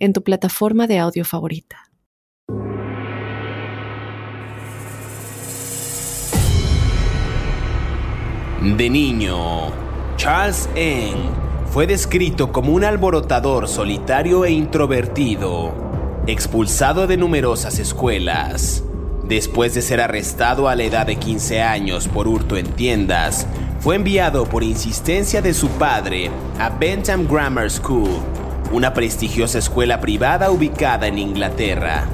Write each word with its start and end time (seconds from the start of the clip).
en 0.00 0.12
tu 0.12 0.22
plataforma 0.24 0.86
de 0.86 0.98
audio 0.98 1.24
favorita. 1.24 1.90
De 8.60 8.90
niño, 8.90 9.70
Charles 10.16 10.68
Eng 10.74 11.16
fue 11.70 11.86
descrito 11.86 12.52
como 12.52 12.72
un 12.72 12.84
alborotador 12.84 13.68
solitario 13.68 14.44
e 14.44 14.50
introvertido, 14.50 15.72
expulsado 16.26 17.06
de 17.06 17.16
numerosas 17.16 17.78
escuelas. 17.78 18.84
Después 19.24 19.72
de 19.74 19.80
ser 19.80 20.00
arrestado 20.00 20.68
a 20.68 20.74
la 20.74 20.82
edad 20.82 21.06
de 21.06 21.16
15 21.16 21.62
años 21.62 22.06
por 22.08 22.28
hurto 22.28 22.58
en 22.58 22.66
tiendas, 22.66 23.46
fue 23.78 23.96
enviado 23.96 24.44
por 24.44 24.62
insistencia 24.62 25.40
de 25.40 25.54
su 25.54 25.68
padre 25.68 26.30
a 26.58 26.68
Bentham 26.68 27.26
Grammar 27.26 27.70
School, 27.70 28.10
una 28.70 28.94
prestigiosa 28.94 29.58
escuela 29.58 30.00
privada 30.00 30.50
ubicada 30.50 31.06
en 31.06 31.18
Inglaterra. 31.18 32.08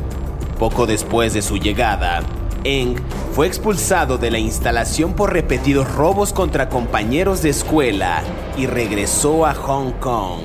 Poco 0.59 0.87
después 0.87 1.35
de 1.35 1.43
su 1.43 1.59
llegada, 1.59 2.23
Eng 2.65 2.97
fue 3.33 3.47
expulsado 3.47 4.19
de 4.19 4.31
la 4.31 4.39
instalación 4.39 5.13
por 5.13 5.33
repetidos 5.33 5.93
robos 5.95 6.33
contra 6.33 6.69
compañeros 6.69 7.43
de 7.43 7.51
escuela 7.51 8.23
y 8.57 8.67
regresó 8.67 9.47
a 9.47 9.55
Hong 9.55 9.93
Kong. 10.01 10.41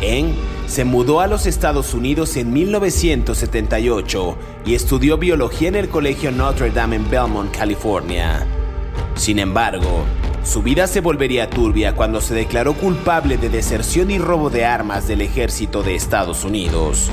Eng 0.00 0.34
se 0.66 0.84
mudó 0.84 1.20
a 1.20 1.26
los 1.26 1.46
Estados 1.46 1.94
Unidos 1.94 2.36
en 2.36 2.52
1978 2.52 4.38
y 4.66 4.74
estudió 4.74 5.16
biología 5.18 5.68
en 5.68 5.76
el 5.76 5.88
Colegio 5.88 6.30
Notre 6.30 6.70
Dame 6.70 6.96
en 6.96 7.10
Belmont, 7.10 7.54
California. 7.54 8.46
Sin 9.14 9.38
embargo, 9.38 10.04
su 10.48 10.62
vida 10.62 10.86
se 10.86 11.02
volvería 11.02 11.50
turbia 11.50 11.94
cuando 11.94 12.22
se 12.22 12.34
declaró 12.34 12.72
culpable 12.72 13.36
de 13.36 13.50
deserción 13.50 14.10
y 14.10 14.18
robo 14.18 14.48
de 14.48 14.64
armas 14.64 15.06
del 15.06 15.20
ejército 15.20 15.82
de 15.82 15.94
Estados 15.94 16.42
Unidos. 16.42 17.10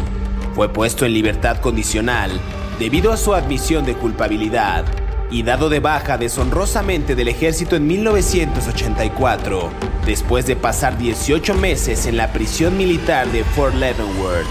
Fue 0.56 0.70
puesto 0.70 1.06
en 1.06 1.14
libertad 1.14 1.58
condicional 1.58 2.32
debido 2.80 3.12
a 3.12 3.18
su 3.18 3.34
admisión 3.34 3.86
de 3.86 3.96
culpabilidad 3.96 4.86
y 5.30 5.44
dado 5.44 5.68
de 5.68 5.82
baja 5.82 6.18
deshonrosamente 6.18 7.14
del 7.14 7.28
ejército 7.28 7.76
en 7.76 7.86
1984, 7.88 9.70
después 10.06 10.46
de 10.46 10.56
pasar 10.56 10.98
18 10.98 11.56
meses 11.56 12.06
en 12.06 12.16
la 12.16 12.32
prisión 12.32 12.78
militar 12.78 13.30
de 13.34 13.44
Fort 13.44 13.76
Leavenworth. 13.76 14.48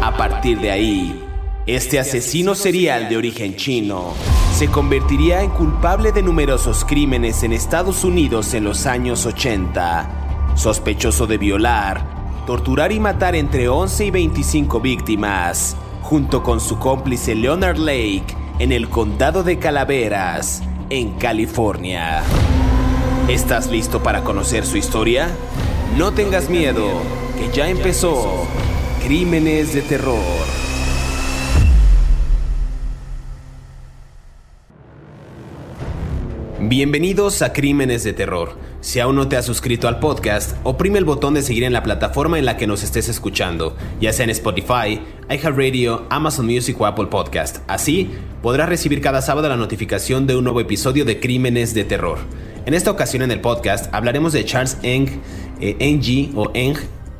A 0.00 0.16
partir 0.16 0.58
de 0.60 0.70
ahí, 0.70 1.22
este 1.66 2.00
asesino 2.00 2.56
serial 2.56 3.08
de 3.08 3.16
origen 3.16 3.54
chino 3.54 4.14
se 4.52 4.66
convertiría 4.66 5.42
en 5.42 5.50
culpable 5.50 6.10
de 6.10 6.22
numerosos 6.22 6.84
crímenes 6.84 7.44
en 7.44 7.52
Estados 7.52 8.02
Unidos 8.02 8.52
en 8.54 8.64
los 8.64 8.86
años 8.86 9.26
80, 9.26 10.54
sospechoso 10.56 11.26
de 11.26 11.38
violar, 11.38 12.04
torturar 12.46 12.90
y 12.90 12.98
matar 12.98 13.36
entre 13.36 13.68
11 13.68 14.06
y 14.06 14.10
25 14.10 14.80
víctimas, 14.80 15.76
junto 16.02 16.42
con 16.42 16.60
su 16.60 16.78
cómplice 16.78 17.34
Leonard 17.34 17.78
Lake 17.78 18.26
en 18.58 18.72
el 18.72 18.88
condado 18.88 19.44
de 19.44 19.58
Calaveras, 19.58 20.62
en 20.90 21.12
California. 21.12 22.22
¿Estás 23.28 23.70
listo 23.70 24.02
para 24.02 24.24
conocer 24.24 24.66
su 24.66 24.76
historia? 24.76 25.28
No 25.96 26.12
tengas 26.12 26.50
miedo, 26.50 26.88
que 27.38 27.56
ya 27.56 27.68
empezó 27.68 28.46
Crímenes 29.04 29.72
de 29.74 29.82
Terror. 29.82 30.61
Bienvenidos 36.64 37.42
a 37.42 37.52
Crímenes 37.52 38.04
de 38.04 38.12
Terror. 38.12 38.56
Si 38.80 39.00
aún 39.00 39.16
no 39.16 39.26
te 39.26 39.36
has 39.36 39.44
suscrito 39.44 39.88
al 39.88 39.98
podcast, 39.98 40.56
oprime 40.62 41.00
el 41.00 41.04
botón 41.04 41.34
de 41.34 41.42
seguir 41.42 41.64
en 41.64 41.72
la 41.72 41.82
plataforma 41.82 42.38
en 42.38 42.44
la 42.44 42.56
que 42.56 42.68
nos 42.68 42.84
estés 42.84 43.08
escuchando, 43.08 43.76
ya 44.00 44.12
sea 44.12 44.22
en 44.22 44.30
Spotify, 44.30 45.00
iHeartRadio, 45.28 46.06
Amazon 46.08 46.46
Music 46.46 46.80
o 46.80 46.86
Apple 46.86 47.06
Podcast. 47.06 47.58
Así 47.66 48.12
podrás 48.42 48.68
recibir 48.68 49.00
cada 49.00 49.22
sábado 49.22 49.48
la 49.48 49.56
notificación 49.56 50.28
de 50.28 50.36
un 50.36 50.44
nuevo 50.44 50.60
episodio 50.60 51.04
de 51.04 51.18
Crímenes 51.18 51.74
de 51.74 51.82
Terror. 51.82 52.18
En 52.64 52.74
esta 52.74 52.92
ocasión 52.92 53.24
en 53.24 53.32
el 53.32 53.40
podcast 53.40 53.92
hablaremos 53.92 54.32
de 54.32 54.44
Charles 54.44 54.78
Eng, 54.84 55.08
eh, 55.60 56.30
o 56.36 56.52
Eng, 56.54 56.76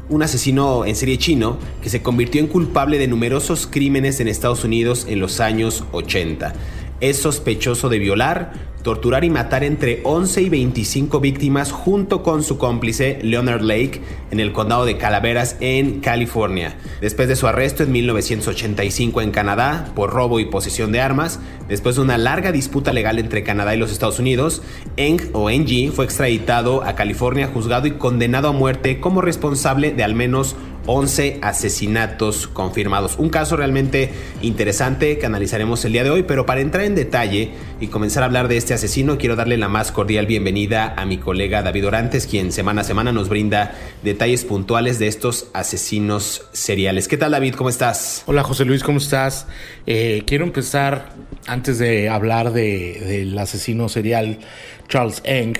un 0.08 0.22
asesino 0.22 0.84
en 0.84 0.94
serie 0.94 1.18
chino 1.18 1.58
que 1.82 1.90
se 1.90 2.00
convirtió 2.00 2.40
en 2.40 2.46
culpable 2.46 2.96
de 2.96 3.08
numerosos 3.08 3.66
crímenes 3.66 4.20
en 4.20 4.28
Estados 4.28 4.62
Unidos 4.62 5.06
en 5.08 5.18
los 5.18 5.40
años 5.40 5.84
80. 5.90 6.52
Es 7.02 7.16
sospechoso 7.16 7.88
de 7.88 7.98
violar, 7.98 8.52
torturar 8.84 9.24
y 9.24 9.30
matar 9.30 9.64
entre 9.64 10.02
11 10.04 10.42
y 10.42 10.48
25 10.48 11.18
víctimas 11.18 11.72
junto 11.72 12.22
con 12.22 12.44
su 12.44 12.58
cómplice 12.58 13.18
Leonard 13.22 13.62
Lake 13.62 14.00
en 14.30 14.38
el 14.38 14.52
condado 14.52 14.84
de 14.84 14.98
Calaveras 14.98 15.56
en 15.58 15.98
California. 15.98 16.76
Después 17.00 17.26
de 17.26 17.34
su 17.34 17.48
arresto 17.48 17.82
en 17.82 17.90
1985 17.90 19.20
en 19.20 19.32
Canadá 19.32 19.90
por 19.96 20.10
robo 20.10 20.38
y 20.38 20.44
posesión 20.44 20.92
de 20.92 21.00
armas, 21.00 21.40
después 21.68 21.96
de 21.96 22.02
una 22.02 22.18
larga 22.18 22.52
disputa 22.52 22.92
legal 22.92 23.18
entre 23.18 23.42
Canadá 23.42 23.74
y 23.74 23.78
los 23.78 23.90
Estados 23.90 24.20
Unidos, 24.20 24.62
Eng 24.96 25.28
o 25.32 25.50
Ng 25.50 25.90
fue 25.90 26.04
extraditado 26.04 26.84
a 26.84 26.94
California, 26.94 27.50
juzgado 27.52 27.88
y 27.88 27.92
condenado 27.92 28.46
a 28.46 28.52
muerte 28.52 29.00
como 29.00 29.22
responsable 29.22 29.90
de 29.90 30.04
al 30.04 30.14
menos 30.14 30.54
11 30.86 31.38
asesinatos 31.42 32.48
confirmados. 32.48 33.16
Un 33.18 33.30
caso 33.30 33.56
realmente 33.56 34.10
interesante 34.42 35.18
que 35.18 35.26
analizaremos 35.26 35.84
el 35.84 35.92
día 35.92 36.04
de 36.04 36.10
hoy, 36.10 36.22
pero 36.24 36.46
para 36.46 36.60
entrar 36.60 36.84
en 36.84 36.94
detalle 36.94 37.52
y 37.80 37.86
comenzar 37.88 38.22
a 38.22 38.26
hablar 38.26 38.48
de 38.48 38.56
este 38.56 38.74
asesino, 38.74 39.18
quiero 39.18 39.36
darle 39.36 39.56
la 39.56 39.68
más 39.68 39.92
cordial 39.92 40.26
bienvenida 40.26 40.94
a 40.96 41.04
mi 41.04 41.18
colega 41.18 41.62
David 41.62 41.86
Orantes, 41.86 42.26
quien 42.26 42.52
semana 42.52 42.80
a 42.80 42.84
semana 42.84 43.12
nos 43.12 43.28
brinda 43.28 43.74
detalles 44.02 44.44
puntuales 44.44 44.98
de 44.98 45.08
estos 45.08 45.48
asesinos 45.54 46.46
seriales. 46.52 47.08
¿Qué 47.08 47.16
tal 47.16 47.32
David? 47.32 47.54
¿Cómo 47.54 47.70
estás? 47.70 48.24
Hola 48.26 48.42
José 48.42 48.64
Luis, 48.64 48.82
¿cómo 48.82 48.98
estás? 48.98 49.46
Eh, 49.86 50.22
quiero 50.26 50.44
empezar, 50.44 51.10
antes 51.46 51.78
de 51.78 52.08
hablar 52.08 52.52
del 52.52 53.38
asesino 53.38 53.88
serial 53.88 54.38
Charles 54.88 55.22
Eng, 55.24 55.54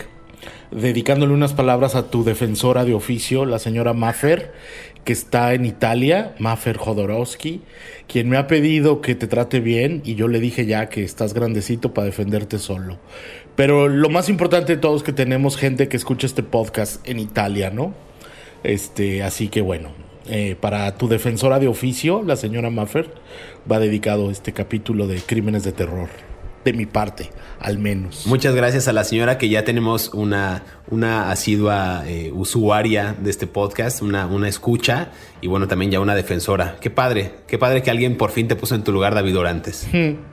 dedicándole 0.72 1.32
unas 1.32 1.52
palabras 1.52 1.94
a 1.94 2.10
tu 2.10 2.24
defensora 2.24 2.84
de 2.84 2.94
oficio, 2.94 3.44
la 3.44 3.58
señora 3.58 3.92
Maffer, 3.92 4.52
que 5.04 5.12
está 5.12 5.54
en 5.54 5.64
Italia, 5.64 6.34
Maffer 6.38 6.76
Jodorowsky, 6.76 7.62
quien 8.06 8.28
me 8.28 8.36
ha 8.36 8.46
pedido 8.46 9.00
que 9.00 9.14
te 9.14 9.26
trate 9.26 9.60
bien 9.60 10.02
y 10.04 10.14
yo 10.14 10.28
le 10.28 10.40
dije 10.40 10.66
ya 10.66 10.88
que 10.88 11.02
estás 11.02 11.34
grandecito 11.34 11.92
para 11.92 12.06
defenderte 12.06 12.58
solo. 12.58 12.98
Pero 13.56 13.88
lo 13.88 14.08
más 14.08 14.28
importante 14.28 14.76
de 14.76 14.80
todo 14.80 14.96
es 14.96 15.02
que 15.02 15.12
tenemos 15.12 15.56
gente 15.56 15.88
que 15.88 15.96
escucha 15.96 16.26
este 16.26 16.42
podcast 16.42 17.06
en 17.08 17.18
Italia, 17.18 17.70
¿no? 17.70 17.94
Este, 18.62 19.22
así 19.22 19.48
que 19.48 19.60
bueno, 19.60 19.90
eh, 20.28 20.56
para 20.60 20.96
tu 20.96 21.08
defensora 21.08 21.58
de 21.58 21.68
oficio, 21.68 22.22
la 22.22 22.36
señora 22.36 22.70
Maffer, 22.70 23.10
va 23.70 23.78
dedicado 23.78 24.30
este 24.30 24.52
capítulo 24.52 25.06
de 25.06 25.20
Crímenes 25.20 25.64
de 25.64 25.72
Terror 25.72 26.31
de 26.64 26.72
mi 26.72 26.86
parte, 26.86 27.30
al 27.58 27.78
menos. 27.78 28.26
Muchas 28.26 28.54
gracias 28.54 28.88
a 28.88 28.92
la 28.92 29.04
señora 29.04 29.38
que 29.38 29.48
ya 29.48 29.64
tenemos 29.64 30.10
una, 30.14 30.62
una 30.90 31.30
asidua 31.30 32.04
eh, 32.06 32.30
usuaria 32.32 33.16
de 33.18 33.30
este 33.30 33.46
podcast, 33.46 34.02
una, 34.02 34.26
una 34.26 34.48
escucha 34.48 35.10
y 35.40 35.48
bueno, 35.48 35.68
también 35.68 35.90
ya 35.90 36.00
una 36.00 36.14
defensora. 36.14 36.76
Qué 36.80 36.90
padre, 36.90 37.32
qué 37.46 37.58
padre 37.58 37.82
que 37.82 37.90
alguien 37.90 38.16
por 38.16 38.30
fin 38.30 38.48
te 38.48 38.56
puso 38.56 38.74
en 38.74 38.84
tu 38.84 38.92
lugar, 38.92 39.14
David 39.14 39.38
Orantes. 39.38 39.88
Hmm. 39.92 40.32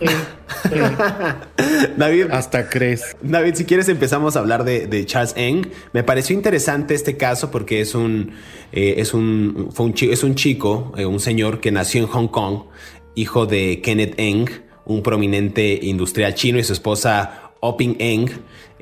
David, 1.96 2.26
hasta 2.30 2.68
crees. 2.68 3.16
David, 3.22 3.54
si 3.54 3.64
quieres 3.64 3.88
empezamos 3.88 4.36
a 4.36 4.40
hablar 4.40 4.64
de, 4.64 5.06
Charles 5.06 5.34
Eng. 5.36 5.68
Me 5.92 6.02
pareció 6.02 6.34
interesante 6.34 6.94
este 6.94 7.16
caso 7.16 7.50
porque 7.50 7.80
es 7.80 7.94
un, 7.94 8.32
eh, 8.72 8.94
es 8.98 9.14
un, 9.14 9.68
fue 9.72 9.86
un, 9.86 9.94
es 10.00 10.22
un 10.22 10.34
chico, 10.34 10.92
eh, 10.96 11.06
un 11.06 11.20
señor 11.20 11.60
que 11.60 11.70
nació 11.70 12.02
en 12.02 12.08
Hong 12.08 12.28
Kong, 12.28 12.64
hijo 13.14 13.46
de 13.46 13.80
Kenneth 13.82 14.14
Eng 14.18 14.48
un 14.84 15.02
prominente 15.02 15.78
industrial 15.82 16.34
chino 16.34 16.58
y 16.58 16.64
su 16.64 16.72
esposa 16.72 17.52
Oping 17.60 17.96
Eng. 17.98 18.30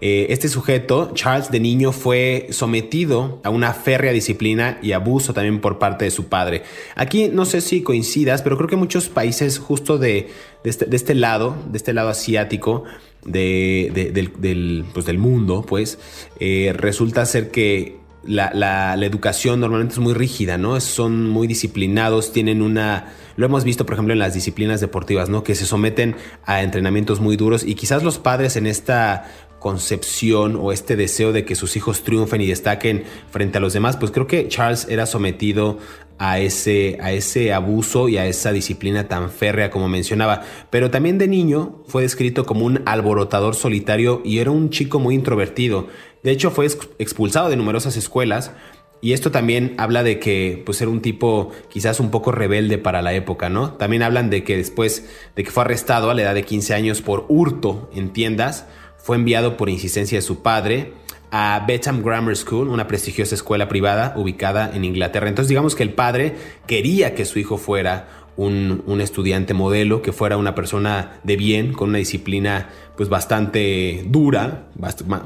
Eh, 0.02 0.28
este 0.30 0.48
sujeto, 0.48 1.12
Charles 1.12 1.50
de 1.50 1.60
niño, 1.60 1.92
fue 1.92 2.48
sometido 2.50 3.38
a 3.44 3.50
una 3.50 3.74
férrea 3.74 4.12
disciplina 4.12 4.78
y 4.82 4.92
abuso 4.92 5.34
también 5.34 5.60
por 5.60 5.78
parte 5.78 6.06
de 6.06 6.10
su 6.10 6.28
padre. 6.28 6.62
Aquí 6.96 7.28
no 7.28 7.44
sé 7.44 7.60
si 7.60 7.82
coincidas, 7.82 8.40
pero 8.40 8.56
creo 8.56 8.68
que 8.68 8.76
muchos 8.76 9.10
países 9.10 9.58
justo 9.58 9.98
de, 9.98 10.30
este, 10.64 10.86
este, 10.96 11.14
lado, 11.14 11.54
de 11.70 11.76
este 11.76 11.92
lado 11.92 12.08
asiático, 12.08 12.84
del, 13.26 14.86
pues 14.94 15.04
del, 15.04 15.18
mundo, 15.18 15.66
pues, 15.68 15.98
eh, 16.38 16.72
resulta 16.74 17.26
ser 17.26 17.50
que 17.50 17.98
la, 18.24 18.50
la, 18.54 18.94
educación 19.04 19.60
normalmente 19.60 19.92
es 19.92 19.98
muy 19.98 20.14
rígida, 20.14 20.56
¿no? 20.56 20.80
Son 20.80 21.28
muy 21.28 21.46
disciplinados, 21.46 22.32
tienen 22.32 22.62
una... 22.62 23.12
Lo 23.36 23.46
hemos 23.46 23.64
visto, 23.64 23.86
por 23.86 23.94
ejemplo, 23.94 24.12
en 24.12 24.18
las 24.18 24.34
disciplinas 24.34 24.80
deportivas, 24.80 25.28
¿no? 25.28 25.42
Que 25.42 25.54
se 25.54 25.66
someten 25.66 26.16
a 26.44 26.62
entrenamientos 26.62 27.20
muy 27.20 27.36
duros 27.36 27.64
y 27.64 27.74
quizás 27.74 28.02
los 28.02 28.18
padres 28.18 28.56
en 28.56 28.66
esta 28.66 29.24
concepción 29.60 30.56
o 30.56 30.72
este 30.72 30.96
deseo 30.96 31.32
de 31.32 31.44
que 31.44 31.54
sus 31.54 31.76
hijos 31.76 32.02
triunfen 32.02 32.40
y 32.40 32.46
destaquen 32.46 33.04
frente 33.30 33.58
a 33.58 33.60
los 33.60 33.74
demás, 33.74 33.96
pues 33.96 34.10
creo 34.10 34.26
que 34.26 34.48
Charles 34.48 34.86
era 34.88 35.06
sometido 35.06 35.78
a 36.18 36.38
ese, 36.38 36.98
a 37.00 37.12
ese 37.12 37.52
abuso 37.54 38.08
y 38.10 38.18
a 38.18 38.26
esa 38.26 38.52
disciplina 38.52 39.08
tan 39.08 39.30
férrea 39.30 39.70
como 39.70 39.88
mencionaba. 39.88 40.42
Pero 40.68 40.90
también 40.90 41.16
de 41.16 41.28
niño 41.28 41.82
fue 41.86 42.02
descrito 42.02 42.44
como 42.44 42.66
un 42.66 42.82
alborotador 42.84 43.54
solitario 43.54 44.20
y 44.22 44.38
era 44.38 44.50
un 44.50 44.68
chico 44.68 44.98
muy 44.98 45.14
introvertido. 45.14 45.88
De 46.22 46.30
hecho, 46.30 46.50
fue 46.50 46.66
expulsado 46.98 47.48
de 47.48 47.56
numerosas 47.56 47.96
escuelas. 47.96 48.52
Y 49.02 49.12
esto 49.12 49.30
también 49.30 49.74
habla 49.78 50.02
de 50.02 50.18
que 50.18 50.62
pues 50.66 50.80
era 50.82 50.90
un 50.90 51.00
tipo 51.00 51.52
quizás 51.70 52.00
un 52.00 52.10
poco 52.10 52.32
rebelde 52.32 52.76
para 52.76 53.00
la 53.00 53.14
época, 53.14 53.48
¿no? 53.48 53.72
También 53.72 54.02
hablan 54.02 54.28
de 54.28 54.44
que 54.44 54.56
después 54.56 55.08
de 55.36 55.44
que 55.44 55.50
fue 55.50 55.62
arrestado 55.62 56.10
a 56.10 56.14
la 56.14 56.22
edad 56.22 56.34
de 56.34 56.44
15 56.44 56.74
años 56.74 57.00
por 57.00 57.24
hurto 57.28 57.90
en 57.94 58.12
tiendas, 58.12 58.66
fue 58.98 59.16
enviado 59.16 59.56
por 59.56 59.70
insistencia 59.70 60.18
de 60.18 60.22
su 60.22 60.42
padre 60.42 60.92
a 61.30 61.64
Betham 61.66 62.02
Grammar 62.02 62.36
School, 62.36 62.68
una 62.68 62.86
prestigiosa 62.86 63.34
escuela 63.34 63.68
privada 63.68 64.12
ubicada 64.16 64.70
en 64.74 64.84
Inglaterra. 64.84 65.28
Entonces 65.28 65.48
digamos 65.48 65.74
que 65.74 65.82
el 65.82 65.94
padre 65.94 66.34
quería 66.66 67.14
que 67.14 67.24
su 67.24 67.38
hijo 67.38 67.56
fuera 67.56 68.20
un, 68.36 69.00
estudiante 69.00 69.54
modelo, 69.54 70.02
que 70.02 70.12
fuera 70.12 70.36
una 70.36 70.54
persona 70.54 71.20
de 71.24 71.36
bien, 71.36 71.72
con 71.72 71.90
una 71.90 71.98
disciplina 71.98 72.70
pues 73.00 73.08
bastante 73.08 74.04
dura, 74.08 74.64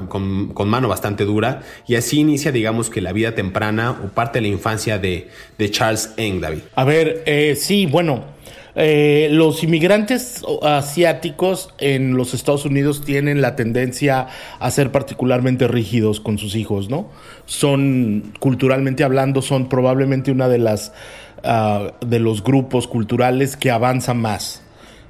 con, 0.07 0.69
mano 0.69 0.87
bastante 0.87 1.25
dura, 1.25 1.61
y 1.85 1.95
así 1.95 2.21
inicia 2.21 2.53
digamos 2.53 2.89
que 2.89 3.01
la 3.01 3.11
vida 3.11 3.35
temprana 3.35 3.99
o 4.01 4.07
parte 4.07 4.37
de 4.37 4.43
la 4.43 4.47
infancia 4.47 4.97
de, 4.97 5.27
Charles 5.71 6.13
Eng, 6.15 6.39
David. 6.39 6.59
A 6.73 6.85
ver, 6.85 7.23
eh, 7.25 7.57
sí, 7.59 7.85
bueno, 7.85 8.23
eh, 8.75 9.27
los 9.29 9.61
inmigrantes 9.61 10.41
asiáticos 10.61 11.73
en 11.77 12.15
los 12.15 12.33
Estados 12.33 12.63
Unidos 12.63 13.03
tienen 13.03 13.41
la 13.41 13.57
tendencia 13.57 14.27
a 14.57 14.71
ser 14.71 14.93
particularmente 14.93 15.67
rígidos 15.67 16.21
con 16.21 16.37
sus 16.37 16.55
hijos, 16.55 16.89
¿no? 16.89 17.09
Son, 17.45 18.31
culturalmente 18.39 19.03
hablando, 19.03 19.41
son 19.41 19.67
probablemente 19.67 20.31
una 20.31 20.47
de 20.47 20.59
las 20.59 20.93
ah, 21.43 21.91
de 21.99 22.19
los 22.19 22.41
grupos 22.41 22.87
culturales 22.87 23.57
que 23.57 23.69
avanza 23.69 24.13
más. 24.13 24.61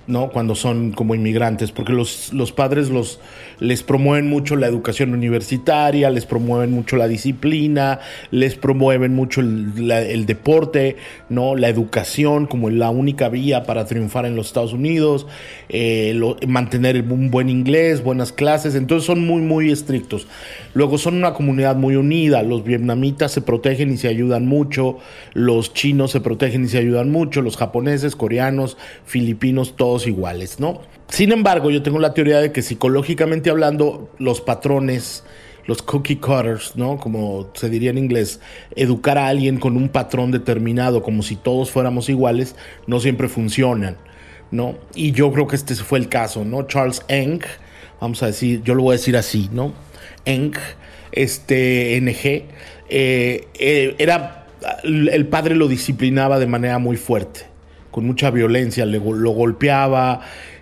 ¿No? 0.07 0.29
Cuando 0.29 0.55
son 0.55 0.91
como 0.91 1.15
inmigrantes, 1.15 1.71
porque 1.71 1.93
los, 1.93 2.33
los 2.33 2.51
padres 2.51 2.89
los, 2.89 3.19
les 3.59 3.83
promueven 3.83 4.29
mucho 4.29 4.55
la 4.55 4.67
educación 4.67 5.13
universitaria, 5.13 6.09
les 6.09 6.25
promueven 6.25 6.71
mucho 6.71 6.97
la 6.97 7.07
disciplina, 7.07 7.99
les 8.31 8.55
promueven 8.55 9.13
mucho 9.13 9.41
el, 9.41 10.25
deporte, 10.25 10.97
¿no? 11.29 11.55
La 11.55 11.69
educación 11.69 12.45
como 12.45 12.69
la 12.69 12.89
única 12.89 13.29
vía 13.29 13.63
para 13.63 13.85
triunfar 13.85 14.25
en 14.25 14.35
los 14.35 14.47
Estados 14.47 14.73
Unidos, 14.73 15.27
eh, 15.69 16.19
mantener 16.47 17.03
un 17.09 17.31
buen 17.31 17.49
inglés, 17.49 18.03
buenas 18.03 18.31
clases, 18.31 18.75
entonces 18.75 19.05
son 19.05 19.25
muy, 19.25 19.41
muy 19.41 19.71
estrictos. 19.71 20.27
Luego 20.73 20.97
son 20.97 21.15
una 21.15 21.33
comunidad 21.33 21.75
muy 21.75 21.95
unida, 21.95 22.43
los 22.43 22.63
vietnamitas 22.63 23.31
se 23.31 23.41
protegen 23.41 23.93
y 23.93 23.97
se 23.97 24.07
ayudan 24.07 24.45
mucho, 24.45 24.97
los 25.33 25.73
chinos 25.73 26.11
se 26.11 26.21
protegen 26.21 26.65
y 26.65 26.67
se 26.67 26.77
ayudan 26.77 27.11
mucho, 27.11 27.41
los 27.41 27.57
japoneses, 27.57 28.15
coreanos, 28.15 28.77
filipinos, 29.05 29.75
todos 29.75 30.07
iguales, 30.07 30.59
¿no? 30.59 30.81
Sin 31.09 31.31
embargo, 31.31 31.69
yo 31.69 31.83
tengo 31.83 31.99
la 31.99 32.13
teoría 32.13 32.39
de 32.39 32.51
que 32.51 32.61
psicológicamente 32.61 33.49
hablando, 33.49 34.09
los 34.17 34.41
patrones, 34.41 35.23
los 35.67 35.81
cookie 35.81 36.17
cutters, 36.17 36.75
¿no? 36.75 36.97
Como 36.97 37.49
se 37.53 37.69
diría 37.69 37.91
en 37.91 37.97
inglés, 37.97 38.39
educar 38.75 39.17
a 39.17 39.27
alguien 39.27 39.59
con 39.59 39.77
un 39.77 39.89
patrón 39.89 40.31
determinado, 40.31 41.03
como 41.03 41.23
si 41.23 41.35
todos 41.35 41.71
fuéramos 41.71 42.09
iguales, 42.09 42.55
no 42.87 42.99
siempre 42.99 43.27
funcionan, 43.27 43.97
¿no? 44.51 44.75
Y 44.95 45.11
yo 45.11 45.31
creo 45.31 45.47
que 45.47 45.55
este 45.55 45.75
fue 45.75 45.99
el 45.99 46.09
caso, 46.09 46.43
¿no? 46.43 46.63
Charles 46.63 47.03
Eng, 47.07 47.41
vamos 48.01 48.21
a 48.23 48.27
decir, 48.27 48.61
yo 48.63 48.73
lo 48.73 48.83
voy 48.83 48.95
a 48.95 48.97
decir 48.97 49.15
así, 49.15 49.49
¿no? 49.53 49.73
Eng, 50.25 50.53
este 51.11 51.99
NG, 52.01 52.45
eh, 52.89 53.47
eh, 53.59 53.95
era, 53.99 54.47
el 54.83 55.27
padre 55.27 55.55
lo 55.55 55.67
disciplinaba 55.67 56.39
de 56.39 56.47
manera 56.47 56.79
muy 56.79 56.97
fuerte 56.97 57.55
con 57.95 58.05
mucha 58.05 58.29
violencia, 58.29 58.85
le, 58.85 58.99
lo 58.99 59.31
golpeaba. 59.31 60.19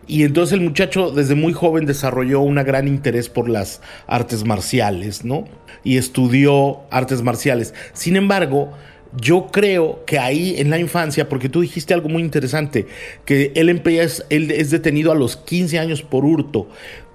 Y 0.07 0.23
entonces 0.23 0.53
el 0.53 0.61
muchacho 0.61 1.11
desde 1.11 1.35
muy 1.35 1.53
joven 1.53 1.85
desarrolló 1.85 2.41
un 2.41 2.55
gran 2.55 2.87
interés 2.87 3.29
por 3.29 3.49
las 3.49 3.81
artes 4.07 4.43
marciales, 4.43 5.23
¿no? 5.23 5.45
Y 5.83 5.97
estudió 5.97 6.81
artes 6.91 7.21
marciales. 7.21 7.73
Sin 7.93 8.15
embargo, 8.15 8.73
yo 9.19 9.47
creo 9.51 10.03
que 10.05 10.19
ahí 10.19 10.55
en 10.57 10.69
la 10.69 10.79
infancia, 10.79 11.29
porque 11.29 11.49
tú 11.49 11.61
dijiste 11.61 11.93
algo 11.93 12.09
muy 12.09 12.23
interesante, 12.23 12.87
que 13.25 13.51
él, 13.55 13.69
es 13.69 14.71
detenido 14.71 15.11
a 15.11 15.15
los 15.15 15.37
15 15.37 15.79
años 15.79 16.01
por 16.01 16.25
hurto. 16.25 16.67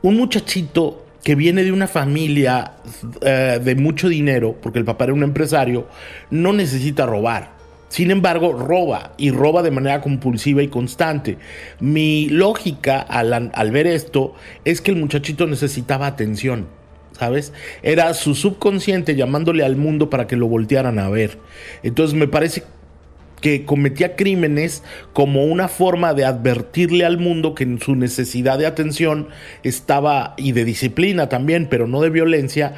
Un 0.02 0.16
muchachito 0.16 1.04
que 1.24 1.34
viene 1.34 1.64
de 1.64 1.72
una 1.72 1.88
familia 1.88 2.76
eh, 3.20 3.60
de 3.62 3.74
mucho 3.74 4.08
dinero, 4.08 4.56
porque 4.62 4.78
el 4.78 4.84
papá 4.84 5.04
era 5.04 5.14
un 5.14 5.22
empresario, 5.22 5.88
no 6.30 6.52
necesita 6.52 7.04
robar. 7.04 7.57
Sin 7.88 8.10
embargo, 8.10 8.52
roba 8.52 9.12
y 9.16 9.30
roba 9.30 9.62
de 9.62 9.70
manera 9.70 10.00
compulsiva 10.00 10.62
y 10.62 10.68
constante. 10.68 11.38
Mi 11.80 12.28
lógica 12.28 13.00
al, 13.00 13.70
ver 13.70 13.86
esto 13.86 14.34
es 14.64 14.80
que 14.80 14.90
el 14.90 14.98
muchachito 14.98 15.46
necesitaba 15.46 16.06
atención. 16.06 16.66
¿sabes? 17.12 17.52
Era 17.82 18.14
su 18.14 18.36
subconsciente 18.36 19.16
llamándole 19.16 19.64
al 19.64 19.74
mundo 19.74 20.08
para 20.08 20.28
que 20.28 20.36
lo 20.36 20.46
voltearan 20.46 21.00
a 21.00 21.08
ver. 21.08 21.38
Entonces 21.82 22.16
me 22.16 22.28
parece 22.28 22.62
que 23.40 23.64
cometía 23.64 24.16
crímenes 24.16 24.82
como 25.12 25.44
una 25.44 25.68
forma 25.68 26.14
de 26.14 26.24
advertirle 26.24 27.04
al 27.04 27.18
mundo 27.18 27.54
que 27.54 27.64
en 27.64 27.80
su 27.80 27.94
necesidad 27.94 28.58
de 28.58 28.66
atención 28.66 29.28
estaba 29.62 30.34
y 30.36 30.52
de 30.52 30.64
disciplina 30.64 31.28
también, 31.28 31.68
pero 31.68 31.86
no 31.86 32.00
de 32.00 32.10
violencia, 32.10 32.74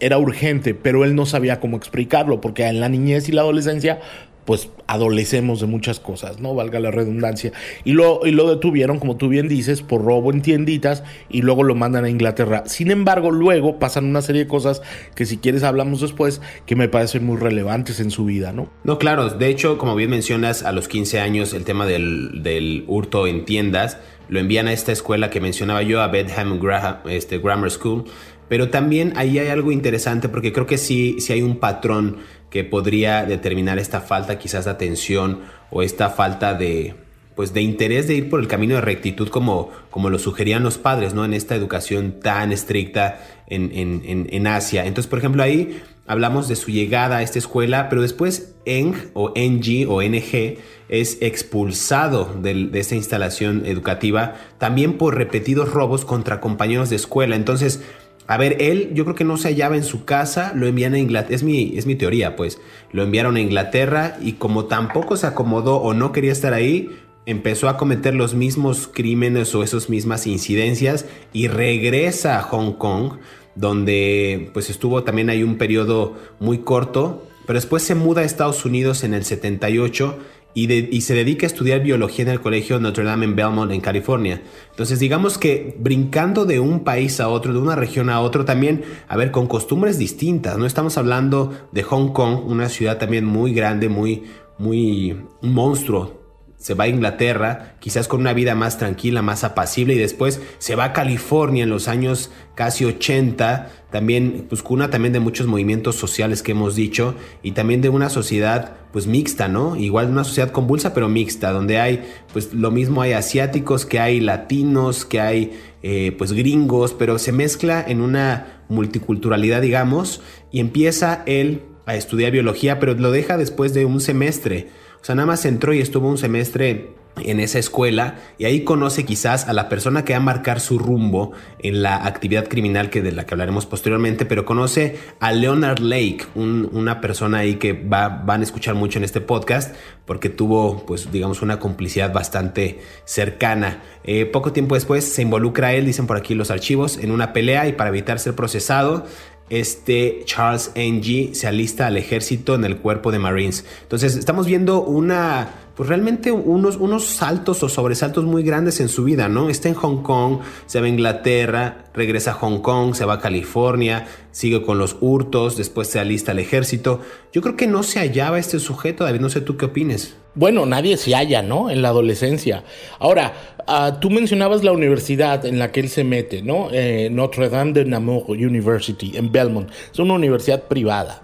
era 0.00 0.18
urgente, 0.18 0.74
pero 0.74 1.04
él 1.04 1.14
no 1.14 1.26
sabía 1.26 1.60
cómo 1.60 1.76
explicarlo, 1.76 2.40
porque 2.40 2.66
en 2.66 2.80
la 2.80 2.88
niñez 2.88 3.28
y 3.28 3.32
la 3.32 3.42
adolescencia 3.42 4.00
pues 4.46 4.70
adolecemos 4.86 5.60
de 5.60 5.66
muchas 5.66 6.00
cosas, 6.00 6.40
¿no? 6.40 6.54
Valga 6.54 6.80
la 6.80 6.90
redundancia. 6.90 7.52
Y 7.84 7.92
lo, 7.92 8.24
y 8.24 8.30
lo 8.30 8.48
detuvieron, 8.48 8.98
como 8.98 9.16
tú 9.16 9.28
bien 9.28 9.48
dices, 9.48 9.82
por 9.82 10.04
robo 10.04 10.32
en 10.32 10.40
tienditas 10.40 11.02
y 11.28 11.42
luego 11.42 11.64
lo 11.64 11.74
mandan 11.74 12.04
a 12.04 12.08
Inglaterra. 12.08 12.62
Sin 12.66 12.90
embargo, 12.90 13.30
luego 13.30 13.78
pasan 13.78 14.06
una 14.06 14.22
serie 14.22 14.44
de 14.44 14.48
cosas 14.48 14.82
que 15.14 15.26
si 15.26 15.38
quieres 15.38 15.64
hablamos 15.64 16.00
después, 16.00 16.40
que 16.64 16.76
me 16.76 16.88
parecen 16.88 17.26
muy 17.26 17.36
relevantes 17.36 18.00
en 18.00 18.10
su 18.10 18.24
vida, 18.24 18.52
¿no? 18.52 18.70
No, 18.84 18.98
claro. 18.98 19.28
De 19.28 19.48
hecho, 19.48 19.76
como 19.78 19.96
bien 19.96 20.10
mencionas, 20.10 20.62
a 20.62 20.72
los 20.72 20.88
15 20.88 21.20
años 21.20 21.52
el 21.52 21.64
tema 21.64 21.84
del, 21.84 22.42
del 22.42 22.84
hurto 22.86 23.26
en 23.26 23.44
tiendas 23.44 23.98
lo 24.28 24.40
envían 24.40 24.66
a 24.66 24.72
esta 24.72 24.92
escuela 24.92 25.30
que 25.30 25.40
mencionaba 25.40 25.82
yo, 25.82 26.02
a 26.02 26.08
Bedham 26.08 26.60
este, 27.08 27.38
Grammar 27.38 27.70
School. 27.70 28.04
Pero 28.48 28.70
también 28.70 29.12
ahí 29.16 29.38
hay 29.38 29.48
algo 29.48 29.72
interesante 29.72 30.28
porque 30.28 30.52
creo 30.52 30.66
que 30.66 30.78
sí, 30.78 31.16
sí 31.20 31.32
hay 31.32 31.42
un 31.42 31.56
patrón 31.56 32.18
que 32.50 32.64
podría 32.64 33.24
determinar 33.24 33.78
esta 33.78 34.00
falta 34.00 34.38
quizás 34.38 34.64
de 34.66 34.70
atención 34.70 35.40
o 35.70 35.82
esta 35.82 36.10
falta 36.10 36.54
de 36.54 36.94
pues 37.36 37.52
de 37.52 37.60
interés 37.60 38.08
de 38.08 38.14
ir 38.14 38.30
por 38.30 38.40
el 38.40 38.48
camino 38.48 38.76
de 38.76 38.80
rectitud 38.80 39.28
como, 39.28 39.70
como 39.90 40.08
lo 40.08 40.18
sugerían 40.18 40.62
los 40.62 40.78
padres, 40.78 41.12
¿no? 41.12 41.22
En 41.22 41.34
esta 41.34 41.54
educación 41.54 42.18
tan 42.18 42.50
estricta 42.50 43.20
en, 43.46 43.70
en, 43.74 44.46
Asia. 44.46 44.86
Entonces, 44.86 45.08
por 45.08 45.18
ejemplo, 45.18 45.42
ahí 45.42 45.82
hablamos 46.06 46.48
de 46.48 46.56
su 46.56 46.70
llegada 46.70 47.18
a 47.18 47.22
esta 47.22 47.38
escuela, 47.38 47.90
pero 47.90 48.00
después 48.00 48.54
Eng 48.64 48.94
o 49.12 49.34
NG 49.36 49.86
o 49.86 50.02
NG 50.02 50.56
es 50.88 51.18
expulsado 51.20 52.34
de, 52.40 52.68
de 52.68 52.80
esta 52.80 52.94
instalación 52.94 53.66
educativa 53.66 54.36
también 54.56 54.96
por 54.96 55.14
repetidos 55.14 55.70
robos 55.70 56.06
contra 56.06 56.40
compañeros 56.40 56.88
de 56.88 56.96
escuela. 56.96 57.36
Entonces, 57.36 57.82
a 58.28 58.36
ver, 58.36 58.56
él 58.60 58.90
yo 58.92 59.04
creo 59.04 59.14
que 59.14 59.24
no 59.24 59.36
se 59.36 59.48
hallaba 59.48 59.76
en 59.76 59.84
su 59.84 60.04
casa, 60.04 60.52
lo 60.54 60.66
envían 60.66 60.94
a 60.94 60.98
Inglaterra, 60.98 61.34
es 61.34 61.42
mi, 61.42 61.76
es 61.76 61.86
mi 61.86 61.94
teoría 61.94 62.36
pues, 62.36 62.60
lo 62.92 63.02
enviaron 63.02 63.36
a 63.36 63.40
Inglaterra 63.40 64.16
y 64.20 64.32
como 64.32 64.64
tampoco 64.64 65.16
se 65.16 65.26
acomodó 65.26 65.76
o 65.76 65.94
no 65.94 66.12
quería 66.12 66.32
estar 66.32 66.52
ahí, 66.52 66.90
empezó 67.24 67.68
a 67.68 67.76
cometer 67.76 68.14
los 68.14 68.34
mismos 68.34 68.88
crímenes 68.88 69.54
o 69.54 69.62
esas 69.62 69.88
mismas 69.88 70.26
incidencias 70.26 71.06
y 71.32 71.48
regresa 71.48 72.38
a 72.38 72.42
Hong 72.42 72.72
Kong, 72.72 73.18
donde 73.54 74.50
pues 74.52 74.70
estuvo 74.70 75.04
también 75.04 75.30
ahí 75.30 75.42
un 75.42 75.56
periodo 75.56 76.14
muy 76.40 76.58
corto, 76.58 77.26
pero 77.46 77.58
después 77.58 77.82
se 77.84 77.94
muda 77.94 78.22
a 78.22 78.24
Estados 78.24 78.64
Unidos 78.64 79.04
en 79.04 79.14
el 79.14 79.24
78 79.24 80.18
y, 80.56 81.00
se 81.02 81.14
dedica 81.14 81.44
a 81.44 81.48
estudiar 81.48 81.82
biología 81.82 82.24
en 82.24 82.30
el 82.30 82.40
colegio 82.40 82.80
Notre 82.80 83.04
Dame 83.04 83.26
en 83.26 83.36
Belmont, 83.36 83.70
en 83.70 83.82
California. 83.82 84.42
Entonces, 84.70 84.98
digamos 84.98 85.36
que 85.36 85.76
brincando 85.78 86.46
de 86.46 86.60
un 86.60 86.80
país 86.80 87.20
a 87.20 87.28
otro, 87.28 87.52
de 87.52 87.58
una 87.58 87.76
región 87.76 88.08
a 88.08 88.20
otro, 88.20 88.46
también, 88.46 88.82
a 89.06 89.18
ver, 89.18 89.30
con 89.32 89.48
costumbres 89.48 89.98
distintas, 89.98 90.56
¿no? 90.56 90.64
Estamos 90.64 90.96
hablando 90.96 91.52
de 91.72 91.82
Hong 91.82 92.14
Kong, 92.14 92.46
una 92.46 92.70
ciudad 92.70 92.96
también 92.96 93.26
muy 93.26 93.52
grande, 93.52 93.90
muy, 93.90 94.24
muy, 94.56 95.20
monstruo 95.42 96.25
se 96.66 96.74
va 96.74 96.82
a 96.82 96.88
Inglaterra, 96.88 97.76
quizás 97.78 98.08
con 98.08 98.22
una 98.22 98.32
vida 98.32 98.56
más 98.56 98.76
tranquila, 98.76 99.22
más 99.22 99.44
apacible, 99.44 99.94
y 99.94 99.98
después 99.98 100.40
se 100.58 100.74
va 100.74 100.86
a 100.86 100.92
California 100.92 101.62
en 101.62 101.70
los 101.70 101.86
años 101.86 102.32
casi 102.56 102.84
80, 102.84 103.70
también, 103.92 104.46
pues 104.48 104.64
cuna 104.64 104.90
también 104.90 105.12
de 105.12 105.20
muchos 105.20 105.46
movimientos 105.46 105.94
sociales 105.94 106.42
que 106.42 106.50
hemos 106.50 106.74
dicho, 106.74 107.14
y 107.44 107.52
también 107.52 107.82
de 107.82 107.88
una 107.88 108.10
sociedad 108.10 108.78
pues 108.92 109.06
mixta, 109.06 109.46
¿no? 109.46 109.76
Igual 109.76 110.10
una 110.10 110.24
sociedad 110.24 110.50
convulsa, 110.50 110.92
pero 110.92 111.08
mixta, 111.08 111.52
donde 111.52 111.78
hay, 111.78 112.02
pues 112.32 112.52
lo 112.52 112.72
mismo 112.72 113.00
hay 113.00 113.12
asiáticos, 113.12 113.86
que 113.86 114.00
hay 114.00 114.18
latinos, 114.18 115.04
que 115.04 115.20
hay 115.20 115.60
eh, 115.84 116.16
pues 116.18 116.32
gringos, 116.32 116.94
pero 116.94 117.20
se 117.20 117.30
mezcla 117.30 117.84
en 117.86 118.00
una 118.00 118.64
multiculturalidad, 118.68 119.62
digamos, 119.62 120.20
y 120.50 120.58
empieza 120.58 121.22
él 121.26 121.62
a 121.86 121.94
estudiar 121.94 122.32
biología, 122.32 122.80
pero 122.80 122.94
lo 122.94 123.12
deja 123.12 123.36
después 123.36 123.72
de 123.72 123.84
un 123.84 124.00
semestre. 124.00 124.66
Sea, 125.06 125.14
nada 125.14 125.26
más 125.26 125.44
entró 125.44 125.72
y 125.72 125.80
estuvo 125.80 126.08
un 126.08 126.18
semestre 126.18 126.96
en 127.18 127.38
esa 127.38 127.60
escuela 127.60 128.16
y 128.38 128.44
ahí 128.44 128.64
conoce 128.64 129.04
quizás 129.04 129.46
a 129.46 129.52
la 129.52 129.68
persona 129.68 130.04
que 130.04 130.14
va 130.14 130.16
a 130.16 130.20
marcar 130.20 130.58
su 130.58 130.80
rumbo 130.80 131.30
en 131.60 131.80
la 131.80 132.04
actividad 132.04 132.48
criminal 132.48 132.90
que 132.90 133.02
de 133.02 133.12
la 133.12 133.24
que 133.24 133.34
hablaremos 133.34 133.66
posteriormente, 133.66 134.26
pero 134.26 134.44
conoce 134.44 134.98
a 135.20 135.30
Leonard 135.30 135.78
Lake, 135.78 136.24
una 136.34 137.00
persona 137.00 137.38
ahí 137.38 137.54
que 137.54 137.72
va, 137.72 138.08
van 138.08 138.40
a 138.40 138.42
escuchar 138.42 138.74
mucho 138.74 138.98
en 138.98 139.04
este 139.04 139.20
podcast 139.20 139.76
porque 140.06 140.28
tuvo, 140.28 140.84
pues 140.84 141.12
digamos, 141.12 141.40
una 141.40 141.60
complicidad 141.60 142.12
bastante 142.12 142.80
cercana. 143.04 143.84
Eh, 144.02 144.26
poco 144.26 144.52
tiempo 144.52 144.74
después 144.74 145.04
se 145.04 145.22
involucra 145.22 145.72
él, 145.72 145.86
dicen 145.86 146.08
por 146.08 146.16
aquí 146.16 146.34
los 146.34 146.50
archivos, 146.50 146.98
en 146.98 147.12
una 147.12 147.32
pelea 147.32 147.68
y 147.68 147.74
para 147.74 147.90
evitar 147.90 148.18
ser 148.18 148.34
procesado, 148.34 149.06
este 149.48 150.22
Charles 150.24 150.72
Ng 150.74 151.34
se 151.34 151.46
alista 151.46 151.86
al 151.86 151.96
ejército 151.96 152.54
en 152.54 152.64
el 152.64 152.78
cuerpo 152.78 153.12
de 153.12 153.18
Marines. 153.18 153.64
Entonces 153.82 154.16
estamos 154.16 154.46
viendo 154.46 154.82
una, 154.82 155.48
pues 155.76 155.88
realmente 155.88 156.32
unos, 156.32 156.76
unos 156.76 157.04
saltos 157.04 157.62
o 157.62 157.68
sobresaltos 157.68 158.24
muy 158.24 158.42
grandes 158.42 158.80
en 158.80 158.88
su 158.88 159.04
vida, 159.04 159.28
¿no? 159.28 159.48
Está 159.48 159.68
en 159.68 159.74
Hong 159.74 160.02
Kong, 160.02 160.40
se 160.66 160.80
va 160.80 160.86
a 160.86 160.88
Inglaterra, 160.88 161.84
regresa 161.94 162.32
a 162.32 162.34
Hong 162.34 162.60
Kong, 162.60 162.94
se 162.94 163.04
va 163.04 163.14
a 163.14 163.20
California, 163.20 164.06
sigue 164.32 164.62
con 164.62 164.78
los 164.78 164.96
hurtos, 165.00 165.56
después 165.56 165.88
se 165.88 166.00
alista 166.00 166.32
al 166.32 166.40
ejército. 166.40 167.00
Yo 167.32 167.42
creo 167.42 167.56
que 167.56 167.66
no 167.66 167.82
se 167.82 168.00
hallaba 168.00 168.38
este 168.38 168.58
sujeto, 168.58 169.04
David, 169.04 169.20
no 169.20 169.30
sé 169.30 169.40
tú 169.40 169.56
qué 169.56 169.66
opines. 169.66 170.16
Bueno, 170.36 170.66
nadie 170.66 170.98
se 170.98 171.14
halla, 171.14 171.40
¿no? 171.40 171.70
En 171.70 171.80
la 171.80 171.88
adolescencia. 171.88 172.62
Ahora, 172.98 173.32
uh, 173.66 173.98
tú 174.00 174.10
mencionabas 174.10 174.62
la 174.62 174.72
universidad 174.72 175.46
en 175.46 175.58
la 175.58 175.72
que 175.72 175.80
él 175.80 175.88
se 175.88 176.04
mete, 176.04 176.42
¿no? 176.42 176.68
Eh, 176.72 177.08
Notre 177.10 177.48
Dame 177.48 177.72
de 177.72 177.86
Namur 177.86 178.24
University 178.28 179.16
en 179.16 179.32
Belmont. 179.32 179.70
Es 179.90 179.98
una 179.98 180.12
universidad 180.12 180.64
privada. 180.64 181.22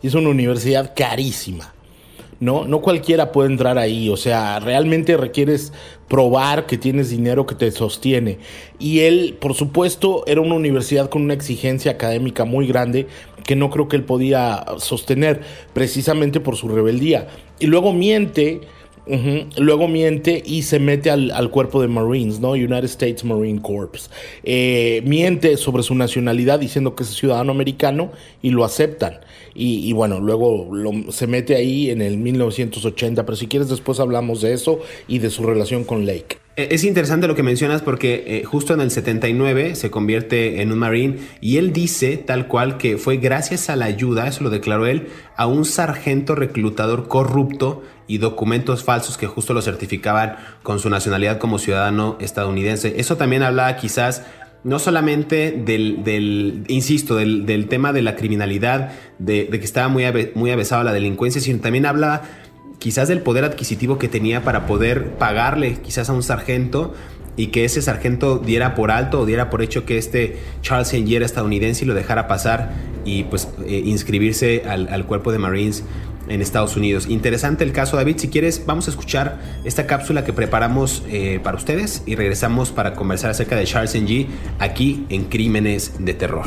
Y 0.00 0.06
es 0.06 0.14
una 0.14 0.30
universidad 0.30 0.94
carísima. 0.96 1.74
¿No? 2.44 2.66
No 2.66 2.82
cualquiera 2.82 3.32
puede 3.32 3.50
entrar 3.50 3.78
ahí, 3.78 4.10
o 4.10 4.18
sea, 4.18 4.60
realmente 4.60 5.16
requieres 5.16 5.72
probar 6.08 6.66
que 6.66 6.76
tienes 6.76 7.08
dinero 7.08 7.46
que 7.46 7.54
te 7.54 7.70
sostiene. 7.70 8.38
Y 8.78 9.00
él, 9.00 9.38
por 9.40 9.54
supuesto, 9.54 10.24
era 10.26 10.42
una 10.42 10.54
universidad 10.54 11.08
con 11.08 11.22
una 11.22 11.32
exigencia 11.32 11.92
académica 11.92 12.44
muy 12.44 12.66
grande 12.66 13.06
que 13.44 13.56
no 13.56 13.70
creo 13.70 13.88
que 13.88 13.96
él 13.96 14.04
podía 14.04 14.62
sostener, 14.76 15.40
precisamente 15.72 16.38
por 16.38 16.56
su 16.56 16.68
rebeldía. 16.68 17.28
Y 17.58 17.66
luego 17.66 17.92
miente. 17.92 18.60
Luego 19.58 19.86
miente 19.86 20.42
y 20.46 20.62
se 20.62 20.78
mete 20.78 21.10
al, 21.10 21.50
cuerpo 21.50 21.82
de 21.82 21.88
Marines, 21.88 22.40
¿no? 22.40 22.52
United 22.52 22.84
States 22.84 23.22
Marine 23.22 23.60
Corps. 23.60 24.10
Eh, 24.44 25.02
miente 25.04 25.58
sobre 25.58 25.82
su 25.82 25.94
nacionalidad 25.94 26.58
diciendo 26.58 26.94
que 26.94 27.02
es 27.02 27.10
ciudadano 27.10 27.52
americano 27.52 28.12
y 28.40 28.48
lo 28.48 28.64
aceptan. 28.64 29.20
Y, 29.54 29.92
bueno, 29.92 30.20
luego 30.20 30.68
se 31.10 31.26
mete 31.26 31.54
ahí 31.54 31.90
en 31.90 32.02
el 32.02 32.18
1980, 32.18 33.24
pero 33.24 33.36
si 33.36 33.46
quieres 33.46 33.68
después 33.68 34.00
hablamos 34.00 34.40
de 34.40 34.52
eso 34.52 34.80
y 35.06 35.20
de 35.20 35.30
su 35.30 35.44
relación 35.44 35.84
con 35.84 36.06
Lake. 36.06 36.38
E, 36.56 36.68
es 36.72 36.84
interesante 36.84 37.26
lo 37.26 37.34
que 37.34 37.42
mencionas 37.42 37.82
porque 37.82 38.24
eh, 38.26 38.44
justo 38.44 38.74
en 38.74 38.80
el 38.80 38.90
79 38.90 39.74
se 39.74 39.90
convierte 39.90 40.60
en 40.62 40.72
un 40.72 40.78
marine 40.78 41.18
y 41.40 41.56
él 41.58 41.72
dice 41.72 42.16
tal 42.16 42.46
cual 42.48 42.78
que 42.78 42.96
fue 42.96 43.16
gracias 43.16 43.70
a 43.70 43.76
la 43.76 43.86
ayuda, 43.86 44.28
eso 44.28 44.44
lo 44.44 44.50
declaró 44.50 44.86
él, 44.86 45.08
a 45.36 45.46
un 45.46 45.64
sargento 45.64 46.34
reclutador 46.34 47.08
corrupto 47.08 47.82
y 48.06 48.18
documentos 48.18 48.84
falsos 48.84 49.16
que 49.16 49.26
justo 49.26 49.54
lo 49.54 49.62
certificaban 49.62 50.36
con 50.62 50.78
su 50.78 50.90
nacionalidad 50.90 51.38
como 51.38 51.58
ciudadano 51.58 52.16
estadounidense. 52.20 52.94
Eso 52.98 53.16
también 53.16 53.42
hablaba 53.42 53.76
quizás 53.76 54.22
no 54.64 54.78
solamente 54.78 55.52
del, 55.52 56.64
insisto, 56.68 57.16
del, 57.16 57.66
tema 57.68 57.92
de 57.92 58.02
la 58.02 58.16
criminalidad, 58.16 58.92
de, 59.18 59.48
que 59.48 59.64
estaba 59.64 59.88
muy, 59.88 60.04
muy 60.34 60.50
avesado 60.50 60.82
la 60.82 60.92
delincuencia, 60.92 61.40
sino 61.40 61.60
también 61.60 61.86
habla 61.86 62.22
quizás 62.78 63.08
del 63.08 63.20
poder 63.20 63.44
adquisitivo 63.44 63.98
que 63.98 64.08
tenía 64.08 64.42
para 64.42 64.66
poder 64.66 65.12
pagarle 65.12 65.78
quizás 65.82 66.08
a 66.08 66.12
un 66.12 66.22
sargento 66.22 66.94
y 67.36 67.48
que 67.48 67.64
ese 67.64 67.82
sargento 67.82 68.38
diera 68.38 68.74
por 68.74 68.90
alto 68.90 69.20
o 69.20 69.26
diera 69.26 69.50
por 69.50 69.62
hecho 69.62 69.84
que 69.84 69.98
este 69.98 70.38
Charles 70.62 70.92
era 70.92 71.26
estadounidense 71.26 71.84
y 71.84 71.88
lo 71.88 71.94
dejara 71.94 72.28
pasar 72.28 72.72
y 73.04 73.24
pues 73.24 73.48
eh, 73.66 73.82
inscribirse 73.84 74.62
al 74.66 75.04
cuerpo 75.06 75.32
de 75.32 75.38
Marines 75.38 75.84
en 76.28 76.42
Estados 76.42 76.76
Unidos. 76.76 77.06
Interesante 77.08 77.64
el 77.64 77.72
caso, 77.72 77.96
David. 77.96 78.16
Si 78.18 78.28
quieres, 78.28 78.64
vamos 78.66 78.88
a 78.88 78.90
escuchar 78.90 79.40
esta 79.64 79.86
cápsula 79.86 80.24
que 80.24 80.32
preparamos 80.32 81.02
eh, 81.08 81.40
para 81.42 81.56
ustedes 81.56 82.02
y 82.06 82.16
regresamos 82.16 82.70
para 82.70 82.94
conversar 82.94 83.30
acerca 83.30 83.56
de 83.56 83.64
Charles 83.64 83.94
Ng 83.94 84.26
aquí 84.58 85.06
en 85.08 85.24
Crímenes 85.24 85.92
de 85.98 86.14
Terror. 86.14 86.46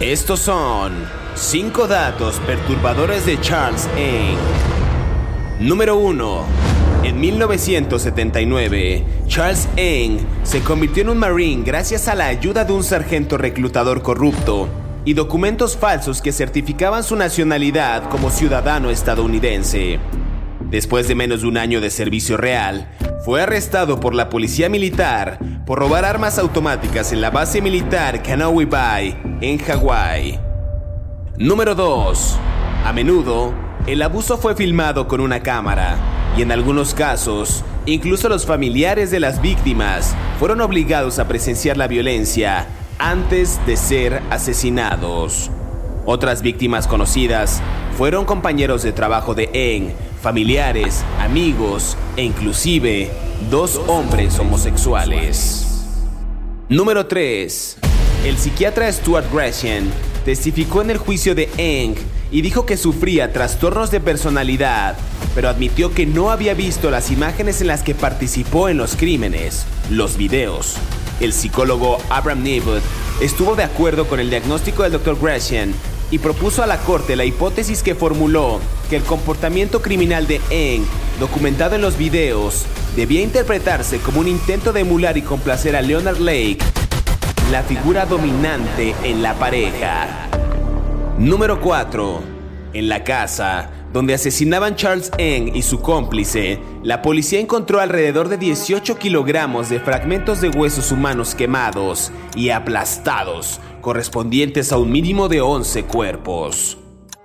Estos 0.00 0.40
son 0.40 0.92
5 1.34 1.88
datos 1.88 2.40
perturbadores 2.46 3.26
de 3.26 3.38
Charles 3.40 3.88
Ng. 3.96 4.87
Número 5.60 5.96
1. 5.96 6.44
En 7.02 7.18
1979, 7.18 9.04
Charles 9.26 9.68
Ng 9.76 10.20
se 10.44 10.60
convirtió 10.60 11.02
en 11.02 11.08
un 11.08 11.18
Marine 11.18 11.64
gracias 11.64 12.06
a 12.06 12.14
la 12.14 12.26
ayuda 12.26 12.64
de 12.64 12.72
un 12.72 12.84
sargento 12.84 13.36
reclutador 13.36 14.02
corrupto 14.02 14.68
y 15.04 15.14
documentos 15.14 15.76
falsos 15.76 16.22
que 16.22 16.30
certificaban 16.30 17.02
su 17.02 17.16
nacionalidad 17.16 18.08
como 18.08 18.30
ciudadano 18.30 18.90
estadounidense. 18.90 19.98
Después 20.70 21.08
de 21.08 21.16
menos 21.16 21.40
de 21.40 21.48
un 21.48 21.56
año 21.56 21.80
de 21.80 21.90
servicio 21.90 22.36
real, 22.36 22.88
fue 23.24 23.42
arrestado 23.42 23.98
por 23.98 24.14
la 24.14 24.28
policía 24.28 24.68
militar 24.68 25.40
por 25.66 25.80
robar 25.80 26.04
armas 26.04 26.38
automáticas 26.38 27.12
en 27.12 27.20
la 27.20 27.30
base 27.30 27.60
militar 27.60 28.22
Kanawai 28.22 28.64
Bay, 28.64 29.38
en 29.40 29.58
Hawái. 29.58 30.38
Número 31.36 31.74
2. 31.74 32.38
A 32.84 32.92
menudo, 32.92 33.67
el 33.88 34.02
abuso 34.02 34.36
fue 34.36 34.54
filmado 34.54 35.08
con 35.08 35.22
una 35.22 35.40
cámara 35.40 35.96
y 36.36 36.42
en 36.42 36.52
algunos 36.52 36.92
casos, 36.92 37.64
incluso 37.86 38.28
los 38.28 38.44
familiares 38.44 39.10
de 39.10 39.18
las 39.18 39.40
víctimas 39.40 40.14
fueron 40.38 40.60
obligados 40.60 41.18
a 41.18 41.26
presenciar 41.26 41.78
la 41.78 41.88
violencia 41.88 42.66
antes 42.98 43.58
de 43.66 43.78
ser 43.78 44.22
asesinados. 44.28 45.50
Otras 46.04 46.42
víctimas 46.42 46.86
conocidas 46.86 47.62
fueron 47.96 48.26
compañeros 48.26 48.82
de 48.82 48.92
trabajo 48.92 49.34
de 49.34 49.48
Eng, 49.54 49.94
familiares, 50.20 51.02
amigos 51.18 51.96
e 52.18 52.24
inclusive 52.24 53.10
dos 53.50 53.80
hombres 53.86 54.38
homosexuales. 54.38 55.66
Número 56.68 57.06
3. 57.06 57.78
El 58.26 58.36
psiquiatra 58.36 58.92
Stuart 58.92 59.32
Gresham 59.32 59.84
testificó 60.28 60.82
en 60.82 60.90
el 60.90 60.98
juicio 60.98 61.34
de 61.34 61.48
Eng 61.56 61.94
y 62.30 62.42
dijo 62.42 62.66
que 62.66 62.76
sufría 62.76 63.32
trastornos 63.32 63.90
de 63.90 63.98
personalidad, 63.98 64.94
pero 65.34 65.48
admitió 65.48 65.94
que 65.94 66.04
no 66.04 66.30
había 66.30 66.52
visto 66.52 66.90
las 66.90 67.10
imágenes 67.10 67.62
en 67.62 67.68
las 67.68 67.82
que 67.82 67.94
participó 67.94 68.68
en 68.68 68.76
los 68.76 68.94
crímenes, 68.94 69.64
los 69.88 70.18
videos. 70.18 70.76
El 71.20 71.32
psicólogo 71.32 71.96
Abraham 72.10 72.42
Neighbor 72.42 72.82
estuvo 73.22 73.56
de 73.56 73.62
acuerdo 73.62 74.06
con 74.06 74.20
el 74.20 74.28
diagnóstico 74.28 74.82
del 74.82 74.92
Dr. 74.92 75.16
Gresham 75.18 75.72
y 76.10 76.18
propuso 76.18 76.62
a 76.62 76.66
la 76.66 76.76
corte 76.76 77.16
la 77.16 77.24
hipótesis 77.24 77.82
que 77.82 77.94
formuló 77.94 78.60
que 78.90 78.96
el 78.96 79.04
comportamiento 79.04 79.80
criminal 79.80 80.26
de 80.26 80.42
Eng, 80.50 80.84
documentado 81.18 81.74
en 81.74 81.80
los 81.80 81.96
videos, 81.96 82.66
debía 82.96 83.22
interpretarse 83.22 83.96
como 84.00 84.20
un 84.20 84.28
intento 84.28 84.74
de 84.74 84.80
emular 84.80 85.16
y 85.16 85.22
complacer 85.22 85.74
a 85.74 85.80
Leonard 85.80 86.18
Lake, 86.18 86.58
la 87.50 87.62
figura 87.62 88.04
dominante 88.04 88.94
en 89.02 89.22
la 89.22 89.32
pareja. 89.32 90.28
Número 91.18 91.58
4. 91.58 92.20
En 92.74 92.88
la 92.90 93.02
casa 93.04 93.70
donde 93.90 94.12
asesinaban 94.12 94.76
Charles 94.76 95.10
Eng 95.16 95.56
y 95.56 95.62
su 95.62 95.80
cómplice, 95.80 96.60
la 96.82 97.00
policía 97.00 97.40
encontró 97.40 97.80
alrededor 97.80 98.28
de 98.28 98.36
18 98.36 98.98
kilogramos 98.98 99.70
de 99.70 99.80
fragmentos 99.80 100.42
de 100.42 100.50
huesos 100.50 100.92
humanos 100.92 101.34
quemados 101.34 102.12
y 102.36 102.50
aplastados, 102.50 103.60
correspondientes 103.80 104.70
a 104.70 104.76
un 104.76 104.92
mínimo 104.92 105.28
de 105.28 105.40
11 105.40 105.84
cuerpos. 105.84 106.76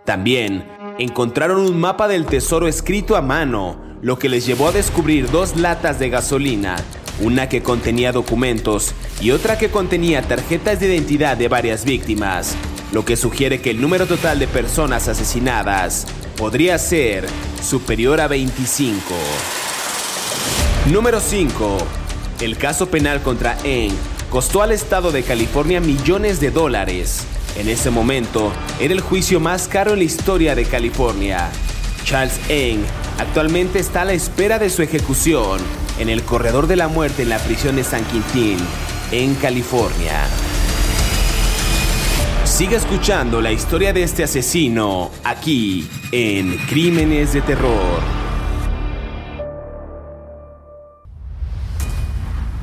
También 0.05 0.65
encontraron 0.99 1.59
un 1.59 1.77
mapa 1.77 2.07
del 2.07 2.25
tesoro 2.25 2.69
escrito 2.69 3.17
a 3.17 3.21
mano, 3.21 3.97
lo 4.01 4.17
que 4.17 4.29
les 4.29 4.45
llevó 4.45 4.69
a 4.69 4.71
descubrir 4.71 5.29
dos 5.29 5.57
latas 5.57 5.99
de 5.99 6.09
gasolina 6.09 6.77
una 7.19 7.49
que 7.49 7.61
contenía 7.61 8.11
documentos 8.11 8.93
y 9.21 9.31
otra 9.31 9.57
que 9.57 9.69
contenía 9.69 10.21
tarjetas 10.21 10.79
de 10.79 10.87
identidad 10.87 11.37
de 11.37 11.47
varias 11.47 11.85
víctimas, 11.85 12.55
lo 12.91 13.05
que 13.05 13.15
sugiere 13.15 13.61
que 13.61 13.71
el 13.71 13.81
número 13.81 14.05
total 14.05 14.39
de 14.39 14.47
personas 14.47 15.07
asesinadas 15.07 16.05
podría 16.37 16.77
ser 16.77 17.25
superior 17.61 18.19
a 18.19 18.27
25. 18.27 18.99
Número 20.91 21.19
5. 21.19 21.77
El 22.41 22.57
caso 22.57 22.87
penal 22.87 23.21
contra 23.21 23.57
Eng 23.63 23.93
costó 24.29 24.61
al 24.61 24.71
estado 24.71 25.11
de 25.11 25.23
California 25.23 25.79
millones 25.79 26.39
de 26.39 26.51
dólares. 26.51 27.23
En 27.55 27.69
ese 27.69 27.91
momento, 27.91 28.51
era 28.79 28.93
el 28.93 29.01
juicio 29.01 29.39
más 29.39 29.67
caro 29.67 29.93
en 29.93 29.99
la 29.99 30.05
historia 30.05 30.55
de 30.55 30.65
California. 30.65 31.49
Charles 32.03 32.39
Eng 32.49 32.83
actualmente 33.19 33.79
está 33.79 34.01
a 34.01 34.05
la 34.05 34.13
espera 34.13 34.59
de 34.59 34.69
su 34.69 34.81
ejecución 34.81 35.59
en 35.99 36.09
el 36.09 36.23
corredor 36.23 36.67
de 36.67 36.75
la 36.75 36.87
muerte 36.87 37.23
en 37.23 37.29
la 37.29 37.39
prisión 37.39 37.75
de 37.75 37.83
San 37.83 38.03
Quintín, 38.05 38.57
en 39.11 39.35
California. 39.35 40.25
Sigue 42.45 42.75
escuchando 42.75 43.41
la 43.41 43.51
historia 43.51 43.93
de 43.93 44.03
este 44.03 44.23
asesino 44.23 45.11
aquí 45.23 45.87
en 46.11 46.57
Crímenes 46.67 47.33
de 47.33 47.41
Terror. 47.41 48.22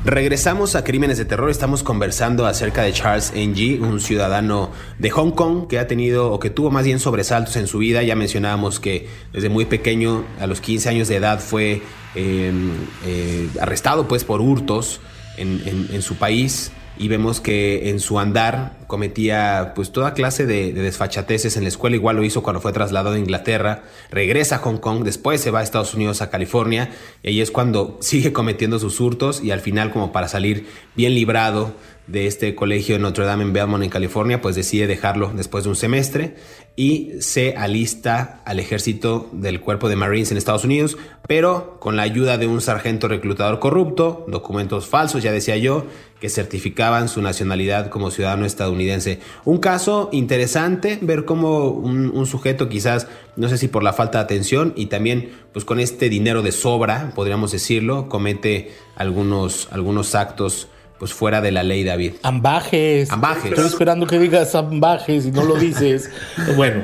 Regresamos 0.03 0.75
a 0.75 0.83
Crímenes 0.83 1.19
de 1.19 1.25
Terror, 1.25 1.51
estamos 1.51 1.83
conversando 1.83 2.47
acerca 2.47 2.81
de 2.81 2.91
Charles 2.91 3.33
Ng, 3.35 3.83
un 3.83 3.99
ciudadano 3.99 4.71
de 4.97 5.11
Hong 5.11 5.29
Kong 5.29 5.67
que 5.67 5.77
ha 5.77 5.85
tenido 5.85 6.31
o 6.31 6.39
que 6.39 6.49
tuvo 6.49 6.71
más 6.71 6.85
bien 6.85 6.97
sobresaltos 6.99 7.55
en 7.55 7.67
su 7.67 7.77
vida. 7.77 8.01
Ya 8.01 8.15
mencionábamos 8.15 8.79
que 8.79 9.07
desde 9.31 9.49
muy 9.49 9.65
pequeño, 9.65 10.25
a 10.39 10.47
los 10.47 10.59
15 10.59 10.89
años 10.89 11.07
de 11.07 11.17
edad, 11.17 11.39
fue 11.39 11.83
em, 12.15 12.71
eh, 13.05 13.47
arrestado 13.61 14.07
pues 14.07 14.23
por 14.23 14.41
hurtos 14.41 15.01
en 15.37 16.01
su 16.01 16.15
país 16.15 16.71
y 17.01 17.07
vemos 17.07 17.41
que 17.41 17.89
en 17.89 17.99
su 17.99 18.19
andar 18.19 18.77
cometía 18.85 19.71
pues 19.73 19.91
toda 19.91 20.13
clase 20.13 20.45
de, 20.45 20.71
desfachateces 20.71 21.57
en 21.57 21.63
la 21.63 21.69
escuela, 21.69 21.95
igual 21.95 22.15
lo 22.17 22.23
hizo 22.23 22.43
cuando 22.43 22.61
fue 22.61 22.73
trasladado 22.73 23.15
a 23.15 23.19
Inglaterra, 23.19 23.81
regresa 24.11 24.57
a 24.57 24.59
Hong 24.59 24.77
Kong, 24.77 25.03
después 25.03 25.41
se 25.41 25.49
va 25.49 25.61
a 25.61 25.63
Estados 25.63 25.95
Unidos, 25.95 26.21
a 26.21 26.29
California, 26.29 26.91
y 27.23 27.29
ahí 27.29 27.41
es 27.41 27.49
cuando 27.49 27.97
sigue 28.01 28.33
cometiendo 28.33 28.77
sus 28.77 28.99
hurtos 28.99 29.43
y 29.43 29.49
al 29.49 29.61
final 29.61 29.91
como 29.91 30.11
para 30.11 30.27
salir 30.27 30.67
bien 30.95 31.15
librado 31.15 31.73
de 32.07 32.27
este 32.27 32.55
colegio 32.55 32.95
de 32.95 33.01
Notre 33.01 33.25
Dame 33.25 33.43
en 33.43 33.53
Belmont, 33.53 33.83
en 33.83 33.89
California, 33.89 34.41
pues 34.41 34.55
decide 34.55 34.87
dejarlo 34.87 35.31
después 35.33 35.63
de 35.63 35.69
un 35.69 35.75
semestre 35.75 36.35
y 36.75 37.11
se 37.19 37.55
alista 37.55 38.41
al 38.45 38.59
ejército 38.59 39.29
del 39.33 39.61
cuerpo 39.61 39.89
de 39.89 39.95
Marines 39.95 40.31
en 40.31 40.37
Estados 40.37 40.63
Unidos, 40.63 40.97
pero 41.27 41.77
con 41.79 41.95
la 41.95 42.03
ayuda 42.03 42.37
de 42.37 42.47
un 42.47 42.61
sargento 42.61 43.07
reclutador 43.07 43.59
corrupto, 43.59 44.25
documentos 44.27 44.87
falsos, 44.87 45.21
ya 45.21 45.31
decía 45.31 45.57
yo, 45.57 45.85
que 46.19 46.29
certificaban 46.29 47.09
su 47.09 47.21
nacionalidad 47.21 47.89
como 47.89 48.11
ciudadano 48.11 48.45
estadounidense. 48.45 49.19
Un 49.43 49.57
caso 49.57 50.09
interesante, 50.11 50.99
ver 51.01 51.25
cómo 51.25 51.69
un, 51.69 52.25
sujeto 52.25 52.69
quizás, 52.69 53.07
no 53.35 53.49
sé 53.49 53.57
si 53.57 53.67
por 53.67 53.83
la 53.83 53.93
falta 53.93 54.19
de 54.19 54.25
atención 54.25 54.73
y 54.75 54.85
también 54.85 55.31
pues 55.51 55.65
con 55.65 55.79
este 55.79 56.09
dinero 56.09 56.41
de 56.41 56.51
sobra, 56.51 57.11
podríamos 57.15 57.51
decirlo, 57.51 58.07
comete 58.07 58.71
algunos, 58.95 59.67
algunos 59.71 60.15
actos 60.15 60.67
pues 61.01 61.13
fuera 61.15 61.41
de 61.41 61.51
la 61.51 61.63
ley, 61.63 61.83
David. 61.83 62.13
Ambajes. 62.21 63.09
Ambajes. 63.09 63.45
Estoy 63.45 63.65
esperando 63.65 64.05
que 64.05 64.19
digas 64.19 64.53
ambajes 64.53 65.25
y 65.25 65.31
no 65.31 65.43
lo 65.43 65.55
dices. 65.55 66.11
bueno, 66.55 66.83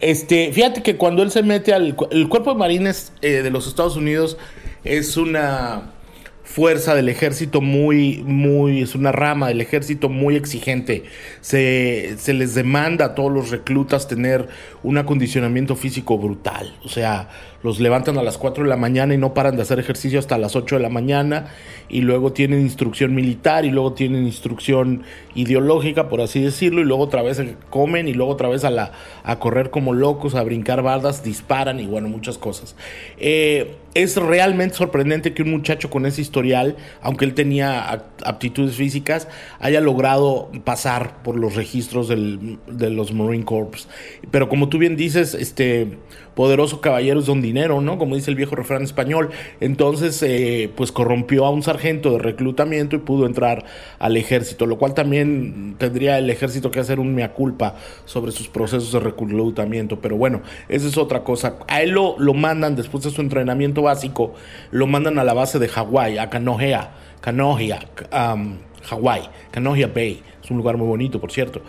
este, 0.00 0.52
fíjate 0.52 0.82
que 0.82 0.98
cuando 0.98 1.22
él 1.22 1.30
se 1.30 1.42
mete 1.42 1.72
al 1.72 1.96
el 2.10 2.28
cuerpo 2.28 2.52
de 2.52 2.58
marines 2.58 3.14
eh, 3.22 3.40
de 3.40 3.50
los 3.50 3.66
Estados 3.66 3.96
Unidos 3.96 4.36
es 4.84 5.16
una 5.16 5.94
fuerza 6.42 6.94
del 6.94 7.08
ejército 7.08 7.62
muy, 7.62 8.22
muy, 8.26 8.82
es 8.82 8.94
una 8.94 9.12
rama 9.12 9.48
del 9.48 9.62
ejército 9.62 10.10
muy 10.10 10.36
exigente. 10.36 11.04
Se, 11.40 12.16
se, 12.18 12.34
les 12.34 12.54
demanda 12.54 13.06
a 13.06 13.14
todos 13.14 13.32
los 13.32 13.50
reclutas 13.50 14.06
tener 14.06 14.46
un 14.82 14.98
acondicionamiento 14.98 15.74
físico 15.74 16.18
brutal. 16.18 16.76
O 16.84 16.90
sea, 16.90 17.30
los 17.64 17.80
levantan 17.80 18.18
a 18.18 18.22
las 18.22 18.36
4 18.36 18.64
de 18.64 18.70
la 18.70 18.76
mañana 18.76 19.14
y 19.14 19.16
no 19.16 19.32
paran 19.32 19.56
de 19.56 19.62
hacer 19.62 19.78
ejercicio 19.80 20.18
hasta 20.18 20.36
las 20.36 20.54
8 20.54 20.76
de 20.76 20.82
la 20.82 20.90
mañana 20.90 21.46
y 21.88 22.02
luego 22.02 22.30
tienen 22.32 22.60
instrucción 22.60 23.14
militar 23.14 23.64
y 23.64 23.70
luego 23.70 23.94
tienen 23.94 24.26
instrucción 24.26 25.02
ideológica, 25.34 26.10
por 26.10 26.20
así 26.20 26.42
decirlo, 26.42 26.82
y 26.82 26.84
luego 26.84 27.02
otra 27.02 27.22
vez 27.22 27.40
comen 27.70 28.06
y 28.06 28.12
luego 28.12 28.32
otra 28.32 28.50
vez 28.50 28.64
a, 28.64 28.70
la, 28.70 28.92
a 29.22 29.38
correr 29.38 29.70
como 29.70 29.94
locos, 29.94 30.34
a 30.34 30.42
brincar 30.42 30.82
bardas, 30.82 31.24
disparan 31.24 31.80
y 31.80 31.86
bueno, 31.86 32.08
muchas 32.08 32.36
cosas. 32.36 32.76
Eh, 33.16 33.76
es 33.94 34.16
realmente 34.16 34.74
sorprendente 34.74 35.32
que 35.32 35.42
un 35.42 35.50
muchacho 35.52 35.88
con 35.88 36.04
ese 36.04 36.20
historial, 36.20 36.76
aunque 37.00 37.24
él 37.24 37.32
tenía 37.32 38.04
aptitudes 38.24 38.74
físicas, 38.74 39.28
haya 39.60 39.80
logrado 39.80 40.50
pasar 40.64 41.22
por 41.22 41.36
los 41.36 41.54
registros 41.54 42.08
del, 42.08 42.58
de 42.66 42.90
los 42.90 43.12
Marine 43.12 43.44
Corps. 43.44 43.88
Pero 44.30 44.48
como 44.48 44.68
tú 44.68 44.78
bien 44.78 44.96
dices, 44.96 45.34
este 45.34 45.96
poderoso 46.34 46.80
caballero 46.80 47.20
es 47.20 47.26
don 47.26 47.42
dinero, 47.42 47.80
¿no? 47.80 47.98
Como 47.98 48.14
dice 48.14 48.30
el 48.30 48.36
viejo 48.36 48.56
refrán 48.56 48.82
español. 48.82 49.30
Entonces, 49.60 50.22
eh, 50.22 50.70
pues 50.76 50.92
corrompió 50.92 51.46
a 51.46 51.50
un 51.50 51.62
sargento 51.62 52.12
de 52.12 52.18
reclutamiento 52.18 52.96
y 52.96 52.98
pudo 52.98 53.26
entrar 53.26 53.64
al 53.98 54.16
ejército, 54.16 54.66
lo 54.66 54.78
cual 54.78 54.94
también 54.94 55.76
tendría 55.78 56.18
el 56.18 56.28
ejército 56.30 56.70
que 56.70 56.80
hacer 56.80 57.00
un 57.00 57.14
mea 57.14 57.32
culpa 57.32 57.76
sobre 58.04 58.32
sus 58.32 58.48
procesos 58.48 58.92
de 58.92 59.00
reclutamiento. 59.00 60.00
Pero 60.00 60.16
bueno, 60.16 60.42
esa 60.68 60.88
es 60.88 60.98
otra 60.98 61.24
cosa. 61.24 61.56
A 61.68 61.82
él 61.82 61.90
lo, 61.90 62.16
lo 62.18 62.34
mandan, 62.34 62.76
después 62.76 63.04
de 63.04 63.10
su 63.10 63.20
entrenamiento 63.20 63.82
básico, 63.82 64.34
lo 64.70 64.86
mandan 64.86 65.18
a 65.18 65.24
la 65.24 65.34
base 65.34 65.58
de 65.58 65.68
Hawái, 65.68 66.18
a 66.18 66.30
Kanohea, 66.30 66.92
Kanohea, 67.20 67.80
um, 68.12 68.56
Hawái, 68.82 69.22
Kanohea 69.50 69.86
Bay. 69.86 70.22
Es 70.42 70.50
un 70.50 70.58
lugar 70.58 70.76
muy 70.76 70.86
bonito, 70.86 71.20
por 71.20 71.32
cierto 71.32 71.62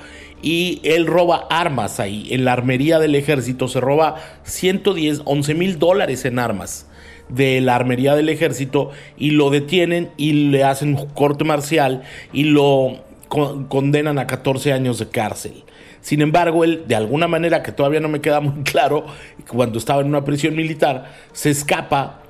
y 0.46 0.80
él 0.84 1.08
roba 1.08 1.48
armas 1.50 2.00
ahí. 2.00 2.28
En 2.30 2.46
la 2.46 2.54
armería 2.54 3.00
del 3.00 3.16
ejército 3.16 3.68
se 3.68 3.82
roba 3.82 4.18
110, 4.44 5.24
11 5.26 5.56
mil 5.56 5.80
dólares 5.80 6.24
en 6.24 6.38
armas 6.38 6.88
de 7.30 7.60
la 7.62 7.76
armería 7.76 8.16
del 8.16 8.30
ejército 8.30 8.92
y 9.18 9.32
lo 9.32 9.50
detienen 9.50 10.12
y 10.18 10.52
le 10.52 10.64
hacen 10.64 10.98
corte 11.16 11.44
marcial 11.44 12.04
y 12.32 12.44
lo 12.44 13.04
condenan 13.28 14.20
a 14.20 14.28
14 14.28 14.72
años 14.72 15.00
de 15.00 15.10
cárcel. 15.10 15.64
Sin 16.02 16.22
embargo, 16.22 16.64
él, 16.64 16.84
de 16.88 16.96
alguna 16.96 17.28
manera 17.28 17.64
que 17.64 17.72
todavía 17.72 18.00
no 18.00 18.08
me 18.08 18.22
queda 18.22 18.40
muy 18.40 18.64
claro, 18.72 19.08
cuando 19.50 19.80
estaba 19.80 20.02
en 20.02 20.08
una 20.08 20.24
prisión 20.24 20.56
militar, 20.56 21.12
se 21.34 21.50
escapa 21.50 22.22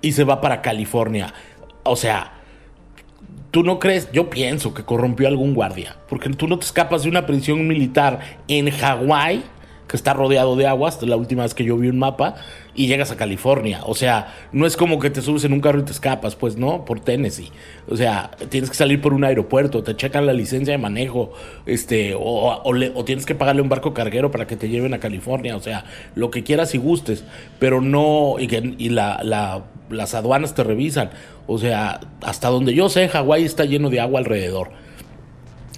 y 0.00 0.12
se 0.12 0.22
va 0.22 0.40
para 0.40 0.62
California. 0.62 1.34
O 1.82 1.96
sea, 1.96 2.33
¿Tú 3.50 3.62
no 3.62 3.78
crees? 3.78 4.10
Yo 4.12 4.30
pienso 4.30 4.74
que 4.74 4.82
corrompió 4.82 5.26
a 5.26 5.30
algún 5.30 5.54
guardia. 5.54 5.96
Porque 6.08 6.28
tú 6.30 6.48
no 6.48 6.58
te 6.58 6.64
escapas 6.64 7.04
de 7.04 7.08
una 7.08 7.24
prisión 7.24 7.66
militar 7.68 8.20
en 8.48 8.70
Hawái, 8.70 9.44
que 9.86 9.96
está 9.96 10.14
rodeado 10.14 10.56
de 10.56 10.66
aguas, 10.66 11.00
la 11.02 11.16
última 11.16 11.42
vez 11.42 11.54
que 11.54 11.62
yo 11.62 11.76
vi 11.76 11.88
un 11.88 11.98
mapa, 11.98 12.36
y 12.74 12.86
llegas 12.86 13.10
a 13.10 13.16
California. 13.16 13.80
O 13.84 13.94
sea, 13.94 14.34
no 14.50 14.66
es 14.66 14.76
como 14.76 14.98
que 14.98 15.10
te 15.10 15.22
subes 15.22 15.44
en 15.44 15.52
un 15.52 15.60
carro 15.60 15.80
y 15.80 15.82
te 15.84 15.92
escapas, 15.92 16.34
pues 16.36 16.56
no, 16.56 16.84
por 16.84 17.00
Tennessee. 17.00 17.52
O 17.88 17.96
sea, 17.96 18.30
tienes 18.48 18.70
que 18.70 18.76
salir 18.76 19.00
por 19.00 19.12
un 19.12 19.24
aeropuerto, 19.24 19.82
te 19.82 19.94
checan 19.94 20.26
la 20.26 20.32
licencia 20.32 20.72
de 20.72 20.78
manejo, 20.78 21.32
este, 21.66 22.14
o, 22.14 22.62
o 22.64 23.04
tienes 23.04 23.26
que 23.26 23.34
pagarle 23.34 23.62
un 23.62 23.68
barco 23.68 23.94
carguero 23.94 24.30
para 24.30 24.46
que 24.46 24.56
te 24.56 24.68
lleven 24.68 24.94
a 24.94 24.98
California. 24.98 25.54
O 25.54 25.60
sea, 25.60 25.84
lo 26.14 26.30
que 26.30 26.42
quieras 26.42 26.74
y 26.74 26.78
gustes, 26.78 27.24
pero 27.58 27.80
no, 27.80 28.36
y, 28.38 28.48
que, 28.48 28.74
y 28.78 28.88
la, 28.88 29.20
la, 29.22 29.64
las 29.90 30.14
aduanas 30.14 30.54
te 30.54 30.64
revisan. 30.64 31.10
O 31.46 31.58
sea, 31.58 32.00
hasta 32.22 32.48
donde 32.48 32.74
yo 32.74 32.88
sé, 32.88 33.08
Hawái 33.08 33.44
está 33.44 33.64
lleno 33.64 33.90
de 33.90 34.00
agua 34.00 34.20
alrededor. 34.20 34.70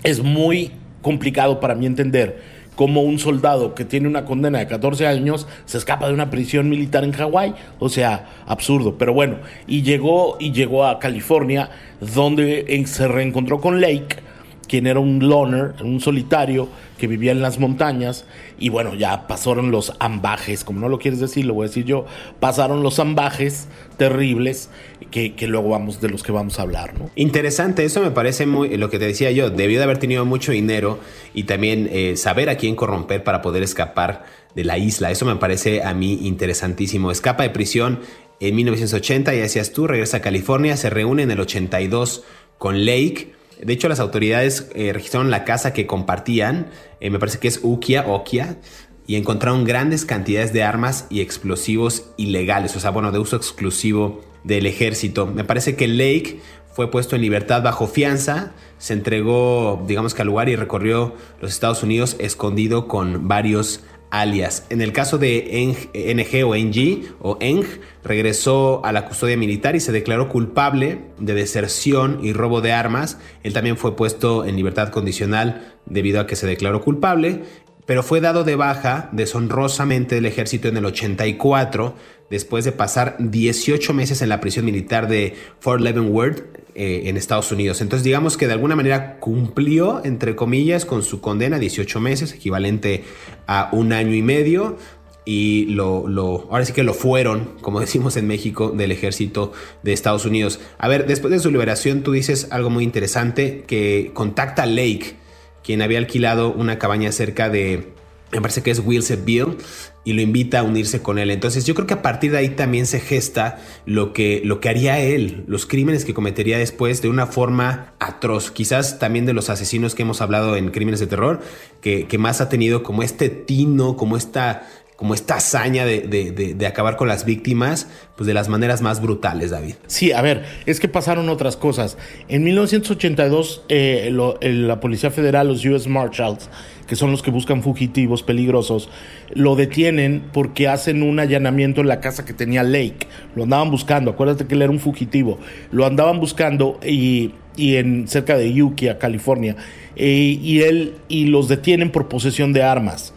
Es 0.03 0.23
muy 0.23 0.73
complicado 1.03 1.61
para 1.61 1.75
mí 1.75 1.87
entender 1.87 2.41
cómo 2.77 3.03
un 3.03 3.19
soldado 3.19 3.75
que 3.75 3.85
tiene 3.85 4.07
una 4.07 4.25
condena 4.25 4.59
de 4.59 4.67
14 4.67 5.07
años 5.07 5.49
se 5.65 5.79
escapa 5.79 6.07
de 6.07 6.15
una 6.15 6.31
prisión 6.31 6.69
militar 6.69 7.05
en 7.05 7.13
Hawái. 7.13 7.55
O 7.79 7.89
sea, 7.89 8.27
absurdo. 8.47 8.97
Pero 8.99 9.15
bueno, 9.15 9.39
y 9.67 9.83
llegó, 9.83 10.37
y 10.39 10.53
llegó 10.53 10.87
a 10.87 10.99
California, 10.99 11.71
donde 12.01 12.85
se 12.87 13.09
reencontró 13.09 13.61
con 13.61 13.81
Lake 13.81 14.26
quien 14.67 14.87
era 14.87 15.01
un 15.01 15.29
loner, 15.29 15.75
un 15.83 16.01
solitario 16.01 16.69
que 16.99 17.07
vivía 17.07 17.33
en 17.33 17.43
las 17.43 17.59
montañas. 17.59 18.25
Y 18.59 18.69
bueno, 18.69 18.95
ya 18.95 19.27
pasaron 19.27 19.71
los 19.71 19.93
ambajes, 19.99 20.65
como 20.65 20.81
no 20.81 20.89
lo 20.89 20.99
quieres 20.99 21.21
decir, 21.21 21.45
lo 21.45 21.55
voy 21.55 21.67
a 21.67 21.69
decir 21.69 21.85
yo, 21.85 22.07
pasaron 22.41 22.83
los 22.83 22.99
ambajes 22.99 23.69
terribles 23.97 24.71
que, 25.11 25.35
luego 25.47 25.71
vamos, 25.71 26.01
de 26.01 26.09
los 26.09 26.23
que 26.23 26.33
vamos 26.33 26.59
a 26.59 26.63
hablar. 26.63 26.99
¿no? 26.99 27.11
Interesante, 27.17 27.85
eso 27.85 28.01
me 28.01 28.11
parece 28.11 28.47
muy, 28.47 28.77
lo 28.77 28.91
que 28.91 28.99
te 28.99 29.07
decía 29.07 29.31
yo, 29.31 29.51
debió 29.51 29.79
de 29.79 29.85
haber 29.85 29.99
tenido 29.99 30.25
mucho 30.25 30.53
dinero 30.53 30.99
y 31.35 31.45
también 31.45 31.89
eh, 31.93 32.17
saber 32.17 32.49
a 32.49 32.57
quién 32.57 32.77
corromper 32.77 33.25
para 33.25 33.43
poder 33.43 33.63
escapar 33.63 34.25
de 34.55 34.65
la 34.65 34.79
isla. 34.79 35.11
Eso 35.11 35.27
me 35.27 35.37
parece 35.37 35.83
a 35.83 35.95
mí 35.95 36.21
interesantísimo. 36.23 37.11
Escapa 37.11 37.43
de 37.43 37.51
prisión 37.51 38.01
en 38.41 38.55
1980, 38.55 39.35
ya 39.35 39.43
decías 39.43 39.73
tú, 39.73 39.87
regresa 39.87 40.19
a 40.19 40.21
California, 40.21 40.77
se 40.77 40.91
reúne 40.91 41.23
en 41.23 41.31
el 41.31 41.41
82 41.41 42.25
con 42.59 42.85
Lake 42.85 43.36
de 43.63 43.73
hecho, 43.73 43.89
las 43.89 44.01
autoridades 44.01 44.69
eh, 44.75 44.93
registraron 44.93 45.31
la 45.31 45.45
casa 45.45 45.73
que 45.73 45.87
compartían, 45.87 46.71
eh, 47.01 47.11
me 47.11 47.19
parece 47.19 47.39
que 47.39 47.49
es 47.49 47.61
Ukia, 47.63 48.07
Okia, 48.07 48.59
y 49.07 49.17
encontraron 49.17 49.65
grandes 49.65 50.05
cantidades 50.05 50.53
de 50.53 50.63
armas 50.63 51.07
y 51.11 51.21
explosivos 51.21 52.11
ilegales, 52.17 52.77
o 52.77 52.81
sea, 52.81 52.91
bueno, 52.91 53.13
de 53.13 53.19
uso 53.19 53.37
exclusivo 53.37 54.21
del 54.45 54.67
ejército. 54.67 55.27
Me 55.27 55.45
parece 55.45 55.77
que 55.77 55.89
Lake 55.89 56.41
fue 56.73 56.91
puesto 56.91 57.17
en 57.17 57.23
libertad 57.23 57.63
bajo 57.63 57.87
fianza, 57.87 58.53
se 58.79 58.93
entregó, 58.93 59.83
digamos 59.87 60.13
que 60.13 60.23
al 60.23 60.29
lugar 60.29 60.49
y 60.49 60.57
recorrió 60.57 61.15
los 61.41 61.53
Estados 61.53 61.83
Unidos 61.83 62.17
escondido 62.19 62.89
con 62.89 63.29
varios 63.29 63.81
alias. 64.11 64.67
En 64.71 64.81
el 64.81 64.93
caso 64.93 65.19
de 65.19 65.75
NG 66.15 66.45
o 66.45 66.55
NG 66.55 67.15
o 67.21 67.39
Eng, 67.41 67.65
regresó 68.05 68.85
a 68.85 68.93
la 68.93 69.07
custodia 69.07 69.37
militar 69.37 69.77
y 69.77 69.81
se 69.81 69.93
declaró 69.93 70.29
culpable 70.29 71.01
de 71.19 71.35
deserción 71.35 72.21
y 72.23 72.33
robo 72.33 72.61
de 72.61 72.73
armas. 72.73 73.19
Él 73.43 73.53
también 73.53 73.77
fue 73.77 73.97
puesto 73.97 74.45
en 74.45 74.57
libertad 74.57 74.91
condicional 74.91 75.75
debido 75.87 76.21
a 76.21 76.27
que 76.27 76.37
se 76.37 76.47
declaró 76.47 76.83
culpable, 76.83 77.43
pero 77.85 78.03
fue 78.03 78.21
dado 78.21 78.45
de 78.45 78.57
baja 78.57 79.09
deshonrosamente 79.13 80.17
del 80.17 80.27
ejército 80.27 80.69
en 80.69 80.77
el 80.77 80.87
84 80.87 81.95
después 82.31 82.65
de 82.65 82.73
pasar 82.73 83.17
18 83.19 83.95
meses 83.95 84.23
en 84.23 84.29
la 84.29 84.41
prisión 84.41 84.65
militar 84.65 85.09
de 85.09 85.35
Fort 85.61 85.81
Leavenworth 85.81 86.66
eh, 86.77 87.09
en 87.09 87.17
Estados 87.17 87.51
Unidos. 87.51 87.81
Entonces 87.81 88.05
digamos 88.05 88.37
que 88.37 88.47
de 88.47 88.53
alguna 88.53 88.77
manera 88.77 89.19
cumplió, 89.19 90.03
entre 90.05 90.37
comillas, 90.37 90.85
con 90.85 91.03
su 91.03 91.23
condena, 91.23 91.59
18 91.59 92.01
meses, 92.01 92.35
equivalente 92.35 93.05
a 93.47 93.71
un 93.73 93.95
año 93.95 94.15
y 94.15 94.21
medio. 94.21 94.77
Y 95.25 95.65
lo, 95.71 96.07
lo, 96.07 96.47
ahora 96.51 96.65
sí 96.67 96.73
que 96.73 96.85
lo 96.85 96.93
fueron, 96.93 97.53
como 97.63 97.81
decimos 97.87 98.17
en 98.19 98.27
México, 98.27 98.71
del 98.77 98.93
ejército 98.93 99.53
de 99.83 99.95
Estados 99.95 100.27
Unidos. 100.27 100.61
A 100.77 100.87
ver, 100.87 101.07
después 101.07 101.33
de 101.33 101.41
su 101.41 101.51
liberación, 101.51 102.03
tú 102.03 102.13
dices 102.13 102.49
algo 102.51 102.69
muy 102.69 102.85
interesante, 102.85 103.65
que 103.67 104.11
contacta 104.13 104.65
a 104.65 104.67
Lake, 104.67 105.17
quien 105.65 105.81
había 105.81 105.99
alquilado 105.99 106.53
una 106.53 106.79
cabaña 106.79 107.11
cerca 107.11 107.49
de, 107.49 107.96
me 108.33 108.41
parece 108.41 108.63
que 108.63 108.71
es 108.71 108.85
Bill 108.85 109.57
y 110.05 110.13
lo 110.13 110.21
invita 110.21 110.61
a 110.61 110.63
unirse 110.63 111.03
con 111.03 111.19
él. 111.19 111.31
Entonces 111.31 111.65
yo 111.65 111.75
creo 111.75 111.87
que 111.87 111.95
a 111.95 112.03
partir 112.03 112.33
de 112.33 112.39
ahí 112.39 112.51
también 112.51 112.87
se 112.87 113.01
gesta 113.01 113.59
lo 113.87 114.13
que, 114.13 114.41
lo 114.45 114.61
que 114.61 114.69
haría 114.69 114.99
él, 114.99 115.45
los 115.47 115.67
crímenes 115.67 116.05
que 116.05 116.15
cometería 116.15 116.59
después 116.59 117.03
de 117.03 117.09
una 117.09 117.27
forma 117.27 117.95
atroz. 117.99 118.51
Quizás 118.51 118.99
también 118.99 119.27
de 119.27 119.33
los 119.33 119.51
asesinos 119.51 119.95
que 119.95 120.03
hemos 120.03 120.21
hablado 120.21 120.57
en 120.57 120.71
Crímenes 120.71 121.01
de 121.01 121.07
Terror, 121.07 121.41
que, 121.81 122.07
que 122.07 122.19
más 122.19 122.41
ha 122.41 122.49
tenido 122.49 122.83
como 122.83 123.03
este 123.03 123.29
tino, 123.29 123.97
como 123.97 124.17
esta 124.17 124.69
como 124.97 125.13
esta 125.13 125.37
hazaña 125.37 125.85
de, 125.85 126.57
acabar 126.67 126.97
con 126.97 127.07
las 127.07 127.27
víctimas, 127.27 127.87
pues 128.17 128.27
de 128.27 128.33
las 128.33 128.49
maneras 128.49 128.81
más 128.81 129.03
brutales, 129.03 129.51
David. 129.51 129.75
Sí, 129.87 130.13
a 130.13 130.23
ver, 130.23 130.45
es 130.65 130.81
que 130.81 130.89
pasaron 130.89 131.29
otras 131.29 131.57
cosas. 131.57 131.99
En 132.29 132.45
1982, 132.45 133.65
eh, 133.69 134.11
la 134.41 134.81
Policía 134.81 135.11
Federal, 135.11 135.49
los 135.49 135.65
US 135.67 135.87
Marshals, 135.87 136.49
que 136.87 136.97
son 136.97 137.11
los 137.11 137.23
que 137.23 137.31
buscan 137.31 137.63
fugitivos 137.63 138.23
peligrosos, 138.23 138.89
lo 139.35 139.55
detienen 139.55 140.31
porque 140.33 140.67
hacen 140.67 141.03
un 141.03 141.21
allanamiento 141.21 141.83
en 141.83 141.89
la 141.89 142.01
casa 142.01 142.25
que 142.25 142.33
tenía 142.33 142.63
Lake. 142.63 143.07
Lo 143.35 143.43
andaban 143.43 143.71
buscando, 143.71 144.13
acuérdate 144.13 144.47
que 144.47 144.55
él 144.55 144.63
era 144.63 144.73
un 144.73 144.81
fugitivo. 144.81 145.39
Lo 145.73 145.85
andaban 145.85 146.21
buscando 146.21 146.81
y, 146.83 147.35
en 147.59 148.09
cerca 148.09 148.39
de 148.39 148.63
Ukiah, 148.63 148.99
California. 148.99 149.57
Eh, 149.95 150.39
y 150.41 150.61
él 150.63 150.95
y 151.09 151.27
los 151.27 151.49
detienen 151.49 151.91
por 151.91 152.09
posesión 152.09 152.55
de 152.55 152.63
armas 152.63 153.13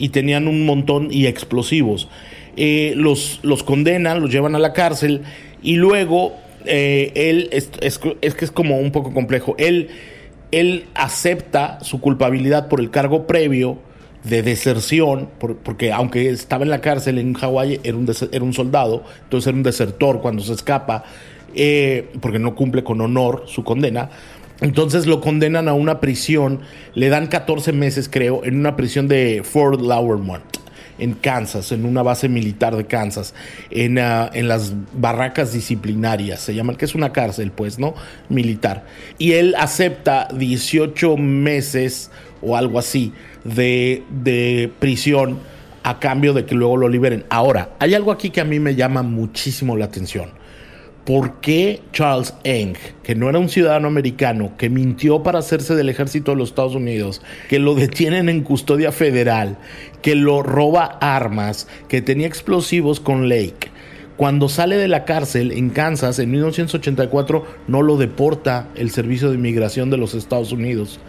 y 0.00 0.08
tenían 0.08 0.48
un 0.48 0.66
montón 0.66 1.08
y 1.12 1.26
explosivos. 1.26 2.08
Eh, 2.56 2.94
los, 2.96 3.38
los 3.44 3.62
condenan, 3.62 4.20
los 4.20 4.32
llevan 4.32 4.56
a 4.56 4.58
la 4.58 4.72
cárcel 4.72 5.22
y 5.62 5.76
luego 5.76 6.34
eh, 6.64 7.12
él, 7.14 7.48
es, 7.52 7.70
es, 7.80 7.98
que 7.98 8.44
es 8.44 8.50
como 8.50 8.78
un 8.78 8.90
poco 8.90 9.12
complejo, 9.12 9.54
él, 9.58 9.88
él 10.50 10.86
acepta 10.94 11.78
su 11.82 12.00
culpabilidad 12.00 12.68
por 12.68 12.80
el 12.80 12.90
cargo 12.90 13.26
previo 13.26 13.78
de 14.24 14.42
deserción, 14.42 15.28
porque 15.38 15.92
aunque 15.92 16.28
estaba 16.28 16.64
en 16.64 16.70
la 16.70 16.80
cárcel 16.80 17.18
en 17.18 17.32
Hawái, 17.34 17.80
era 17.84 17.96
un, 17.96 18.10
era 18.32 18.44
un 18.44 18.52
soldado, 18.52 19.04
entonces 19.24 19.48
era 19.48 19.56
un 19.56 19.62
desertor 19.62 20.20
cuando 20.20 20.42
se 20.42 20.52
escapa, 20.52 21.04
eh, 21.54 22.10
porque 22.20 22.38
no 22.38 22.54
cumple 22.54 22.84
con 22.84 23.00
honor 23.00 23.44
su 23.46 23.64
condena, 23.64 24.10
entonces 24.60 25.06
lo 25.06 25.20
condenan 25.20 25.68
a 25.68 25.72
una 25.72 26.00
prisión, 26.00 26.60
le 26.94 27.08
dan 27.08 27.28
14 27.28 27.72
meses 27.72 28.08
creo, 28.08 28.44
en 28.44 28.58
una 28.58 28.76
prisión 28.76 29.08
de 29.08 29.42
Fort 29.44 29.80
Lowermont, 29.80 30.44
en 30.98 31.14
Kansas, 31.14 31.72
en 31.72 31.86
una 31.86 32.02
base 32.02 32.28
militar 32.28 32.76
de 32.76 32.84
Kansas, 32.86 33.34
en, 33.70 33.98
ah, 33.98 34.30
en, 34.34 34.48
las 34.48 34.74
barracas 34.92 35.52
disciplinarias, 35.52 36.40
se 36.40 36.54
llaman, 36.54 36.76
que 36.76 36.84
es 36.84 36.94
una 36.94 37.12
cárcel, 37.12 37.52
pues, 37.52 37.78
¿no? 37.78 37.94
Militar. 38.28 38.84
Y 39.18 39.32
él 39.32 39.54
acepta 39.58 40.28
18 40.34 41.16
meses 41.16 42.10
o 42.42 42.56
algo 42.56 42.78
así 42.78 43.12
de, 43.44 44.02
de 44.10 44.70
prisión 44.78 45.38
a 45.82 45.98
cambio 45.98 46.34
de 46.34 46.44
que 46.44 46.54
luego 46.54 46.76
lo 46.76 46.88
liberen. 46.88 47.24
Ahora, 47.30 47.70
hay 47.78 47.94
algo 47.94 48.12
aquí 48.12 48.30
que 48.30 48.40
a 48.40 48.44
mí 48.44 48.60
me 48.60 48.74
llama 48.74 49.02
muchísimo 49.02 49.76
la 49.76 49.86
atención. 49.86 50.39
¿Por 51.10 51.40
qué 51.40 51.80
Charles 51.92 52.34
Eng, 52.44 52.74
que 53.02 53.16
no 53.16 53.28
era 53.28 53.40
un 53.40 53.48
ciudadano 53.48 53.88
americano, 53.88 54.52
que 54.56 54.70
mintió 54.70 55.24
para 55.24 55.40
hacerse 55.40 55.74
del 55.74 55.88
ejército 55.88 56.30
de 56.30 56.36
los 56.36 56.50
Estados 56.50 56.76
Unidos, 56.76 57.20
que 57.48 57.58
lo 57.58 57.74
detienen 57.74 58.28
en 58.28 58.44
custodia 58.44 58.92
federal, 58.92 59.58
que 60.02 60.14
lo 60.14 60.44
roba 60.44 60.84
armas, 61.00 61.66
que 61.88 62.00
tenía 62.00 62.28
explosivos 62.28 63.00
con 63.00 63.28
Lake, 63.28 63.72
cuando 64.16 64.48
sale 64.48 64.76
de 64.76 64.86
la 64.86 65.04
cárcel 65.04 65.50
en 65.50 65.70
Kansas 65.70 66.20
en 66.20 66.30
1984 66.30 67.44
no 67.66 67.82
lo 67.82 67.96
deporta 67.96 68.68
el 68.76 68.92
Servicio 68.92 69.30
de 69.30 69.34
Inmigración 69.34 69.90
de 69.90 69.96
los 69.96 70.14
Estados 70.14 70.52
Unidos? 70.52 71.00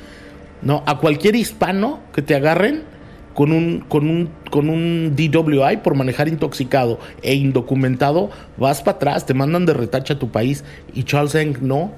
No, 0.63 0.81
a 0.87 0.97
cualquier 0.97 1.35
hispano 1.35 1.99
que 2.11 2.23
te 2.23 2.33
agarren 2.33 2.85
con 3.33 3.51
un, 3.51 3.79
con 3.87 4.09
un, 4.09 4.29
con 4.49 4.69
un 4.69 5.15
DWI 5.15 5.77
por 5.77 5.95
manejar 5.95 6.27
intoxicado 6.27 6.99
e 7.21 7.35
indocumentado, 7.35 8.29
vas 8.57 8.81
para 8.81 8.97
atrás, 8.97 9.25
te 9.25 9.33
mandan 9.33 9.65
de 9.65 9.73
retacha 9.73 10.15
a 10.15 10.19
tu 10.19 10.29
país 10.29 10.63
y 10.93 11.03
Charles 11.03 11.35
Eng 11.35 11.57
no. 11.61 11.91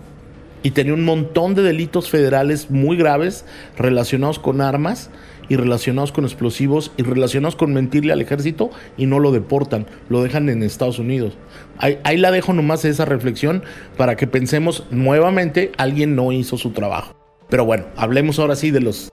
Y 0.66 0.72
tenía 0.72 0.94
un 0.94 1.04
montón 1.04 1.56
de 1.56 1.62
delitos 1.62 2.10
federales 2.10 2.72
muy 2.72 2.96
graves 2.96 3.44
relacionados 3.78 4.40
con 4.40 4.62
armas 4.62 5.10
y 5.50 5.58
relacionados 5.58 6.14
con 6.14 6.24
explosivos 6.24 6.92
y 6.96 7.04
relacionados 7.04 7.58
con 7.58 7.74
mentirle 7.74 8.14
al 8.14 8.22
ejército 8.22 8.72
y 8.96 9.06
no 9.06 9.20
lo 9.20 9.34
deportan, 9.34 9.88
lo 10.08 10.24
dejan 10.24 10.48
en 10.48 10.64
Estados 10.64 11.00
Unidos. 11.00 11.34
Ahí, 11.80 12.00
ahí 12.06 12.16
la 12.16 12.32
dejo 12.32 12.54
nomás 12.54 12.86
esa 12.86 13.04
reflexión 13.04 13.64
para 13.98 14.16
que 14.16 14.26
pensemos 14.26 14.86
nuevamente, 14.90 15.74
alguien 15.78 16.16
no 16.16 16.32
hizo 16.32 16.58
su 16.58 16.72
trabajo. 16.72 17.14
Pero 17.50 17.66
bueno, 17.66 17.86
hablemos 17.96 18.40
ahora 18.40 18.56
sí 18.56 18.72
de 18.72 18.80
los 18.80 19.13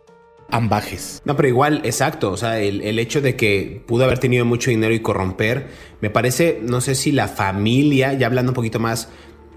ambajes. 0.51 1.23
No, 1.25 1.37
pero 1.37 1.49
igual, 1.49 1.81
exacto. 1.85 2.31
O 2.31 2.37
sea, 2.37 2.61
el, 2.61 2.81
el, 2.83 2.99
hecho 2.99 3.21
de 3.21 3.37
que 3.37 3.83
pudo 3.87 4.05
haber 4.05 4.19
tenido 4.19 4.45
mucho 4.45 4.71
dinero 4.71 4.95
y 4.95 5.01
corromper, 5.01 5.69
me 6.01 6.11
parece, 6.11 6.61
no 6.63 6.81
sé 6.81 6.95
si 6.95 7.13
la 7.13 7.29
familia, 7.29 8.13
ya 8.15 8.27
hablando 8.27 8.51
un 8.51 8.55
poquito 8.55 8.79
más 8.79 9.09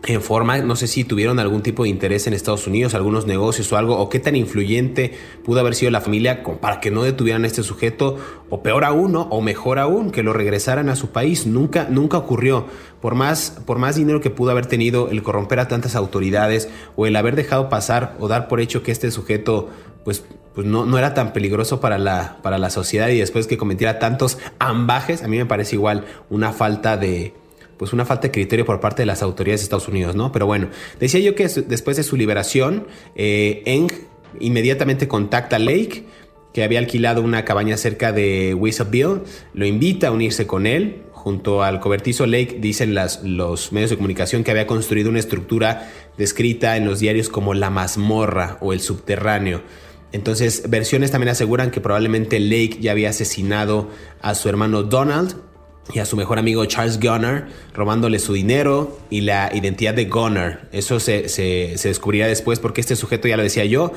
en 0.06 0.21
forma, 0.21 0.58
no 0.58 0.75
sé 0.75 0.88
si 0.88 1.06
tuvieron 1.06 1.39
algún 1.39 1.62
tipo 1.62 1.84
de 1.84 1.89
interés 1.89 2.27
en 2.27 2.34
Estados 2.34 2.67
Unidos, 2.67 2.93
algunos 2.93 3.25
negocios 3.25 3.71
o 3.71 3.77
algo, 3.77 3.97
o 3.97 4.10
qué 4.10 4.19
tan 4.19 4.36
influyente 4.36 5.13
pudo 5.45 5.62
haber 5.62 5.75
sido 5.75 5.91
la 5.91 6.01
familia 6.01 6.43
para 6.43 6.82
que 6.82 6.91
no 6.91 7.03
detuvieran 7.03 7.45
a 7.45 7.47
este 7.47 7.63
sujeto, 7.63 8.17
o 8.49 8.62
peor 8.62 8.84
aún, 8.84 9.15
o 9.15 9.41
mejor 9.41 9.79
aún, 9.79 10.12
que 10.12 10.21
lo 10.21 10.34
regresaran 10.34 10.89
a 10.89 10.97
su 10.97 11.12
país. 11.12 11.47
Nunca, 11.47 11.88
nunca 11.89 12.17
ocurrió. 12.17 12.67
Por 13.01 13.15
más, 13.15 13.62
por 13.65 13.79
más 13.79 13.95
dinero 13.95 14.19
que 14.19 14.29
pudo 14.29 14.51
haber 14.51 14.65
tenido 14.65 15.10
el 15.10 15.23
corromper 15.23 15.60
a 15.60 15.67
tantas 15.69 15.95
autoridades, 15.95 16.69
o 16.97 17.06
el 17.06 17.15
haber 17.15 17.38
dejado 17.38 17.69
pasar 17.69 18.17
o 18.19 18.27
dar 18.27 18.49
por 18.49 18.60
hecho 18.60 18.84
que 18.84 18.91
este 18.91 19.10
sujeto 19.10 19.69
pues, 20.03 20.25
pues 20.54 20.68
no, 20.68 20.86
no, 20.86 20.98
era 20.98 21.13
tan 21.13 21.34
peligroso 21.34 21.80
para 21.80 21.98
la, 21.98 22.38
para 22.42 22.58
la 22.58 22.70
sociedad 22.70 23.10
y 23.10 23.20
después 23.20 23.48
que 23.48 23.58
cometiera 23.58 24.00
tantos 24.00 24.38
ambajes, 24.60 25.24
a 25.24 25.28
mí 25.28 25.38
me 25.38 25.46
parece 25.46 25.76
igual 25.76 26.06
una 26.30 26.54
falta 26.54 26.96
de, 26.98 27.34
pues 27.78 27.94
una 27.94 28.06
falta 28.06 28.28
de 28.28 28.32
criterio 28.32 28.66
por 28.66 28.80
parte 28.80 29.02
de 29.02 29.06
las 29.08 29.22
autoridades 29.22 29.62
de 29.62 29.63
Estados 29.66 29.88
Unidos, 29.88 30.16
¿no? 30.16 30.32
Pero 30.32 30.46
bueno, 30.46 30.70
decía 31.00 31.20
yo 31.20 31.36
que 31.36 31.48
después 31.48 31.98
de 31.98 32.04
su 32.04 32.16
liberación, 32.18 32.88
eh, 33.16 33.63
Eng 33.66 33.89
inmediatamente 34.39 35.08
contacta 35.08 35.56
a 35.56 35.60
Lake, 35.60 36.06
que 36.54 36.63
había 36.63 36.80
alquilado 36.80 37.22
una 37.24 37.46
cabaña 37.46 37.78
cerca 37.78 38.12
de 38.12 38.56
Bill, 38.92 39.22
lo 39.54 39.66
invita 39.66 40.08
a 40.08 40.12
unirse 40.12 40.46
con 40.46 40.68
él. 40.68 41.02
Junto 41.12 41.63
al 41.63 41.80
cobertizo 41.80 42.26
Lake 42.26 42.58
dicen 42.60 42.94
las, 42.94 43.24
los 43.24 43.72
medios 43.72 43.89
de 43.89 43.96
comunicación 43.96 44.44
que 44.44 44.52
había 44.52 44.68
construido 44.68 45.10
una 45.10 45.20
estructura 45.20 45.89
descrita 46.18 46.76
en 46.76 46.86
los 46.86 47.00
diarios 47.00 47.30
como 47.30 47.54
la 47.54 47.70
mazmorra 47.70 48.58
o 48.60 48.74
el 48.74 48.82
subterráneo 48.82 49.62
entonces, 50.13 50.69
versiones 50.69 51.10
también 51.10 51.30
aseguran 51.30 51.71
que 51.71 51.82
probablemente 51.82 52.39
Lake 52.39 52.78
ya 52.80 52.91
había 52.91 53.10
asesinado 53.10 53.89
a 54.21 54.36
su 54.36 54.47
hermano 54.47 54.84
Donald 54.84 55.36
y 55.91 55.99
a 55.99 56.06
su 56.06 56.15
mejor 56.15 56.38
amigo 56.38 56.63
Charles 56.65 56.99
Gunner, 56.99 57.47
robándole 57.73 58.19
su 58.19 58.34
dinero 58.34 58.99
y 59.10 59.21
la 59.21 59.49
identidad 59.54 59.95
de 59.95 60.06
Gunner. 60.06 60.69
Eso 60.71 60.99
se, 60.99 61.30
se, 61.30 61.73
se 61.78 61.88
descubrirá 61.88 62.28
después 62.28 62.60
porque 62.60 62.80
este 62.80 62.95
sujeto, 62.95 63.28
ya 63.28 63.38
lo 63.38 63.43
decía 63.43 63.65
yo, 63.65 63.91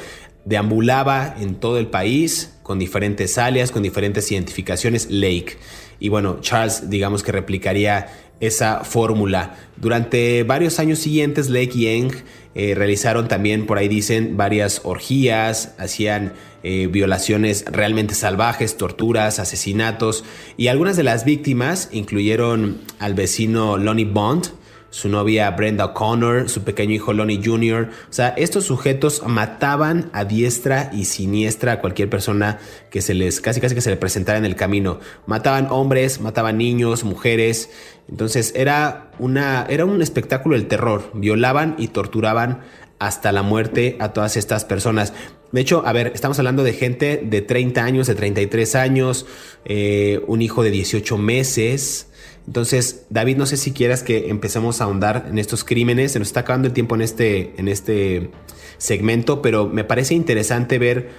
deambulaba 0.47 1.37
en 1.39 1.57
todo 1.57 1.79
el 1.79 1.89
país 1.89 2.55
con 2.63 2.79
diferentes 2.79 3.37
alias, 3.37 3.71
con 3.71 3.83
diferentes 3.83 4.33
identificaciones, 4.33 5.09
Lake. 5.11 5.59
Y 6.01 6.09
bueno, 6.09 6.39
Charles, 6.41 6.89
digamos 6.89 7.23
que 7.23 7.31
replicaría 7.31 8.09
esa 8.41 8.85
fórmula. 8.85 9.57
Durante 9.77 10.45
varios 10.45 10.79
años 10.79 10.99
siguientes, 10.99 11.51
Lake 11.51 11.73
y 11.75 11.89
Eng 11.89 12.13
eh, 12.59 12.75
realizaron 12.75 13.29
también, 13.29 13.67
por 13.67 13.77
ahí 13.77 13.87
dicen, 13.87 14.39
varias 14.39 14.81
orgías, 14.83 15.75
hacían 15.77 16.33
eh, 16.63 16.89
violaciones 16.91 17.67
realmente 17.71 18.15
salvajes, 18.15 18.79
torturas, 18.79 19.39
asesinatos, 19.39 20.25
y 20.57 20.69
algunas 20.69 20.97
de 20.97 21.03
las 21.03 21.27
víctimas 21.27 21.91
incluyeron 21.93 22.81
al 22.99 23.13
vecino 23.13 23.77
Lonnie 23.77 24.07
Bond, 24.07 24.47
su 24.91 25.09
novia 25.09 25.51
Brenda 25.51 25.87
O'Connor, 25.87 26.49
su 26.49 26.63
pequeño 26.63 26.95
hijo 26.95 27.13
Lonnie 27.13 27.41
Jr. 27.45 27.91
O 28.09 28.13
sea, 28.13 28.29
estos 28.31 28.65
sujetos 28.65 29.23
mataban 29.27 30.11
a 30.13 30.25
diestra 30.25 30.91
y 30.93 31.05
siniestra 31.05 31.73
a 31.73 31.81
cualquier 31.81 32.09
persona 32.09 32.59
que 32.91 33.03
se 33.03 33.15
les, 33.15 33.41
casi 33.41 33.61
casi 33.61 33.75
que 33.75 33.81
se 33.81 33.91
le 33.91 33.97
presentara 33.97 34.39
en 34.39 34.45
el 34.45 34.57
camino. 34.57 35.01
Mataban 35.27 35.69
hombres, 35.71 36.21
mataban 36.21 36.59
niños, 36.59 37.05
mujeres. 37.05 37.71
Entonces 38.09 38.53
era, 38.57 39.11
una, 39.19 39.67
era 39.69 39.85
un 39.85 40.01
espectáculo 40.03 40.57
del 40.57 40.69
terror. 40.69 41.11
Violaban 41.15 41.75
y 41.79 41.89
torturaban 41.89 42.61
hasta 42.99 43.33
la 43.33 43.43
muerte 43.43 43.97
a 44.01 44.13
todas 44.13 44.37
estas 44.37 44.65
personas. 44.65 45.13
De 45.53 45.61
hecho, 45.61 45.83
a 45.87 45.93
ver, 45.93 46.13
estamos 46.15 46.39
hablando 46.39 46.65
de 46.65 46.73
gente 46.73 47.23
de 47.25 47.43
30 47.43 47.83
años, 47.83 48.07
de 48.07 48.15
33 48.15 48.75
años, 48.75 49.27
eh, 49.65 50.21
un 50.27 50.43
hijo 50.43 50.63
de 50.63 50.71
18 50.71 51.19
meses. 51.19 52.09
Entonces, 52.47 53.07
David, 53.11 53.37
no 53.37 53.47
sé 53.47 53.57
si 53.57 53.73
quieras 53.73 54.03
que 54.03 54.29
empecemos 54.29 54.81
a 54.81 54.85
ahondar 54.85 55.27
en 55.29 55.39
estos 55.39 55.65
crímenes. 55.65 56.13
Se 56.13 56.19
nos 56.19 56.29
está 56.29 56.41
acabando 56.41 56.69
el 56.69 56.75
tiempo 56.75 56.95
en 56.95 57.03
este, 57.03 57.55
en 57.59 57.69
este 57.69 58.31
segmento, 58.79 59.43
pero 59.43 59.67
me 59.67 59.85
parece 59.85 60.15
interesante 60.15 60.79
ver 60.79 61.11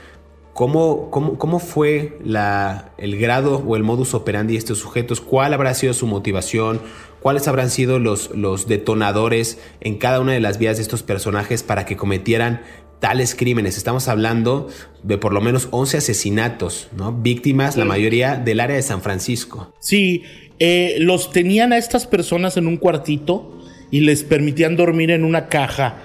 cómo, 0.53 1.11
cómo, 1.11 1.37
cómo 1.37 1.59
fue 1.59 2.17
la, 2.23 2.93
el 2.97 3.17
grado 3.17 3.57
o 3.57 3.75
el 3.75 3.83
modus 3.83 4.13
operandi 4.13 4.53
de 4.53 4.59
estos 4.59 4.79
sujetos, 4.79 5.21
cuál 5.21 5.53
habrá 5.53 5.73
sido 5.73 5.93
su 5.93 6.07
motivación, 6.07 6.81
cuáles 7.21 7.47
habrán 7.47 7.69
sido 7.69 7.99
los, 7.99 8.31
los 8.31 8.67
detonadores 8.67 9.59
en 9.81 9.97
cada 9.97 10.19
una 10.19 10.31
de 10.31 10.39
las 10.39 10.57
vías 10.57 10.77
de 10.77 10.83
estos 10.83 11.03
personajes 11.03 11.61
para 11.61 11.85
que 11.85 11.97
cometieran 11.97 12.61
tales 12.99 13.35
crímenes. 13.35 13.77
Estamos 13.77 14.07
hablando 14.07 14.67
de 15.03 15.17
por 15.17 15.33
lo 15.33 15.41
menos 15.41 15.67
11 15.71 15.97
asesinatos, 15.97 16.89
¿no? 16.95 17.13
Víctimas, 17.13 17.77
la 17.77 17.85
mayoría 17.85 18.35
del 18.35 18.59
área 18.59 18.75
de 18.75 18.81
San 18.81 19.01
Francisco. 19.01 19.73
Sí, 19.79 20.23
eh, 20.59 20.97
los 20.99 21.31
tenían 21.31 21.73
a 21.73 21.77
estas 21.77 22.07
personas 22.07 22.57
en 22.57 22.67
un 22.67 22.77
cuartito 22.77 23.59
y 23.91 24.01
les 24.01 24.23
permitían 24.23 24.75
dormir 24.75 25.11
en 25.11 25.23
una 25.23 25.47
caja. 25.47 25.95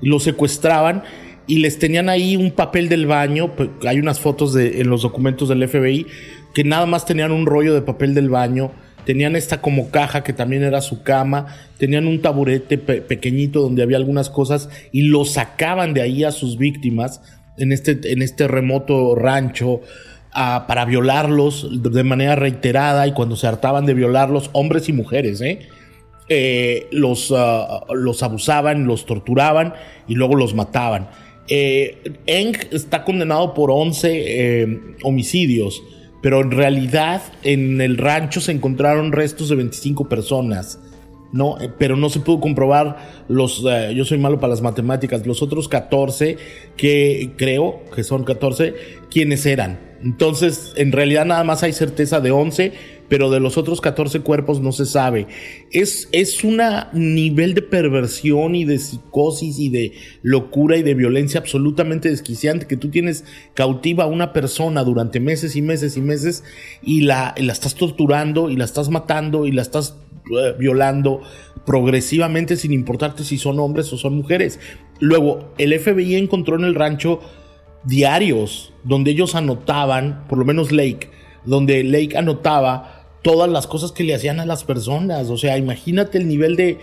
Los 0.00 0.24
secuestraban 0.24 1.02
y 1.46 1.58
les 1.58 1.78
tenían 1.78 2.08
ahí 2.08 2.36
un 2.36 2.50
papel 2.50 2.88
del 2.88 3.06
baño. 3.06 3.52
Hay 3.86 3.98
unas 3.98 4.20
fotos 4.20 4.54
de, 4.54 4.80
en 4.80 4.88
los 4.88 5.02
documentos 5.02 5.48
del 5.48 5.66
FBI 5.68 6.06
que 6.54 6.64
nada 6.64 6.86
más 6.86 7.06
tenían 7.06 7.32
un 7.32 7.46
rollo 7.46 7.74
de 7.74 7.82
papel 7.82 8.14
del 8.14 8.28
baño 8.28 8.72
tenían 9.04 9.36
esta 9.36 9.60
como 9.60 9.90
caja 9.90 10.22
que 10.22 10.32
también 10.32 10.62
era 10.62 10.80
su 10.80 11.02
cama, 11.02 11.46
tenían 11.78 12.06
un 12.06 12.20
taburete 12.20 12.78
pequeñito 12.78 13.60
donde 13.60 13.82
había 13.82 13.96
algunas 13.96 14.30
cosas 14.30 14.68
y 14.92 15.02
lo 15.02 15.24
sacaban 15.24 15.94
de 15.94 16.02
ahí 16.02 16.24
a 16.24 16.32
sus 16.32 16.58
víctimas 16.58 17.20
en 17.56 17.72
este, 17.72 17.98
en 18.12 18.22
este 18.22 18.48
remoto 18.48 19.14
rancho 19.14 19.80
para 20.34 20.84
violarlos 20.84 21.68
de 21.82 22.04
manera 22.04 22.34
reiterada 22.34 23.06
y 23.06 23.12
cuando 23.12 23.36
se 23.36 23.46
hartaban 23.46 23.86
de 23.86 23.94
violarlos, 23.94 24.50
hombres 24.52 24.88
y 24.88 24.92
mujeres, 24.92 25.40
¿eh? 25.40 25.68
Eh, 26.28 26.88
los, 26.90 27.32
ah, 27.36 27.84
los 27.92 28.22
abusaban, 28.22 28.86
los 28.86 29.06
torturaban 29.06 29.74
y 30.08 30.14
luego 30.14 30.34
los 30.34 30.54
mataban. 30.54 31.08
Eh, 31.48 32.16
Eng 32.26 32.56
está 32.72 33.04
condenado 33.04 33.52
por 33.54 33.70
11 33.70 34.96
homicidios 35.02 35.82
pero 36.24 36.40
en 36.40 36.52
realidad 36.52 37.20
en 37.42 37.82
el 37.82 37.98
rancho 37.98 38.40
se 38.40 38.50
encontraron 38.50 39.12
restos 39.12 39.50
de 39.50 39.56
25 39.56 40.08
personas. 40.08 40.78
No, 41.34 41.60
eh, 41.60 41.68
pero 41.76 41.96
no 41.96 42.10
se 42.10 42.20
pudo 42.20 42.38
comprobar 42.38 43.24
los, 43.26 43.64
eh, 43.68 43.92
yo 43.92 44.04
soy 44.04 44.18
malo 44.18 44.38
para 44.38 44.52
las 44.52 44.62
matemáticas, 44.62 45.26
los 45.26 45.42
otros 45.42 45.66
14 45.66 46.36
que 46.76 47.32
creo 47.36 47.82
que 47.92 48.04
son 48.04 48.22
14, 48.22 48.74
quiénes 49.10 49.44
eran. 49.44 49.80
Entonces, 50.00 50.74
en 50.76 50.92
realidad 50.92 51.24
nada 51.24 51.42
más 51.42 51.64
hay 51.64 51.72
certeza 51.72 52.20
de 52.20 52.30
11, 52.30 52.72
pero 53.08 53.32
de 53.32 53.40
los 53.40 53.58
otros 53.58 53.80
14 53.80 54.20
cuerpos 54.20 54.60
no 54.60 54.70
se 54.70 54.86
sabe. 54.86 55.26
Es, 55.72 56.08
es 56.12 56.44
un 56.44 56.60
nivel 56.92 57.54
de 57.54 57.62
perversión 57.62 58.54
y 58.54 58.64
de 58.64 58.78
psicosis 58.78 59.58
y 59.58 59.70
de 59.70 59.92
locura 60.22 60.76
y 60.76 60.84
de 60.84 60.94
violencia 60.94 61.40
absolutamente 61.40 62.10
desquiciante 62.10 62.68
que 62.68 62.76
tú 62.76 62.90
tienes 62.90 63.24
cautiva 63.54 64.04
a 64.04 64.06
una 64.08 64.32
persona 64.32 64.84
durante 64.84 65.18
meses 65.18 65.56
y 65.56 65.62
meses 65.62 65.96
y 65.96 66.00
meses 66.00 66.44
y 66.80 67.00
la, 67.00 67.34
la 67.36 67.52
estás 67.52 67.74
torturando 67.74 68.50
y 68.50 68.56
la 68.56 68.66
estás 68.66 68.88
matando 68.88 69.46
y 69.46 69.50
la 69.50 69.62
estás 69.62 69.96
violando 70.58 71.20
progresivamente 71.64 72.56
sin 72.56 72.72
importarte 72.72 73.24
si 73.24 73.38
son 73.38 73.58
hombres 73.58 73.92
o 73.92 73.98
son 73.98 74.16
mujeres. 74.16 74.60
Luego, 75.00 75.52
el 75.58 75.78
FBI 75.78 76.16
encontró 76.16 76.56
en 76.56 76.64
el 76.64 76.74
rancho 76.74 77.20
diarios 77.84 78.72
donde 78.82 79.10
ellos 79.10 79.34
anotaban, 79.34 80.24
por 80.28 80.38
lo 80.38 80.44
menos 80.44 80.72
Lake, 80.72 81.10
donde 81.44 81.84
Lake 81.84 82.16
anotaba 82.16 83.04
todas 83.22 83.50
las 83.50 83.66
cosas 83.66 83.92
que 83.92 84.04
le 84.04 84.14
hacían 84.14 84.40
a 84.40 84.46
las 84.46 84.64
personas. 84.64 85.30
O 85.30 85.36
sea, 85.36 85.56
imagínate 85.58 86.18
el 86.18 86.28
nivel 86.28 86.56
de... 86.56 86.78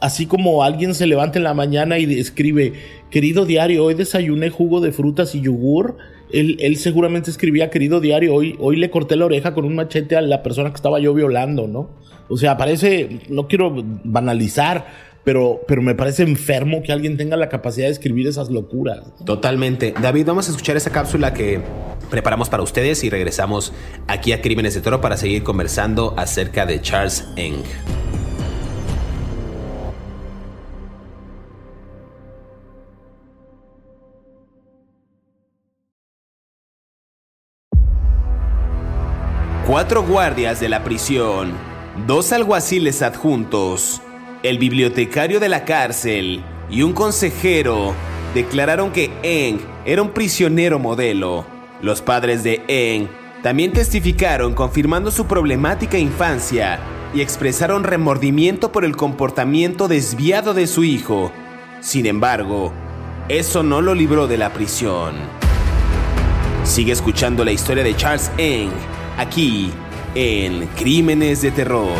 Así 0.00 0.26
como 0.26 0.62
alguien 0.62 0.94
se 0.94 1.06
levanta 1.06 1.38
en 1.38 1.44
la 1.44 1.54
mañana 1.54 1.98
y 1.98 2.18
escribe, 2.18 2.72
querido 3.10 3.44
diario, 3.44 3.84
hoy 3.84 3.94
desayuné 3.94 4.48
jugo 4.48 4.80
de 4.80 4.92
frutas 4.92 5.34
y 5.34 5.40
yogur. 5.40 5.96
Él, 6.32 6.56
él, 6.60 6.76
seguramente 6.76 7.30
escribía, 7.30 7.68
querido 7.68 8.00
diario, 8.00 8.34
hoy, 8.34 8.56
hoy 8.58 8.76
le 8.76 8.90
corté 8.90 9.16
la 9.16 9.26
oreja 9.26 9.54
con 9.54 9.64
un 9.64 9.74
machete 9.74 10.16
a 10.16 10.22
la 10.22 10.42
persona 10.42 10.70
que 10.70 10.76
estaba 10.76 10.98
yo 10.98 11.12
violando, 11.12 11.68
¿no? 11.68 11.90
O 12.28 12.36
sea, 12.36 12.56
parece, 12.56 13.20
no 13.28 13.48
quiero 13.48 13.74
banalizar, 14.04 14.86
pero, 15.24 15.60
pero 15.68 15.82
me 15.82 15.94
parece 15.94 16.22
enfermo 16.22 16.82
que 16.82 16.92
alguien 16.92 17.16
tenga 17.16 17.36
la 17.36 17.48
capacidad 17.48 17.86
de 17.86 17.92
escribir 17.92 18.26
esas 18.26 18.50
locuras. 18.50 19.02
Totalmente. 19.24 19.94
David, 20.00 20.26
vamos 20.26 20.48
a 20.48 20.50
escuchar 20.50 20.76
esa 20.76 20.90
cápsula 20.90 21.32
que 21.32 21.60
preparamos 22.10 22.48
para 22.48 22.62
ustedes 22.62 23.04
y 23.04 23.10
regresamos 23.10 23.72
aquí 24.08 24.32
a 24.32 24.42
Crímenes 24.42 24.74
de 24.74 24.80
Toro 24.80 25.00
para 25.00 25.16
seguir 25.16 25.42
conversando 25.42 26.14
acerca 26.16 26.66
de 26.66 26.80
Charles 26.80 27.26
Eng. 27.36 27.62
Cuatro 39.66 40.02
guardias 40.02 40.60
de 40.60 40.68
la 40.68 40.84
prisión, 40.84 41.52
dos 42.06 42.32
alguaciles 42.32 43.02
adjuntos, 43.02 44.00
el 44.42 44.58
bibliotecario 44.58 45.40
de 45.40 45.48
la 45.48 45.64
cárcel 45.64 46.42
y 46.70 46.82
un 46.82 46.92
consejero 46.92 47.94
declararon 48.34 48.92
que 48.92 49.10
Eng 49.22 49.58
era 49.84 50.02
un 50.02 50.10
prisionero 50.10 50.78
modelo. 50.78 51.44
Los 51.80 52.00
padres 52.00 52.42
de 52.42 52.62
Eng 52.66 53.08
también 53.42 53.72
testificaron 53.72 54.54
confirmando 54.54 55.10
su 55.10 55.26
problemática 55.26 55.98
infancia 55.98 56.78
y 57.14 57.20
expresaron 57.20 57.84
remordimiento 57.84 58.72
por 58.72 58.84
el 58.84 58.96
comportamiento 58.96 59.86
desviado 59.86 60.54
de 60.54 60.66
su 60.66 60.84
hijo. 60.84 61.30
Sin 61.80 62.06
embargo, 62.06 62.72
eso 63.28 63.62
no 63.62 63.80
lo 63.80 63.94
libró 63.94 64.26
de 64.26 64.38
la 64.38 64.52
prisión. 64.52 65.14
Sigue 66.64 66.92
escuchando 66.92 67.44
la 67.44 67.52
historia 67.52 67.84
de 67.84 67.96
Charles 67.96 68.30
Eng 68.38 68.70
aquí 69.18 69.72
en 70.14 70.66
Crímenes 70.76 71.42
de 71.42 71.50
Terror. 71.50 71.96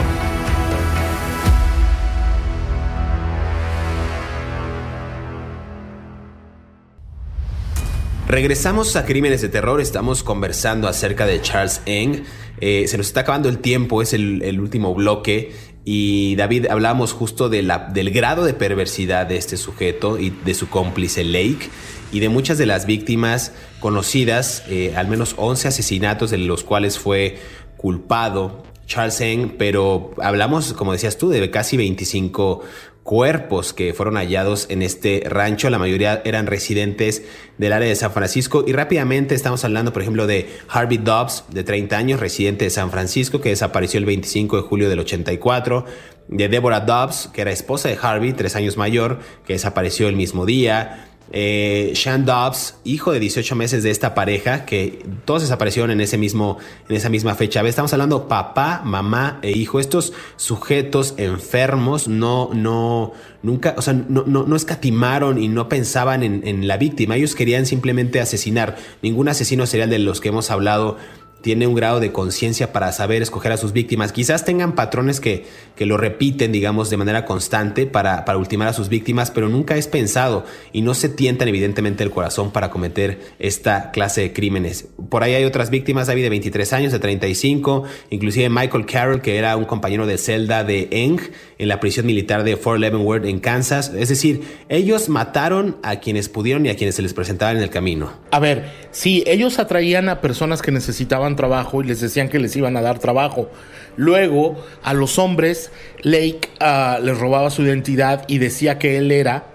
Regresamos 8.28 8.96
a 8.96 9.04
Crímenes 9.04 9.42
de 9.42 9.48
Terror, 9.48 9.80
estamos 9.80 10.22
conversando 10.22 10.88
acerca 10.88 11.26
de 11.26 11.40
Charles 11.42 11.82
Eng. 11.86 12.24
Eh, 12.60 12.84
se 12.86 12.96
nos 12.96 13.06
está 13.08 13.20
acabando 13.20 13.48
el 13.48 13.58
tiempo, 13.58 14.02
es 14.02 14.12
el, 14.12 14.58
último 14.60 14.94
bloque. 14.94 15.52
Y 15.84 16.36
David, 16.36 16.66
hablamos 16.68 17.12
justo 17.12 17.48
del 17.48 18.10
grado 18.10 18.44
de 18.44 18.54
perversidad 18.54 19.26
de 19.26 19.36
este 19.36 19.56
sujeto 19.56 20.18
y 20.18 20.30
de 20.30 20.54
su 20.54 20.68
cómplice 20.68 21.24
Lake 21.24 21.68
y 22.12 22.20
de 22.20 22.28
muchas 22.28 22.58
de 22.58 22.66
las 22.66 22.86
víctimas 22.86 23.52
conocidas, 23.80 24.62
eh, 24.68 24.92
al 24.96 25.08
menos 25.08 25.34
11 25.38 25.68
asesinatos 25.68 26.30
de 26.30 26.38
los 26.38 26.62
cuales 26.62 26.98
fue 26.98 27.38
culpado 27.82 28.62
Charles 28.86 29.20
Eng, 29.20 29.56
pero 29.58 30.12
hablamos, 30.22 30.72
como 30.72 30.92
decías 30.92 31.18
tú, 31.18 31.28
de 31.28 31.50
casi 31.50 31.76
25 31.76 32.62
cuerpos 33.02 33.72
que 33.72 33.94
fueron 33.94 34.16
hallados 34.16 34.66
en 34.70 34.82
este 34.82 35.22
rancho. 35.26 35.70
La 35.70 35.78
mayoría 35.78 36.22
eran 36.24 36.46
residentes 36.46 37.22
del 37.58 37.72
área 37.72 37.88
de 37.88 37.96
San 37.96 38.12
Francisco. 38.12 38.64
Y 38.66 38.72
rápidamente 38.72 39.34
estamos 39.34 39.64
hablando, 39.64 39.92
por 39.92 40.02
ejemplo, 40.02 40.26
de 40.26 40.48
Harvey 40.68 40.98
Dobbs, 40.98 41.44
de 41.50 41.64
30 41.64 41.96
años, 41.96 42.20
residente 42.20 42.64
de 42.66 42.70
San 42.70 42.90
Francisco, 42.90 43.40
que 43.40 43.48
desapareció 43.48 43.98
el 43.98 44.04
25 44.04 44.56
de 44.56 44.62
julio 44.62 44.88
del 44.88 45.00
84. 45.00 45.84
De 46.28 46.48
Deborah 46.48 46.80
Dobbs, 46.80 47.28
que 47.32 47.40
era 47.40 47.50
esposa 47.50 47.88
de 47.88 47.98
Harvey, 48.00 48.32
tres 48.32 48.56
años 48.56 48.76
mayor, 48.76 49.18
que 49.44 49.54
desapareció 49.54 50.08
el 50.08 50.16
mismo 50.16 50.46
día. 50.46 51.08
Eh, 51.34 51.92
Sean 51.94 52.26
Dobbs, 52.26 52.76
hijo 52.84 53.10
de 53.10 53.18
18 53.18 53.56
meses 53.56 53.82
de 53.82 53.90
esta 53.90 54.14
pareja, 54.14 54.66
que 54.66 55.04
todos 55.24 55.40
desaparecieron 55.40 55.90
en, 55.90 56.02
ese 56.02 56.18
mismo, 56.18 56.58
en 56.90 56.96
esa 56.96 57.08
misma 57.08 57.34
fecha. 57.34 57.62
Estamos 57.62 57.92
hablando 57.94 58.28
papá, 58.28 58.82
mamá 58.84 59.38
e 59.40 59.50
hijo. 59.52 59.80
Estos 59.80 60.12
sujetos 60.36 61.14
enfermos 61.16 62.06
no, 62.06 62.50
no, 62.52 63.14
nunca, 63.42 63.74
o 63.78 63.82
sea, 63.82 63.94
no, 63.94 64.24
no, 64.26 64.54
escatimaron 64.54 65.42
y 65.42 65.48
no 65.48 65.70
pensaban 65.70 66.22
en, 66.22 66.46
en 66.46 66.68
la 66.68 66.76
víctima. 66.76 67.16
Ellos 67.16 67.34
querían 67.34 67.64
simplemente 67.64 68.20
asesinar. 68.20 68.76
Ningún 69.00 69.28
asesino 69.28 69.64
serial 69.64 69.88
de 69.88 70.00
los 70.00 70.20
que 70.20 70.28
hemos 70.28 70.50
hablado 70.50 70.98
tiene 71.42 71.66
un 71.66 71.74
grado 71.74 72.00
de 72.00 72.12
conciencia 72.12 72.72
para 72.72 72.92
saber 72.92 73.20
escoger 73.20 73.52
a 73.52 73.56
sus 73.56 73.72
víctimas. 73.72 74.12
Quizás 74.12 74.44
tengan 74.44 74.74
patrones 74.74 75.20
que, 75.20 75.44
que 75.76 75.86
lo 75.86 75.96
repiten, 75.96 76.52
digamos, 76.52 76.88
de 76.88 76.96
manera 76.96 77.24
constante 77.24 77.86
para, 77.86 78.24
para, 78.24 78.38
ultimar 78.38 78.68
a 78.68 78.72
sus 78.72 78.88
víctimas, 78.88 79.30
pero 79.30 79.48
nunca 79.48 79.76
es 79.76 79.88
pensado 79.88 80.44
y 80.72 80.82
no 80.82 80.94
se 80.94 81.08
tientan 81.08 81.48
evidentemente 81.48 82.04
el 82.04 82.10
corazón 82.10 82.52
para 82.52 82.70
cometer 82.70 83.20
esta 83.38 83.90
clase 83.90 84.22
de 84.22 84.32
crímenes. 84.32 84.88
Por 85.10 85.22
ahí 85.22 85.34
hay 85.34 85.44
otras 85.44 85.70
víctimas, 85.70 86.06
David, 86.06 86.22
de 86.22 86.30
23 86.30 86.72
años, 86.72 86.92
de 86.92 86.98
35, 86.98 87.84
inclusive 88.10 88.48
Michael 88.48 88.86
Carroll, 88.86 89.20
que 89.20 89.36
era 89.36 89.56
un 89.56 89.64
compañero 89.64 90.06
de 90.06 90.18
celda 90.18 90.64
de 90.64 90.88
Eng 90.92 91.20
en 91.62 91.68
la 91.68 91.78
prisión 91.78 92.06
militar 92.06 92.42
de 92.42 92.56
Fort 92.56 92.80
Leavenworth 92.80 93.24
en 93.24 93.38
Kansas. 93.38 93.92
Es 93.96 94.08
decir, 94.08 94.40
ellos 94.68 95.08
mataron 95.08 95.76
a 95.84 96.00
quienes 96.00 96.28
pudieron 96.28 96.66
y 96.66 96.70
a 96.70 96.76
quienes 96.76 96.96
se 96.96 97.02
les 97.02 97.14
presentaban 97.14 97.56
en 97.56 97.62
el 97.62 97.70
camino. 97.70 98.12
A 98.32 98.40
ver, 98.40 98.64
sí, 98.90 99.22
ellos 99.28 99.60
atraían 99.60 100.08
a 100.08 100.20
personas 100.20 100.60
que 100.60 100.72
necesitaban 100.72 101.36
trabajo 101.36 101.80
y 101.80 101.86
les 101.86 102.00
decían 102.00 102.28
que 102.28 102.40
les 102.40 102.56
iban 102.56 102.76
a 102.76 102.82
dar 102.82 102.98
trabajo. 102.98 103.48
Luego, 103.96 104.56
a 104.82 104.92
los 104.92 105.20
hombres, 105.20 105.70
Lake 106.02 106.48
ah, 106.58 106.98
les 107.00 107.16
robaba 107.16 107.48
su 107.50 107.62
identidad 107.62 108.24
y 108.26 108.38
decía 108.38 108.80
que 108.80 108.96
él 108.96 109.12
era 109.12 109.51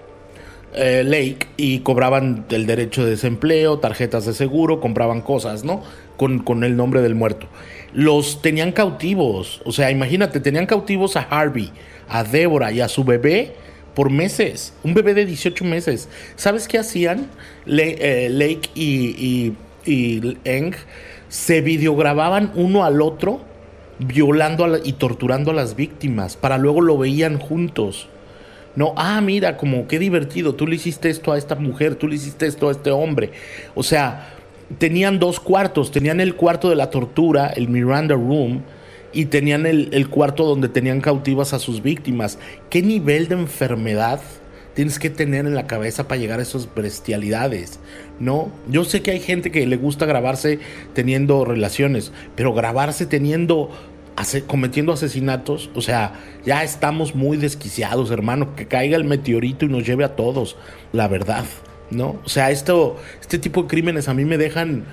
eh, 0.78 1.04
Lake 1.04 1.48
y 1.58 1.80
cobraban 1.80 2.46
el 2.50 2.66
derecho 2.66 3.04
de 3.04 3.12
desempleo, 3.12 3.80
tarjetas 3.80 4.26
de 4.26 4.34
seguro, 4.34 4.80
compraban 4.80 5.22
cosas, 5.22 5.64
¿no? 5.64 5.84
Con, 6.18 6.40
con, 6.40 6.64
el 6.64 6.76
nombre 6.76 7.02
del 7.02 7.16
muerto. 7.16 7.48
Los 7.94 8.42
tenían 8.42 8.72
cautivos, 8.72 9.62
o 9.66 9.72
sea, 9.72 9.92
imagínate, 9.92 10.40
tenían 10.40 10.66
cautivos 10.66 11.16
a 11.18 11.22
Harvey, 11.22 11.72
a 12.08 12.24
Débora 12.24 12.72
y 12.72 12.82
a 12.82 12.88
su 12.88 13.04
bebé 13.04 13.54
por 13.98 14.12
meses, 14.12 14.74
un 14.84 14.94
bebé 14.94 15.16
de 15.16 15.26
18 15.26 15.66
meses. 15.66 16.08
¿Sabes 16.36 16.68
qué 16.68 16.78
hacían? 16.78 17.32
Eh, 17.66 18.30
Lake 18.30 18.70
y, 18.76 19.54
Eng 20.44 20.76
se 21.30 21.62
videogrababan 21.62 22.52
uno 22.54 22.86
al 22.86 23.02
otro 23.02 23.42
violando 23.98 24.78
y 24.84 24.94
torturando 24.94 25.50
a 25.50 25.56
las 25.56 25.76
víctimas, 25.76 26.38
para 26.38 26.60
luego 26.60 26.82
lo 26.82 27.00
veían 27.00 27.40
juntos. 27.40 28.08
No, 28.78 28.94
ah, 28.96 29.20
mira, 29.22 29.58
como 29.58 29.88
qué 29.88 29.98
divertido, 29.98 30.54
tú 30.54 30.68
le 30.68 30.76
hiciste 30.76 31.10
esto 31.10 31.32
a 31.32 31.38
esta 31.40 31.56
mujer, 31.56 31.96
tú 31.96 32.08
le 32.08 32.16
hiciste 32.16 32.46
esto 32.46 32.70
a 32.70 32.72
este 32.72 32.92
hombre. 32.92 33.32
O 33.74 33.82
sea, 33.82 34.36
tenían 34.78 35.18
dos 35.18 35.40
cuartos, 35.40 35.92
tenían 35.92 36.22
el 36.22 36.36
cuarto 36.36 36.70
de 36.70 36.76
la 36.76 36.92
tortura, 36.92 37.48
el 37.48 37.70
Miranda 37.70 38.14
Room, 38.14 38.62
y 39.12 39.26
tenían 39.26 39.66
el, 39.66 39.90
el 39.94 40.10
cuarto 40.10 40.46
donde 40.46 40.70
tenían 40.70 41.02
cautivas 41.02 41.54
a 41.54 41.60
sus 41.60 41.82
víctimas. 41.82 42.38
¿Qué 42.70 42.84
nivel 42.84 43.28
de 43.28 43.36
enfermedad? 43.36 44.22
tienes 44.76 45.00
que 45.00 45.10
tener 45.10 45.48
en 45.48 45.56
la 45.56 45.66
cabeza 45.66 46.08
para 46.08 46.22
llegar 46.22 46.38
a 46.38 46.44
esas 46.44 46.70
bestialidades, 46.76 47.80
¿no? 48.20 48.52
Yo 48.70 48.84
sé 48.84 49.02
que 49.02 49.10
hay 49.10 49.20
gente 49.20 49.50
que 49.50 49.66
le 49.66 49.76
gusta 49.76 50.06
grabarse 50.06 50.60
teniendo 50.94 51.44
relaciones, 51.46 52.12
pero 52.36 52.54
grabarse 52.54 53.08
teniendo 53.08 53.72
cometiendo 54.48 54.94
asesinatos, 54.94 55.70
o 55.76 55.82
sea, 55.82 56.14
ya 56.46 56.64
estamos 56.64 57.16
muy 57.16 57.38
desquiciados, 57.38 58.12
hermano, 58.12 58.56
que 58.56 58.68
caiga 58.68 58.98
el 58.98 59.04
meteorito 59.04 59.66
y 59.66 59.70
nos 59.70 59.86
lleve 59.86 60.04
a 60.04 60.16
todos, 60.16 60.58
la 60.92 61.08
verdad, 61.08 61.46
¿no? 61.92 62.20
O 62.26 62.30
sea, 62.30 62.52
esto, 62.52 62.98
este 63.22 63.38
tipo 63.38 63.64
de 63.64 63.68
crímenes 63.68 64.08
a 64.08 64.14
mí 64.14 64.26
me 64.26 64.38
dejan 64.38 64.86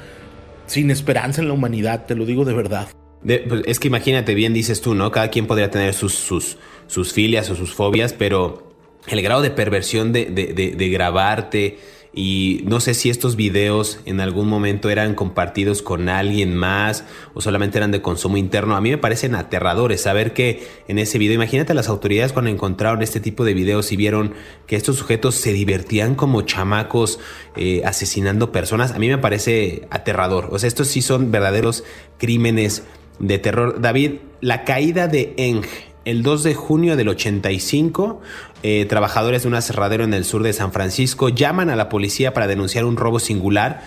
sin 0.67 0.91
esperanza 0.91 1.41
en 1.41 1.49
la 1.49 1.55
humanidad, 1.55 2.07
te 2.07 2.15
lo 2.15 2.27
digo 2.27 2.45
de 2.45 2.55
verdad. 2.55 2.89
Pues, 3.25 3.63
es 3.67 3.81
que 3.81 3.89
imagínate, 3.89 4.35
bien 4.35 4.53
dices 4.53 4.81
tú, 4.81 4.95
¿no? 4.95 5.11
Cada 5.11 5.29
quien 5.29 5.47
podría 5.47 5.71
tener 5.71 5.95
sus, 5.95 6.15
sus, 6.15 6.59
sus 6.87 7.13
filias 7.13 7.49
o 7.51 7.57
sus 7.57 7.73
fobias, 7.73 8.13
pero 8.13 8.75
el 9.07 9.23
grado 9.23 9.43
de 9.43 9.51
perversión 9.51 10.13
de, 10.13 10.27
de, 10.27 10.89
grabarte 10.91 11.79
y 12.15 12.63
no 12.65 12.79
sé 12.81 12.95
si 12.95 13.11
estos 13.11 13.35
videos 13.35 13.99
en 14.05 14.21
algún 14.21 14.49
momento 14.49 14.89
eran 14.91 15.15
compartidos 15.15 15.83
con 15.83 16.09
alguien 16.09 16.55
más 16.55 17.05
o 17.35 17.41
solamente 17.41 17.79
eran 17.79 17.91
de 17.91 18.03
consumo 18.03 18.37
interno. 18.37 18.77
A 18.77 18.81
mí 18.81 18.91
me 18.91 18.99
parecen 18.99 19.35
aterradores 19.35 20.03
saber 20.03 20.33
que 20.33 20.67
en 20.87 20.99
ese 20.99 21.19
video, 21.19 21.35
imagínate 21.35 21.75
las 21.75 21.89
autoridades 21.89 22.33
cuando 22.33 22.51
encontraron 22.51 23.03
este 23.03 23.19
tipo 23.19 23.45
de 23.45 23.55
videos 23.55 23.91
y 23.91 23.97
vieron 23.97 24.35
que 24.67 24.77
estos 24.77 24.97
sujetos 24.97 25.35
se 25.35 25.53
divertían 25.53 26.15
como 26.15 26.43
chamacos 26.43 27.19
eh, 27.57 27.83
asesinando 27.85 28.53
personas. 28.53 28.93
A 28.93 28.99
mí 28.99 29.09
me 29.09 29.19
parece 29.19 29.89
aterrador. 29.91 30.49
O 30.53 30.59
sea, 30.59 30.69
estos 30.69 30.89
sí 30.89 31.03
son 31.03 31.33
verdaderos 31.33 31.83
crímenes 32.19 32.85
de 33.19 33.39
terror. 33.39 33.81
David, 33.81 34.13
la 34.41 34.65
caída 34.65 35.09
de 35.09 35.35
Eng 35.37 35.63
el 36.05 36.23
2 36.23 36.43
de 36.43 36.55
junio 36.55 36.97
del 36.97 37.09
85, 37.09 38.21
eh, 38.67 38.87
trabajadores 38.87 39.43
de 39.43 39.49
un 39.49 39.55
aserradero 39.57 40.05
en 40.05 40.15
el 40.15 40.25
sur 40.25 40.43
de 40.43 40.55
San 40.55 40.73
Francisco 40.73 41.29
llaman 41.29 41.69
a 41.69 41.77
la 41.77 41.91
policía 41.91 42.33
para 42.33 42.47
denunciar 42.47 42.87
un 42.87 42.97
robo 42.97 43.19
singular. 43.19 43.83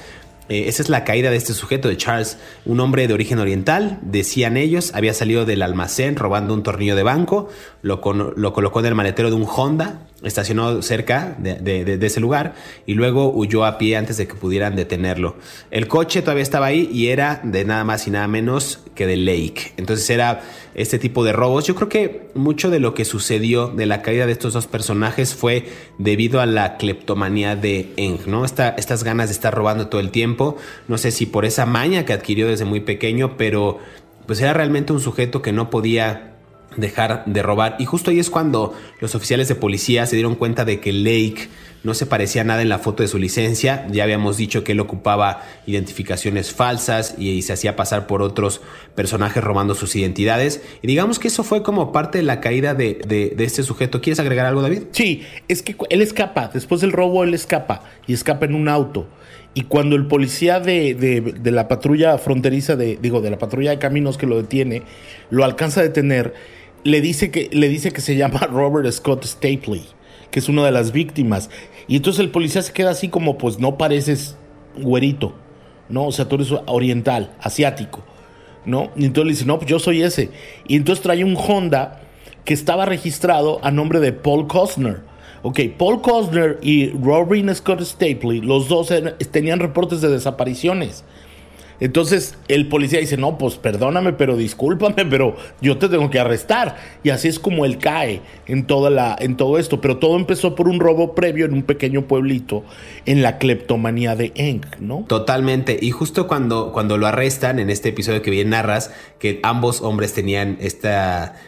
Eh, 0.49 0.65
esa 0.67 0.83
es 0.83 0.89
la 0.89 1.03
caída 1.03 1.31
de 1.31 1.35
este 1.35 1.53
sujeto, 1.53 1.87
de 1.87 1.97
Charles, 1.97 2.37
un 2.63 2.79
hombre 2.79 3.07
de 3.07 3.15
origen 3.15 3.39
oriental, 3.39 3.97
decían 4.03 4.55
ellos, 4.55 4.91
había 4.93 5.15
salido 5.15 5.45
del 5.45 5.63
almacén 5.63 6.15
robando 6.15 6.53
un 6.53 6.61
tornillo 6.61 6.95
de 6.95 7.01
banco, 7.01 7.49
lo, 7.81 8.01
lo 8.35 8.53
colocó 8.53 8.79
en 8.81 8.85
el 8.85 8.93
maletero 8.93 9.31
de 9.31 9.35
un 9.35 9.47
Honda, 9.47 10.01
estacionó 10.23 10.81
cerca 10.81 11.35
de, 11.37 11.99
ese 12.01 12.19
lugar 12.19 12.55
y 12.87 12.95
luego 12.95 13.31
huyó 13.31 13.65
a 13.65 13.77
pie 13.77 13.97
antes 13.97 14.17
de 14.17 14.27
que 14.27 14.33
pudieran 14.33 14.75
detenerlo. 14.75 15.35
El 15.69 15.87
coche 15.87 16.21
todavía 16.21 16.41
estaba 16.41 16.65
ahí 16.65 16.89
y 16.91 17.07
era 17.07 17.39
de 17.43 17.65
nada 17.65 17.83
más 17.83 18.07
y 18.07 18.11
nada 18.11 18.27
menos 18.27 18.79
que 18.95 19.05
de 19.05 19.15
Lake. 19.15 19.73
Entonces 19.77 20.09
era 20.09 20.41
este 20.73 20.97
tipo 20.97 21.23
de 21.23 21.33
robos. 21.33 21.65
Yo 21.65 21.75
creo 21.75 21.89
que 21.89 22.29
mucho 22.33 22.71
de 22.71 22.79
lo 22.79 22.95
que 22.95 23.05
sucedió 23.05 23.67
de 23.67 23.85
la 23.85 24.01
caída 24.01 24.25
de 24.25 24.31
estos 24.31 24.53
dos 24.53 24.65
personajes 24.65 25.35
fue 25.35 25.67
debido 25.99 26.41
a 26.41 26.47
la 26.47 26.77
cleptomanía 26.77 27.55
de 27.55 27.93
Eng, 27.97 28.19
¿no? 28.25 28.43
estas 28.43 29.03
ganas 29.03 29.29
de 29.29 29.33
estar 29.33 29.53
robando 29.53 29.87
todo 29.87 30.01
el 30.01 30.09
tiempo. 30.09 30.57
No 30.87 30.97
sé 30.97 31.11
si 31.11 31.27
por 31.27 31.45
esa 31.45 31.67
maña 31.67 32.05
que 32.05 32.13
adquirió 32.13 32.47
desde 32.47 32.65
muy 32.65 32.79
pequeño, 32.79 33.37
pero 33.37 33.79
pues 34.25 34.41
era 34.41 34.53
realmente 34.53 34.93
un 34.93 34.99
sujeto 34.99 35.43
que 35.43 35.51
no 35.51 35.69
podía 35.69 36.36
dejar 36.77 37.23
de 37.25 37.43
robar. 37.43 37.75
Y 37.79 37.85
justo 37.85 38.11
ahí 38.11 38.19
es 38.19 38.29
cuando 38.29 38.73
los 39.01 39.15
oficiales 39.15 39.47
de 39.47 39.55
policía 39.55 40.05
se 40.05 40.15
dieron 40.15 40.35
cuenta 40.35 40.63
de 40.63 40.79
que 40.79 40.93
Lake 40.93 41.49
no 41.83 41.93
se 41.93 42.05
parecía 42.05 42.43
nada 42.43 42.61
en 42.61 42.69
la 42.69 42.79
foto 42.79 43.03
de 43.03 43.09
su 43.09 43.17
licencia. 43.17 43.85
Ya 43.91 44.03
habíamos 44.03 44.37
dicho 44.37 44.63
que 44.63 44.71
él 44.71 44.79
ocupaba 44.79 45.43
identificaciones 45.65 46.53
falsas 46.53 47.15
y, 47.17 47.41
se 47.41 47.53
hacía 47.53 47.75
pasar 47.75 48.07
por 48.07 48.21
otros 48.21 48.61
personajes 48.95 49.43
robando 49.43 49.75
sus 49.75 49.95
identidades. 49.95 50.61
Y 50.81 50.87
digamos 50.87 51.19
que 51.19 51.27
eso 51.27 51.43
fue 51.43 51.63
como 51.63 51.91
parte 51.91 52.17
de 52.17 52.23
la 52.23 52.39
caída 52.39 52.73
de, 52.73 52.95
de 53.07 53.43
este 53.43 53.63
sujeto. 53.63 54.01
¿Quieres 54.01 54.19
agregar 54.19 54.45
algo, 54.45 54.61
David? 54.61 54.83
Sí, 54.91 55.23
es 55.47 55.61
que 55.61 55.75
él 55.89 56.01
escapa. 56.01 56.49
Después 56.53 56.81
del 56.81 56.91
robo, 56.91 57.23
él 57.23 57.33
escapa 57.33 57.83
y 58.05 58.13
escapa 58.13 58.45
en 58.45 58.55
un 58.55 58.69
auto. 58.69 59.07
Y 59.57 59.63
cuando 59.63 59.95
el 59.95 60.05
policía 60.05 60.59
de, 60.59 60.93
de, 60.93 61.51
la 61.51 61.67
patrulla 61.67 62.19
fronteriza, 62.19 62.75
de, 62.75 62.99
digo, 63.01 63.21
de 63.21 63.31
la 63.31 63.39
patrulla 63.39 63.71
de 63.71 63.79
caminos 63.79 64.15
que 64.15 64.27
lo 64.27 64.39
detiene, 64.39 64.83
lo 65.31 65.43
alcanza 65.43 65.79
a 65.79 65.83
detener, 65.83 66.35
le 66.83 67.01
dice 67.01 67.31
que, 67.31 67.49
le 67.51 67.69
dice 67.69 67.91
que 67.91 68.01
se 68.01 68.15
llama 68.15 68.39
Robert 68.51 68.91
Scott 68.91 69.25
Stapley, 69.25 69.85
que 70.31 70.39
es 70.39 70.49
una 70.49 70.65
de 70.65 70.71
las 70.71 70.91
víctimas. 70.91 71.49
Y 71.87 71.95
entonces 71.95 72.19
el 72.19 72.31
policía 72.31 72.61
se 72.61 72.73
queda 72.73 72.91
así 72.91 73.09
como, 73.09 73.37
pues 73.37 73.59
no 73.59 73.77
pareces 73.77 74.37
güerito, 74.77 75.33
¿no? 75.89 76.05
O 76.05 76.11
sea, 76.11 76.27
tú 76.27 76.35
eres 76.35 76.53
oriental, 76.65 77.33
asiático, 77.39 78.03
¿no? 78.65 78.91
Y 78.95 79.05
entonces 79.05 79.25
le 79.25 79.31
dice, 79.31 79.45
no, 79.45 79.57
pues 79.57 79.69
yo 79.69 79.79
soy 79.79 80.01
ese. 80.01 80.29
Y 80.67 80.75
entonces 80.75 81.03
trae 81.03 81.23
un 81.23 81.35
Honda 81.35 82.01
que 82.45 82.53
estaba 82.53 82.85
registrado 82.85 83.59
a 83.63 83.71
nombre 83.71 83.99
de 83.99 84.13
Paul 84.13 84.47
Costner. 84.47 85.01
Ok, 85.43 85.59
Paul 85.77 86.01
Costner 86.01 86.57
y 86.61 86.89
Robin 86.91 87.53
Scott 87.53 87.81
Stapley, 87.81 88.41
los 88.41 88.67
dos 88.67 88.91
tenían 89.31 89.59
reportes 89.59 90.01
de 90.01 90.09
desapariciones. 90.09 91.03
Entonces 91.79 92.35
el 92.47 92.67
policía 92.67 92.99
dice, 92.99 93.17
no, 93.17 93.37
pues 93.37 93.55
perdóname, 93.55 94.13
pero 94.13 94.35
discúlpame, 94.35 95.05
pero 95.05 95.35
yo 95.61 95.77
te 95.77 95.89
tengo 95.89 96.09
que 96.09 96.19
arrestar. 96.19 96.77
Y 97.03 97.09
así 97.09 97.27
es 97.27 97.39
como 97.39 97.65
él 97.65 97.77
cae 97.77 98.21
en, 98.47 98.65
toda 98.65 98.89
la, 98.89 99.15
en 99.19 99.37
todo 99.37 99.57
esto. 99.57 99.81
Pero 99.81 99.97
todo 99.97 100.15
empezó 100.15 100.55
por 100.55 100.67
un 100.67 100.79
robo 100.79 101.15
previo 101.15 101.45
en 101.45 101.53
un 101.53 101.63
pequeño 101.63 102.03
pueblito 102.07 102.63
en 103.05 103.21
la 103.21 103.37
cleptomanía 103.37 104.15
de 104.15 104.31
Eng, 104.35 104.61
¿no? 104.79 105.05
Totalmente. 105.07 105.77
Y 105.79 105.91
justo 105.91 106.27
cuando, 106.27 106.71
cuando 106.71 106.97
lo 106.97 107.07
arrestan, 107.07 107.59
en 107.59 107.69
este 107.69 107.89
episodio 107.89 108.21
que 108.21 108.31
bien 108.31 108.49
narras, 108.49 108.91
que 109.19 109.39
ambos 109.43 109.81
hombres 109.81 110.13
tenían 110.13 110.57
este 110.61 110.89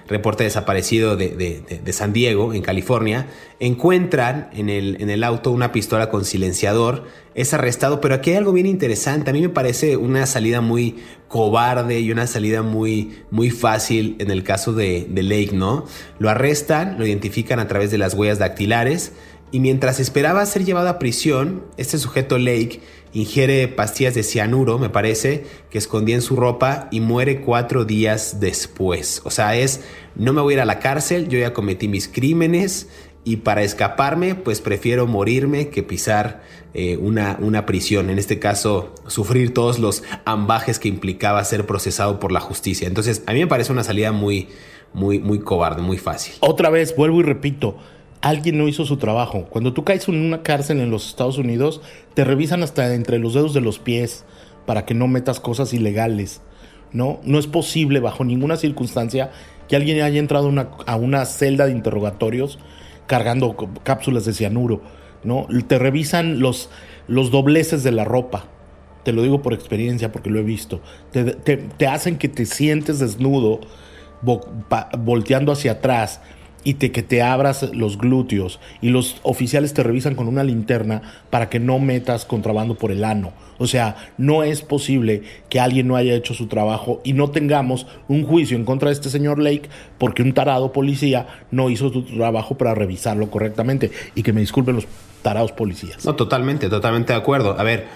reporte 0.08 0.44
desaparecido 0.44 1.16
de, 1.16 1.30
de, 1.30 1.94
San 1.94 2.14
Diego, 2.14 2.54
en 2.54 2.62
California, 2.62 3.28
encuentran 3.60 4.50
en 4.54 4.70
el, 4.70 5.02
en 5.02 5.10
el 5.10 5.24
auto 5.24 5.52
una 5.52 5.72
pistola 5.72 6.10
con 6.10 6.24
silenciador 6.24 7.06
es 7.36 7.54
arrestado, 7.54 8.02
pero 8.02 8.16
aquí 8.16 8.32
hay 8.32 8.38
algo 8.38 8.52
bien 8.52 8.66
interesante. 8.66 9.30
A 9.30 9.34
mí 9.34 9.42
me 9.42 9.50
parece 9.50 9.98
una 9.98 10.26
salida 10.26 10.62
muy 10.62 10.98
cobarde 11.28 12.00
y 12.00 12.12
una 12.12 12.28
salida 12.28 12.64
muy, 12.64 13.24
muy 13.32 13.50
fácil 13.50 14.16
en 14.20 14.32
el 14.32 14.44
caso 14.44 14.74
de, 14.74 15.08
de 15.10 15.24
Lake, 15.24 15.52
¿no? 15.54 15.86
Lo 16.18 16.30
arrestan, 16.30 16.98
lo 16.98 17.06
identifican 17.06 17.60
a 17.60 17.68
través 17.68 17.92
de 17.92 17.98
las 17.98 18.14
huellas 18.14 18.40
dactilares 18.40 19.14
y 19.52 19.60
mientras 19.60 20.00
esperaba 20.00 20.46
ser 20.46 20.64
llevado 20.64 20.90
a 20.90 21.00
prisión, 21.00 21.64
este 21.78 21.98
sujeto 21.98 22.38
Lake 22.38 22.82
ingiere 23.14 23.68
pastillas 23.68 24.14
de 24.14 24.22
cianuro, 24.22 24.78
me 24.78 24.90
parece, 24.90 25.46
que 25.72 25.80
escondía 25.80 26.14
en 26.14 26.22
su 26.22 26.36
ropa 26.36 26.88
y 26.92 27.00
muere 27.00 27.42
cuatro 27.42 27.84
días 27.84 28.40
después. 28.40 29.22
O 29.24 29.32
sea, 29.32 29.56
es, 29.56 29.82
no 30.16 30.34
me 30.34 30.42
voy 30.42 30.54
a 30.54 30.58
ir 30.58 30.62
a 30.62 30.66
la 30.66 30.78
cárcel, 30.78 31.28
yo 31.30 31.40
ya 31.40 31.54
cometí 31.54 31.88
mis 31.88 32.08
crímenes 32.08 32.90
y 33.24 33.38
para 33.38 33.64
escaparme 33.64 34.36
pues 34.36 34.62
prefiero 34.62 35.08
morirme 35.08 35.70
que 35.70 35.84
pisar 35.84 36.42
eh, 36.74 36.98
una, 36.98 37.38
una 37.42 37.66
prisión, 37.66 38.10
en 38.10 38.20
este 38.20 38.40
caso 38.40 38.94
sufrir 39.08 39.54
todos 39.54 39.80
los 39.80 40.04
ambajes 40.26 40.80
que 40.80 40.88
implicaba 40.88 41.44
ser 41.44 41.66
procesado 41.66 42.20
por 42.20 42.32
la 42.32 42.40
justicia. 42.40 42.88
Entonces 42.88 43.24
a 43.26 43.34
mí 43.34 43.40
me 43.40 43.48
parece 43.48 43.72
una 43.72 43.84
salida 43.84 44.12
muy, 44.12 44.48
muy, 44.94 45.20
muy 45.20 45.40
cobarde, 45.40 45.82
muy 45.82 45.98
fácil. 45.98 46.34
Otra 46.40 46.70
vez, 46.70 46.96
vuelvo 46.96 47.20
y 47.20 47.24
repito, 47.24 47.78
alguien 48.22 48.58
no 48.58 48.68
hizo 48.68 48.86
su 48.86 48.98
trabajo. 48.98 49.46
Cuando 49.50 49.74
tú 49.74 49.84
caes 49.84 50.08
en 50.08 50.22
una 50.22 50.44
cárcel 50.44 50.80
en 50.80 50.92
los 50.92 51.08
Estados 51.08 51.38
Unidos, 51.38 51.82
te 52.14 52.24
revisan 52.24 52.64
hasta 52.64 52.94
entre 52.94 53.20
los 53.20 53.34
dedos 53.34 53.54
de 53.54 53.62
los 53.62 53.80
pies 53.80 54.26
para 54.66 54.86
que 54.86 54.94
no 54.94 55.08
metas 55.08 55.40
cosas 55.40 55.74
ilegales. 55.74 56.42
No, 56.92 57.20
no 57.24 57.38
es 57.38 57.48
posible 57.48 58.00
bajo 58.00 58.24
ninguna 58.24 58.58
circunstancia 58.58 59.32
que 59.68 59.76
alguien 59.76 60.02
haya 60.02 60.20
entrado 60.20 60.52
a 60.88 60.96
una 60.96 61.26
celda 61.26 61.68
de 61.68 61.72
interrogatorios 61.72 62.58
cargando 63.10 63.58
cápsulas 63.82 64.26
de 64.26 64.34
cianuro, 64.34 64.82
¿no? 65.24 65.48
Te 65.68 65.80
revisan 65.80 66.40
los, 66.42 66.70
los 67.08 67.32
dobleces 67.32 67.82
de 67.84 67.92
la 67.92 68.06
ropa. 68.06 68.46
Te 69.04 69.14
lo 69.14 69.24
digo 69.24 69.42
por 69.42 69.56
experiencia 69.56 70.12
porque 70.12 70.30
lo 70.30 70.38
he 70.38 70.44
visto. 70.44 70.80
Te, 71.12 71.88
hacen 71.88 72.20
que 72.20 72.30
te 72.30 72.46
sientes 72.46 73.00
desnudo, 73.00 73.62
volteando 74.22 75.52
hacia 75.52 75.72
atrás 75.72 76.22
y 76.64 76.76
te, 76.76 76.92
que 76.92 77.04
te 77.04 77.22
abras 77.22 77.70
los 77.74 77.98
glúteos 77.98 78.60
y 78.82 78.90
los 78.90 79.18
oficiales 79.24 79.74
te 79.74 79.84
revisan 79.84 80.16
con 80.16 80.28
una 80.28 80.44
linterna 80.44 81.02
para 81.30 81.50
que 81.50 81.60
no 81.60 81.80
metas 81.80 82.26
contrabando 82.26 82.76
por 82.76 82.92
el 82.92 83.04
ano. 83.04 83.32
O 83.58 83.68
sea, 83.68 83.96
no 84.18 84.44
es 84.44 84.62
posible 84.62 85.24
que 85.50 85.60
alguien 85.60 85.88
no 85.88 85.96
haya 85.96 86.16
hecho 86.16 86.34
su 86.34 86.48
trabajo 86.48 87.02
y 87.04 87.14
no 87.14 87.30
tengamos 87.30 87.88
un 88.08 88.24
juicio 88.24 88.56
en 88.56 88.66
contra 88.66 88.90
de 88.90 88.94
este 88.94 89.10
señor 89.10 89.40
Lake 89.40 89.70
porque 89.98 90.24
un 90.24 90.34
tarado 90.34 90.72
policía 90.72 91.28
no 91.52 91.70
hizo 91.70 91.92
su 91.92 92.04
trabajo 92.04 92.58
para 92.58 92.74
revisarlo 92.74 93.30
correctamente 93.30 93.92
y 94.16 94.24
que 94.24 94.34
me 94.34 94.42
disculpen 94.42 94.76
los 94.76 94.88
tarados 95.22 95.52
policías. 95.52 96.06
No, 96.06 96.16
totalmente, 96.16 96.70
totalmente 96.70 97.12
de 97.12 97.20
acuerdo. 97.20 97.60
A 97.60 97.64
ver, 97.64 97.88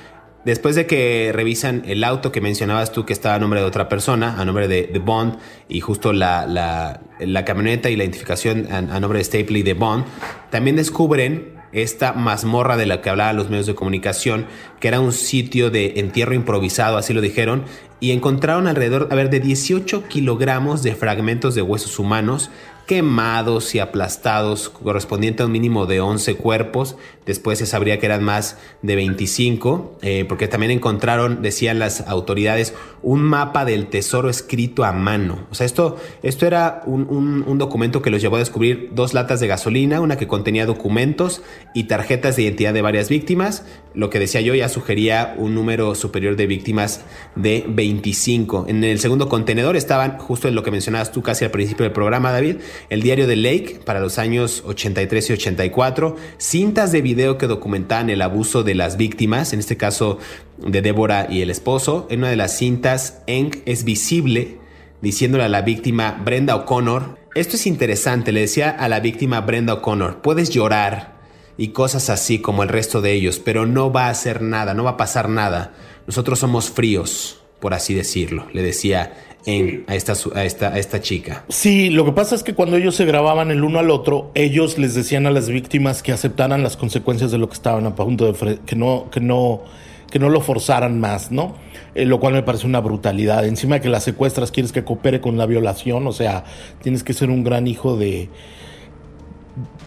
Después 0.45 0.75
de 0.75 0.85
que 0.85 1.31
revisan 1.33 1.83
el 1.85 2.03
auto 2.03 2.33
que 2.33 2.41
mencionabas 2.41 2.91
tú 2.91 3.05
que 3.05 3.13
estaba 3.13 3.35
a 3.35 3.39
nombre 3.39 3.61
de 3.61 3.65
otra 3.65 3.87
persona, 3.87 4.35
a 4.39 4.43
nombre 4.43 4.67
de, 4.67 4.99
Bond, 4.99 5.37
y 5.69 5.79
justo 5.79 6.11
la, 6.11 6.45
la, 6.45 7.45
camioneta 7.45 7.89
y 7.89 7.95
la 7.95 8.03
identificación 8.03 8.67
a, 8.69 8.77
a, 8.79 8.99
nombre 8.99 9.19
de 9.19 9.25
Stapley 9.25 9.63
de 9.63 9.73
Bond, 9.73 10.03
también 10.49 10.75
descubren 10.75 11.53
esta 11.71 12.13
mazmorra 12.13 12.77
de 12.77 12.85
la 12.85 13.01
que 13.01 13.09
hablaban 13.09 13.37
los 13.37 13.49
medios 13.49 13.65
de 13.65 13.73
comunicación, 13.73 14.45
que 14.79 14.89
era 14.89 14.99
un 14.99 15.13
sitio 15.13 15.71
de 15.71 15.93
entierro 15.95 16.33
improvisado, 16.33 16.97
así 16.97 17.13
lo 17.13 17.21
dijeron, 17.21 17.63
y 17.99 18.11
encontraron 18.11 18.67
alrededor, 18.67 19.07
a 19.11 19.15
ver, 19.15 19.29
de 19.29 19.39
18 19.39 20.09
kilogramos 20.09 20.83
de 20.83 20.93
fragmentos 20.93 21.55
de 21.55 21.61
huesos 21.61 21.99
humanos 21.99 22.51
quemados 22.85 23.75
y 23.75 23.79
aplastados, 23.79 24.69
correspondiente 24.69 25.43
a 25.43 25.45
un 25.45 25.51
mínimo 25.51 25.85
de 25.85 26.01
11 26.01 26.35
cuerpos. 26.35 26.95
Después 27.25 27.59
se 27.59 27.65
sabría 27.65 27.99
que 27.99 28.05
eran 28.05 28.23
más 28.23 28.57
de 28.81 28.95
25, 28.95 29.97
eh, 30.01 30.25
porque 30.27 30.47
también 30.47 30.71
encontraron, 30.71 31.41
decían 31.41 31.79
las 31.79 32.01
autoridades, 32.01 32.73
un 33.01 33.21
mapa 33.21 33.63
del 33.63 33.87
tesoro 33.87 34.29
escrito 34.29 34.83
a 34.83 34.91
mano. 34.91 35.47
O 35.49 35.55
sea, 35.55 35.65
esto, 35.65 35.97
esto 36.21 36.45
era 36.45 36.81
un, 36.85 37.43
un 37.47 37.57
documento 37.57 38.01
que 38.01 38.09
los 38.09 38.21
llevó 38.21 38.35
a 38.35 38.39
descubrir 38.39 38.89
dos 38.93 39.13
latas 39.13 39.39
de 39.39 39.47
gasolina, 39.47 40.01
una 40.01 40.17
que 40.17 40.27
contenía 40.27 40.65
documentos 40.65 41.41
y 41.73 41.85
tarjetas 41.85 42.35
de 42.35 42.43
identidad 42.43 42.73
de 42.73 42.81
varias 42.81 43.09
víctimas. 43.09 43.65
Lo 43.93 44.09
que 44.09 44.19
decía 44.19 44.41
yo 44.41 44.55
ya 44.55 44.69
sugería 44.69 45.35
un 45.37 45.55
número 45.55 45.95
superior 45.95 46.35
de 46.35 46.47
víctimas 46.47 47.01
de 47.35 47.65
25. 47.67 48.65
En 48.67 48.83
el 48.83 48.99
segundo 48.99 49.29
contenedor 49.29 49.75
estaban, 49.75 50.17
justo 50.17 50.47
en 50.47 50.55
lo 50.55 50.63
que 50.63 50.71
mencionabas 50.71 51.11
tú 51.11 51.21
casi 51.21 51.45
al 51.45 51.51
principio 51.51 51.83
del 51.83 51.93
programa, 51.93 52.31
David, 52.31 52.57
el 52.89 53.01
diario 53.01 53.27
de 53.27 53.35
Lake 53.35 53.79
para 53.85 53.99
los 53.99 54.19
años 54.19 54.63
83 54.65 55.29
y 55.29 55.33
84, 55.33 56.15
cintas 56.37 56.91
de 56.91 57.01
video 57.01 57.37
que 57.37 57.47
documentaban 57.47 58.09
el 58.09 58.21
abuso 58.21 58.63
de 58.63 58.75
las 58.75 58.97
víctimas, 58.97 59.53
en 59.53 59.59
este 59.59 59.77
caso 59.77 60.19
de 60.57 60.81
Débora 60.81 61.27
y 61.29 61.41
el 61.41 61.49
esposo. 61.49 62.07
En 62.09 62.19
una 62.19 62.29
de 62.29 62.35
las 62.35 62.57
cintas, 62.57 63.21
Eng 63.27 63.51
es 63.65 63.83
visible 63.83 64.59
diciéndole 65.01 65.43
a 65.43 65.49
la 65.49 65.61
víctima 65.61 66.21
Brenda 66.23 66.55
O'Connor, 66.55 67.17
esto 67.35 67.55
es 67.55 67.67
interesante, 67.67 68.31
le 68.31 68.41
decía 68.41 68.69
a 68.69 68.87
la 68.87 68.99
víctima 68.99 69.41
Brenda 69.41 69.73
O'Connor, 69.73 70.21
puedes 70.21 70.49
llorar 70.49 71.13
y 71.57 71.69
cosas 71.69 72.09
así 72.09 72.39
como 72.39 72.63
el 72.63 72.69
resto 72.69 73.01
de 73.01 73.11
ellos, 73.11 73.39
pero 73.39 73.65
no 73.65 73.91
va 73.91 74.05
a 74.05 74.11
hacer 74.11 74.41
nada, 74.41 74.73
no 74.73 74.83
va 74.83 74.91
a 74.91 74.97
pasar 74.97 75.29
nada. 75.29 75.73
Nosotros 76.07 76.39
somos 76.39 76.69
fríos, 76.69 77.41
por 77.59 77.73
así 77.73 77.93
decirlo, 77.93 78.47
le 78.53 78.61
decía 78.61 79.32
a, 79.45 79.95
esta, 79.95 80.13
a, 80.35 80.45
esta, 80.45 80.73
a 80.73 80.79
esta 80.79 81.01
chica. 81.01 81.43
Sí, 81.49 81.89
lo 81.89 82.05
que 82.05 82.11
pasa 82.11 82.35
es 82.35 82.43
que 82.43 82.53
cuando 82.53 82.77
ellos 82.77 82.95
se 82.95 83.05
grababan 83.05 83.51
el 83.51 83.63
uno 83.63 83.79
al 83.79 83.91
otro, 83.91 84.31
ellos 84.35 84.77
les 84.77 84.95
decían 84.95 85.25
a 85.25 85.31
las 85.31 85.49
víctimas 85.49 86.03
que 86.03 86.11
aceptaran 86.11 86.63
las 86.63 86.77
consecuencias 86.77 87.31
de 87.31 87.37
lo 87.37 87.47
que 87.47 87.55
estaban 87.55 87.85
a 87.85 87.95
punto 87.95 88.31
de 88.31 88.59
que 88.65 88.75
no, 88.75 89.09
que 89.11 89.19
no, 89.19 89.61
que 90.09 90.19
no 90.19 90.29
lo 90.29 90.41
forzaran 90.41 90.99
más, 90.99 91.31
¿no? 91.31 91.55
Eh, 91.95 92.05
lo 92.05 92.19
cual 92.19 92.33
me 92.33 92.43
parece 92.43 92.65
una 92.65 92.79
brutalidad. 92.79 93.45
Encima 93.45 93.75
de 93.75 93.81
que 93.81 93.89
la 93.89 93.99
secuestras, 93.99 94.51
quieres 94.51 94.71
que 94.71 94.83
coopere 94.83 95.21
con 95.21 95.37
la 95.37 95.45
violación, 95.45 96.07
o 96.07 96.11
sea, 96.11 96.45
tienes 96.81 97.03
que 97.03 97.13
ser 97.13 97.29
un 97.29 97.43
gran 97.43 97.67
hijo 97.67 97.97
de 97.97 98.29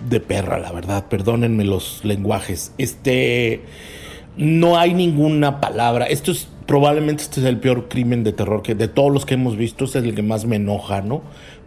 de 0.08 0.20
perra, 0.20 0.58
la 0.58 0.72
verdad. 0.72 1.06
Perdónenme 1.08 1.64
los 1.64 2.04
lenguajes. 2.04 2.72
Este 2.78 3.62
no 4.36 4.78
hay 4.78 4.94
ninguna 4.94 5.60
palabra. 5.60 6.06
Esto 6.06 6.32
es 6.32 6.48
probablemente 6.66 7.22
este 7.22 7.40
es 7.40 7.46
el 7.46 7.58
peor 7.58 7.88
crimen 7.88 8.24
de 8.24 8.32
terror 8.32 8.62
que 8.62 8.74
de 8.74 8.88
todos 8.88 9.12
los 9.12 9.24
que 9.24 9.34
hemos 9.34 9.56
visto, 9.56 9.84
este 9.84 10.00
es 10.00 10.04
el 10.04 10.14
que 10.14 10.22
más 10.22 10.44
me 10.44 10.56
enoja, 10.56 11.00
¿no? 11.00 11.22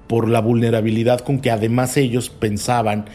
Por 0.08 0.28
la 0.28 0.42
vulnerabilidad 0.42 1.20
con 1.20 1.40
que 1.40 1.52
además 1.52 1.98
ellos 1.98 2.30
pensaban 2.30 3.06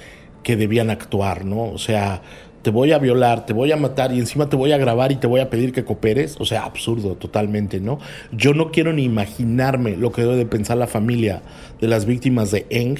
que 0.42 0.56
debían 0.56 0.90
actuar, 0.90 1.44
¿no? 1.44 1.64
O 1.64 1.78
sea, 1.78 2.22
te 2.62 2.70
voy 2.70 2.92
a 2.92 2.98
violar, 2.98 3.46
te 3.46 3.52
voy 3.52 3.72
a 3.72 3.76
matar 3.76 4.12
y 4.12 4.18
encima 4.18 4.48
te 4.48 4.56
voy 4.56 4.72
a 4.72 4.78
grabar 4.78 5.12
y 5.12 5.16
te 5.16 5.26
voy 5.26 5.40
a 5.40 5.50
pedir 5.50 5.72
que 5.72 5.84
cooperes. 5.84 6.36
O 6.40 6.46
sea, 6.46 6.64
absurdo 6.64 7.14
totalmente, 7.14 7.78
¿no? 7.78 7.98
Yo 8.32 8.54
no 8.54 8.70
quiero 8.70 8.92
ni 8.92 9.04
imaginarme 9.04 9.96
lo 9.96 10.12
que 10.12 10.22
debe 10.22 10.36
de 10.36 10.46
pensar 10.46 10.78
la 10.78 10.86
familia 10.86 11.42
de 11.80 11.88
las 11.88 12.06
víctimas 12.06 12.50
de 12.50 12.66
Eng 12.70 12.98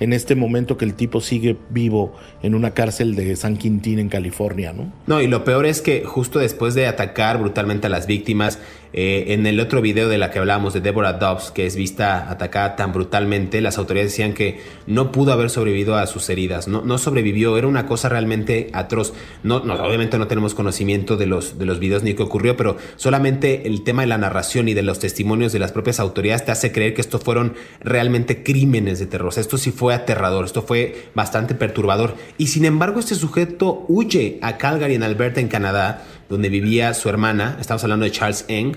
en 0.00 0.12
este 0.12 0.34
momento 0.34 0.76
que 0.76 0.84
el 0.84 0.94
tipo 0.94 1.20
sigue 1.20 1.56
vivo 1.70 2.14
en 2.42 2.54
una 2.54 2.72
cárcel 2.72 3.14
de 3.14 3.34
San 3.36 3.56
Quintín 3.56 3.98
en 3.98 4.08
California, 4.08 4.72
¿no? 4.72 4.92
No, 5.06 5.20
y 5.20 5.26
lo 5.26 5.44
peor 5.44 5.66
es 5.66 5.80
que 5.80 6.04
justo 6.04 6.38
después 6.38 6.74
de 6.74 6.86
atacar 6.86 7.38
brutalmente 7.38 7.86
a 7.86 7.90
las 7.90 8.06
víctimas, 8.06 8.58
eh, 8.92 9.26
en 9.28 9.46
el 9.46 9.60
otro 9.60 9.80
video 9.80 10.08
de 10.08 10.18
la 10.18 10.30
que 10.30 10.38
hablábamos 10.38 10.72
de 10.74 10.80
Deborah 10.80 11.14
Dobbs, 11.14 11.50
que 11.50 11.66
es 11.66 11.76
vista 11.76 12.30
atacada 12.30 12.76
tan 12.76 12.92
brutalmente, 12.92 13.60
las 13.60 13.78
autoridades 13.78 14.12
decían 14.12 14.32
que 14.32 14.60
no 14.86 15.12
pudo 15.12 15.32
haber 15.32 15.50
sobrevivido 15.50 15.96
a 15.96 16.06
sus 16.06 16.28
heridas, 16.28 16.68
no, 16.68 16.98
sobrevivió, 16.98 17.58
era 17.58 17.66
una 17.66 17.86
cosa 17.86 18.08
realmente 18.08 18.70
atroz. 18.72 19.12
Obviamente 19.44 20.18
no 20.18 20.26
tenemos 20.26 20.54
conocimiento 20.54 21.16
de 21.16 21.26
los, 21.26 21.58
de 21.58 21.66
los 21.66 21.78
videos 21.78 22.02
ni 22.02 22.14
qué 22.14 22.22
ocurrió, 22.22 22.56
pero 22.56 22.76
solamente 22.96 23.66
el 23.66 23.82
tema 23.84 24.02
de 24.02 24.08
la 24.08 24.18
narración 24.18 24.68
y 24.68 24.74
de 24.74 24.82
los 24.82 24.98
testimonios 24.98 25.52
de 25.52 25.58
las 25.58 25.72
propias 25.72 26.00
autoridades 26.00 26.44
te 26.44 26.52
hace 26.52 26.72
creer 26.72 26.94
que 26.94 27.00
estos 27.00 27.22
fueron 27.22 27.54
realmente 27.80 28.42
crímenes 28.42 28.98
de 28.98 29.06
terror. 29.06 29.32
esto 29.36 29.58
sí 29.58 29.70
fue 29.70 29.94
aterrador, 29.94 30.44
esto 30.44 30.62
fue 30.62 31.10
bastante 31.14 31.54
perturbador. 31.54 32.14
Y 32.38 32.48
sin 32.48 32.64
embargo, 32.64 33.00
este 33.00 33.14
sujeto 33.14 33.84
huye 33.88 34.38
a 34.42 34.56
Calgary, 34.56 34.94
en 34.94 35.02
Alberta, 35.02 35.40
en 35.40 35.48
Canadá, 35.48 36.04
donde 36.28 36.48
vivía 36.48 36.92
su 36.94 37.08
hermana, 37.08 37.56
estamos 37.60 37.82
hablando 37.84 38.04
de 38.04 38.10
Charles 38.10 38.44
Eng, 38.48 38.76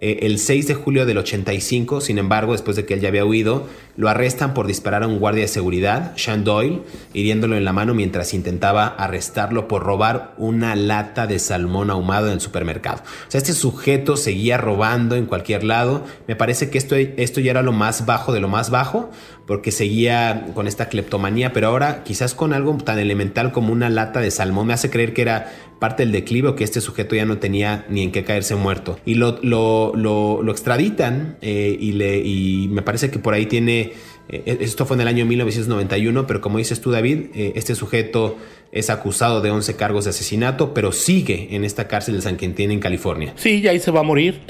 eh, 0.00 0.20
el 0.22 0.38
6 0.38 0.68
de 0.68 0.74
julio 0.74 1.06
del 1.06 1.18
85, 1.18 2.00
sin 2.00 2.18
embargo, 2.18 2.52
después 2.52 2.76
de 2.76 2.86
que 2.86 2.94
él 2.94 3.00
ya 3.00 3.08
había 3.08 3.24
huido, 3.24 3.66
lo 3.96 4.08
arrestan 4.08 4.54
por 4.54 4.68
disparar 4.68 5.02
a 5.02 5.08
un 5.08 5.18
guardia 5.18 5.42
de 5.42 5.48
seguridad, 5.48 6.12
Sean 6.16 6.44
Doyle, 6.44 6.82
hiriéndolo 7.14 7.56
en 7.56 7.64
la 7.64 7.72
mano 7.72 7.94
mientras 7.94 8.32
intentaba 8.32 8.86
arrestarlo 8.86 9.66
por 9.66 9.82
robar 9.82 10.34
una 10.38 10.76
lata 10.76 11.26
de 11.26 11.40
salmón 11.40 11.90
ahumado 11.90 12.28
en 12.28 12.34
el 12.34 12.40
supermercado. 12.40 13.02
O 13.26 13.30
sea, 13.30 13.38
este 13.38 13.54
sujeto 13.54 14.16
seguía 14.16 14.56
robando 14.56 15.16
en 15.16 15.26
cualquier 15.26 15.64
lado. 15.64 16.04
Me 16.28 16.36
parece 16.36 16.70
que 16.70 16.78
esto, 16.78 16.94
esto 16.94 17.40
ya 17.40 17.50
era 17.50 17.62
lo 17.62 17.72
más 17.72 18.06
bajo 18.06 18.32
de 18.32 18.38
lo 18.38 18.46
más 18.46 18.70
bajo, 18.70 19.10
porque 19.48 19.72
seguía 19.72 20.46
con 20.54 20.68
esta 20.68 20.88
cleptomanía, 20.88 21.52
pero 21.52 21.68
ahora 21.68 22.04
quizás 22.04 22.34
con 22.34 22.52
algo 22.52 22.76
tan 22.76 22.98
elemental 22.98 23.50
como 23.50 23.72
una 23.72 23.88
lata 23.90 24.20
de 24.20 24.30
salmón 24.30 24.68
me 24.68 24.74
hace 24.74 24.90
creer 24.90 25.12
que 25.14 25.22
era 25.22 25.50
parte 25.78 26.02
del 26.02 26.12
declive 26.12 26.48
o 26.48 26.56
que 26.56 26.64
este 26.64 26.80
sujeto 26.80 27.14
ya 27.14 27.24
no 27.24 27.38
tenía 27.38 27.86
ni 27.88 28.02
en 28.02 28.12
qué 28.12 28.24
caerse 28.24 28.54
muerto. 28.56 28.98
Y 29.04 29.14
lo, 29.14 29.38
lo, 29.42 29.87
lo, 29.94 30.50
extraditan 30.50 31.36
eh, 31.40 31.76
y, 31.78 31.92
le, 31.92 32.18
y 32.18 32.68
me 32.70 32.82
parece 32.82 33.10
que 33.10 33.18
por 33.18 33.34
ahí 33.34 33.46
tiene... 33.46 33.92
Eh, 34.28 34.58
esto 34.60 34.84
fue 34.84 34.96
en 34.96 35.02
el 35.02 35.08
año 35.08 35.24
1991, 35.24 36.26
pero 36.26 36.40
como 36.40 36.58
dices 36.58 36.80
tú, 36.80 36.90
David, 36.90 37.26
eh, 37.34 37.52
este 37.56 37.74
sujeto 37.74 38.36
es 38.72 38.90
acusado 38.90 39.40
de 39.40 39.50
11 39.50 39.76
cargos 39.76 40.04
de 40.04 40.10
asesinato, 40.10 40.74
pero 40.74 40.92
sigue 40.92 41.48
en 41.56 41.64
esta 41.64 41.88
cárcel 41.88 42.16
de 42.16 42.22
San 42.22 42.36
Quintín 42.36 42.70
en 42.70 42.80
California. 42.80 43.32
Sí, 43.36 43.62
ya 43.62 43.70
ahí 43.70 43.80
se 43.80 43.90
va 43.90 44.00
a 44.00 44.02
morir. 44.02 44.40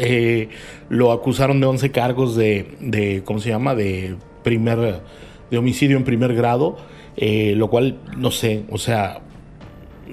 lo 0.89 1.13
acusaron 1.13 1.61
de 1.61 1.67
11 1.67 1.91
cargos 1.93 2.35
de, 2.35 2.67
de, 2.81 3.23
¿cómo 3.25 3.39
se 3.39 3.51
llama? 3.51 3.75
De 3.75 4.17
primer, 4.43 5.01
de 5.51 5.59
homicidio 5.59 5.97
en 5.97 6.05
primer 6.05 6.35
grado, 6.35 6.79
lo 7.17 7.71
cual, 7.71 7.99
no 8.17 8.33
sé, 8.33 8.65
o 8.71 8.79
sea, 8.79 9.21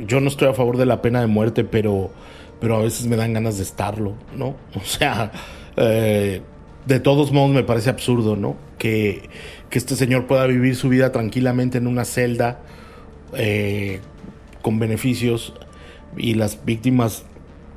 yo 0.06 0.20
no 0.20 0.28
estoy 0.28 0.48
a 0.48 0.54
favor 0.54 0.78
de 0.78 0.86
la 0.86 1.02
pena 1.02 1.22
de 1.22 1.28
muerte, 1.28 1.64
pero, 1.64 2.12
pero 2.60 2.76
a 2.76 2.82
veces 2.82 3.08
me 3.08 3.16
dan 3.16 3.34
ganas 3.34 3.58
de 3.58 3.64
estarlo, 3.64 4.14
¿no? 4.36 4.56
O 4.76 4.86
sea, 4.86 5.32
eh, 5.78 6.42
de 6.86 7.00
todos 7.00 7.32
modos 7.32 7.52
me 7.56 7.64
parece 7.64 7.90
absurdo, 7.90 8.36
¿no? 8.36 8.56
Que, 8.78 9.30
que 9.70 9.78
este 9.78 9.96
señor 9.96 10.28
pueda 10.28 10.46
vivir 10.48 10.76
su 10.76 10.90
vida 10.90 11.12
tranquilamente 11.12 11.78
en 11.78 11.88
una 11.88 12.06
celda 12.06 12.62
eh, 13.34 14.00
con 14.62 14.80
beneficios 14.80 15.54
y 16.18 16.34
las 16.34 16.66
víctimas, 16.66 17.26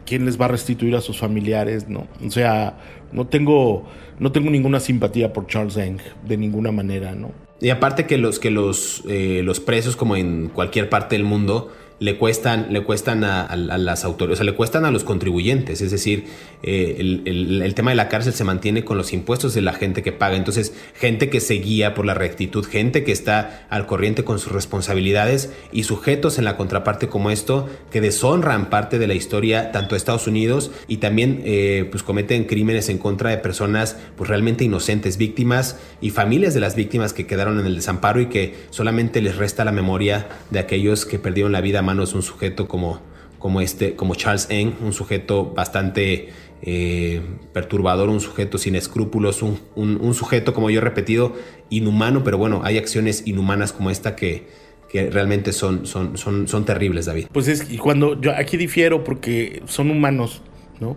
¿quién 0.06 0.24
les 0.24 0.40
va 0.40 0.46
a 0.46 0.48
restituir 0.48 0.96
a 0.96 1.00
sus 1.00 1.18
familiares? 1.18 1.88
No, 1.88 2.06
o 2.24 2.30
sea, 2.30 2.78
no 3.12 3.26
tengo, 3.26 3.86
no 4.18 4.32
tengo 4.32 4.50
ninguna 4.50 4.80
simpatía 4.80 5.32
por 5.32 5.46
Charles 5.46 5.76
Eng 5.76 5.98
de 6.26 6.36
ninguna 6.36 6.72
manera, 6.72 7.14
¿no? 7.14 7.32
Y 7.60 7.70
aparte 7.70 8.06
que 8.06 8.18
los 8.18 8.38
que 8.38 8.50
los, 8.50 9.02
eh, 9.08 9.42
los 9.44 9.60
presos, 9.60 9.96
como 9.96 10.16
en 10.16 10.48
cualquier 10.48 10.88
parte 10.88 11.16
del 11.16 11.24
mundo, 11.24 11.72
le 12.00 12.16
cuestan, 12.16 12.68
le 12.70 12.82
cuestan 12.82 13.24
a, 13.24 13.56
las 13.56 14.04
autoridades, 14.04 14.38
o 14.38 14.44
sea, 14.44 14.50
le 14.50 14.56
cuestan 14.56 14.84
a 14.84 14.90
los 14.90 15.04
contribuyentes. 15.04 15.80
Es 15.80 15.90
decir, 15.90 16.26
eh, 16.62 16.96
el, 17.24 17.74
tema 17.74 17.90
de 17.90 17.96
la 17.96 18.08
cárcel 18.08 18.32
se 18.32 18.44
mantiene 18.44 18.84
con 18.84 18.96
los 18.96 19.12
impuestos 19.12 19.54
de 19.54 19.62
la 19.62 19.72
gente 19.72 20.02
que 20.02 20.12
paga. 20.12 20.36
Entonces, 20.36 20.72
gente 20.94 21.28
que 21.28 21.40
se 21.40 21.54
guía 21.54 21.94
por 21.94 22.06
la 22.06 22.14
rectitud, 22.14 22.64
gente 22.64 23.04
que 23.04 23.12
está 23.12 23.66
al 23.68 23.86
corriente 23.86 24.24
con 24.24 24.38
sus 24.38 24.52
responsabilidades 24.52 25.52
y 25.72 25.84
sujetos 25.84 26.38
en 26.38 26.44
la 26.44 26.56
contraparte 26.56 27.08
como 27.08 27.30
esto, 27.30 27.68
que 27.90 28.00
deshonran 28.00 28.70
parte 28.70 28.98
de 28.98 29.06
la 29.06 29.14
historia 29.14 29.72
tanto 29.72 29.94
de 29.94 29.98
Estados 29.98 30.26
Unidos 30.26 30.70
y 30.86 30.98
también 30.98 31.42
eh, 31.44 31.88
pues 31.90 32.02
cometen 32.02 32.44
crímenes 32.44 32.88
en 32.88 32.98
contra 32.98 33.30
de 33.30 33.38
personas 33.38 33.96
pues 34.16 34.28
realmente 34.28 34.64
inocentes, 34.64 35.16
víctimas 35.18 35.76
y 36.00 36.10
familias 36.10 36.54
de 36.54 36.60
las 36.60 36.76
víctimas 36.76 37.12
que 37.12 37.26
quedaron 37.26 37.58
en 37.58 37.66
el 37.66 37.76
desamparo 37.76 38.20
y 38.20 38.26
que 38.26 38.54
solamente 38.70 39.20
les 39.20 39.36
resta 39.36 39.64
la 39.64 39.72
memoria 39.72 40.28
de 40.50 40.58
aquellos 40.58 41.04
que 41.04 41.18
perdieron 41.18 41.52
la 41.52 41.60
vida 41.60 41.82
manos 41.88 42.12
un 42.12 42.22
sujeto 42.22 42.68
como, 42.68 43.00
como, 43.38 43.62
este, 43.62 43.96
como 43.96 44.14
Charles 44.14 44.46
Eng, 44.50 44.74
un 44.82 44.92
sujeto 44.92 45.54
bastante 45.54 46.28
eh, 46.60 47.22
perturbador, 47.54 48.10
un 48.10 48.20
sujeto 48.20 48.58
sin 48.58 48.74
escrúpulos, 48.74 49.42
un, 49.42 50.14
sujeto, 50.14 50.52
como 50.52 50.68
yo 50.68 50.80
he 50.80 50.84
repetido, 50.84 51.32
inhumano, 51.70 52.22
pero 52.24 52.36
bueno, 52.36 52.60
hay 52.62 52.76
acciones 52.76 53.26
inhumanas 53.26 53.72
como 53.72 53.90
esta 53.90 54.16
que, 54.16 54.48
que 54.90 55.08
realmente 55.08 55.52
son, 55.52 55.86
son, 55.86 56.18
son, 56.18 56.46
son 56.46 56.64
terribles, 56.66 57.06
David. 57.06 57.28
Pues 57.32 57.48
es 57.48 57.70
y 57.70 57.78
cuando 57.78 58.20
yo 58.20 58.32
aquí 58.36 58.58
difiero 58.58 59.02
porque 59.02 59.62
son 59.66 59.90
humanos, 59.90 60.42
¿no? 60.78 60.96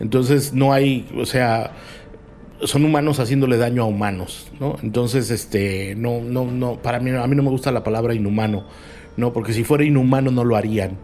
Entonces 0.00 0.52
no 0.52 0.72
hay, 0.72 1.06
o 1.16 1.26
sea, 1.26 1.72
son 2.62 2.84
humanos 2.84 3.20
haciéndole 3.20 3.56
daño 3.56 3.82
a 3.82 3.86
humanos, 3.86 4.50
¿no? 4.58 4.76
Entonces, 4.82 5.30
este, 5.30 5.94
no, 5.96 6.20
no, 6.20 6.44
no, 6.44 6.80
para 6.80 6.98
mí, 7.00 7.10
a 7.10 7.26
mí 7.26 7.36
no 7.36 7.42
me 7.42 7.50
gusta 7.50 7.70
la 7.70 7.84
palabra 7.84 8.14
inhumano. 8.14 8.66
No, 9.16 9.32
porque 9.32 9.52
si 9.52 9.64
fuera 9.64 9.84
inhumano 9.84 10.30
no 10.30 10.44
lo 10.44 10.56
harían. 10.56 10.96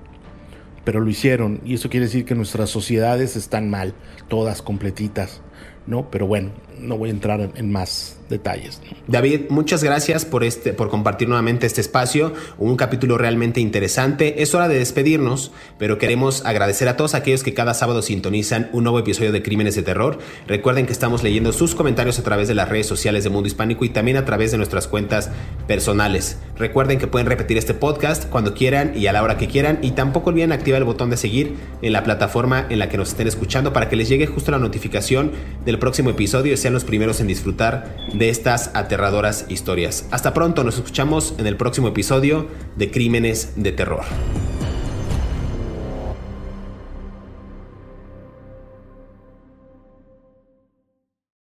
Pero 0.84 1.00
lo 1.00 1.10
hicieron. 1.10 1.60
Y 1.64 1.74
eso 1.74 1.90
quiere 1.90 2.06
decir 2.06 2.24
que 2.24 2.34
nuestras 2.34 2.70
sociedades 2.70 3.36
están 3.36 3.70
mal, 3.70 3.94
todas 4.28 4.62
completitas. 4.62 5.42
¿No? 5.86 6.10
Pero 6.10 6.26
bueno, 6.26 6.50
no 6.78 6.96
voy 6.96 7.08
a 7.08 7.12
entrar 7.12 7.50
en 7.54 7.72
más 7.72 8.20
detalles. 8.30 8.80
David, 9.06 9.50
muchas 9.50 9.84
gracias 9.84 10.24
por, 10.24 10.44
este, 10.44 10.72
por 10.72 10.88
compartir 10.88 11.28
nuevamente 11.28 11.66
este 11.66 11.82
espacio, 11.82 12.32
un 12.56 12.76
capítulo 12.76 13.18
realmente 13.18 13.60
interesante. 13.60 14.42
Es 14.42 14.54
hora 14.54 14.68
de 14.68 14.78
despedirnos, 14.78 15.52
pero 15.78 15.98
queremos 15.98 16.46
agradecer 16.46 16.88
a 16.88 16.96
todos 16.96 17.14
aquellos 17.14 17.42
que 17.42 17.52
cada 17.52 17.74
sábado 17.74 18.00
sintonizan 18.00 18.70
un 18.72 18.84
nuevo 18.84 18.98
episodio 18.98 19.32
de 19.32 19.42
Crímenes 19.42 19.74
de 19.74 19.82
Terror. 19.82 20.18
Recuerden 20.46 20.86
que 20.86 20.92
estamos 20.92 21.22
leyendo 21.22 21.52
sus 21.52 21.74
comentarios 21.74 22.18
a 22.18 22.22
través 22.22 22.48
de 22.48 22.54
las 22.54 22.68
redes 22.68 22.86
sociales 22.86 23.24
de 23.24 23.30
Mundo 23.30 23.48
Hispánico 23.48 23.84
y 23.84 23.90
también 23.90 24.16
a 24.16 24.24
través 24.24 24.52
de 24.52 24.56
nuestras 24.56 24.86
cuentas 24.86 25.30
personales. 25.66 26.38
Recuerden 26.56 26.98
que 26.98 27.08
pueden 27.08 27.26
repetir 27.26 27.58
este 27.58 27.74
podcast 27.74 28.26
cuando 28.28 28.54
quieran 28.54 28.92
y 28.96 29.08
a 29.08 29.12
la 29.12 29.22
hora 29.22 29.36
que 29.36 29.48
quieran 29.48 29.80
y 29.82 29.90
tampoco 29.90 30.30
olviden 30.30 30.52
activar 30.52 30.78
el 30.78 30.84
botón 30.84 31.10
de 31.10 31.16
seguir 31.16 31.56
en 31.82 31.92
la 31.92 32.04
plataforma 32.04 32.66
en 32.70 32.78
la 32.78 32.88
que 32.88 32.96
nos 32.96 33.08
estén 33.08 33.26
escuchando 33.26 33.72
para 33.72 33.88
que 33.88 33.96
les 33.96 34.08
llegue 34.08 34.26
justo 34.26 34.52
la 34.52 34.58
notificación 34.58 35.32
del 35.64 35.78
próximo 35.78 36.10
episodio 36.10 36.54
y 36.54 36.56
sean 36.56 36.74
los 36.74 36.84
primeros 36.84 37.20
en 37.20 37.26
disfrutar 37.26 37.96
de 38.12 38.28
estas 38.28 38.70
aterradoras 38.74 39.46
historias. 39.48 40.06
Hasta 40.10 40.34
pronto, 40.34 40.64
nos 40.64 40.76
escuchamos 40.76 41.34
en 41.38 41.46
el 41.46 41.56
próximo 41.56 41.88
episodio 41.88 42.48
de 42.76 42.90
Crímenes 42.90 43.54
de 43.56 43.72
Terror. 43.72 44.04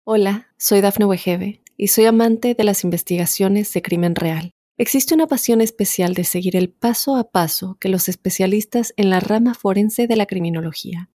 Hola, 0.05 0.49
soy 0.59 0.81
Dafne 0.81 1.07
Wegebe 1.07 1.63
y 1.77 1.89
soy 1.89 2.05
amante 2.05 2.55
de 2.55 2.65
las 2.65 2.85
investigaciones 2.85 3.73
de 3.73 3.83
crimen 3.83 4.15
real. 4.15 4.53
Existe 4.77 5.15
una 5.15 5.27
pasión 5.27 5.61
especial 5.61 6.15
de 6.15 6.25
seguir 6.25 6.57
el 6.57 6.69
paso 6.69 7.17
a 7.17 7.31
paso 7.31 7.79
que 7.81 7.89
los 7.89 8.09
especialistas 8.09 8.93
en 8.97 9.09
la 9.09 9.21
rama 9.21 9.55
forense 9.55 10.07
de 10.07 10.17
la 10.17 10.27
criminología 10.27 11.11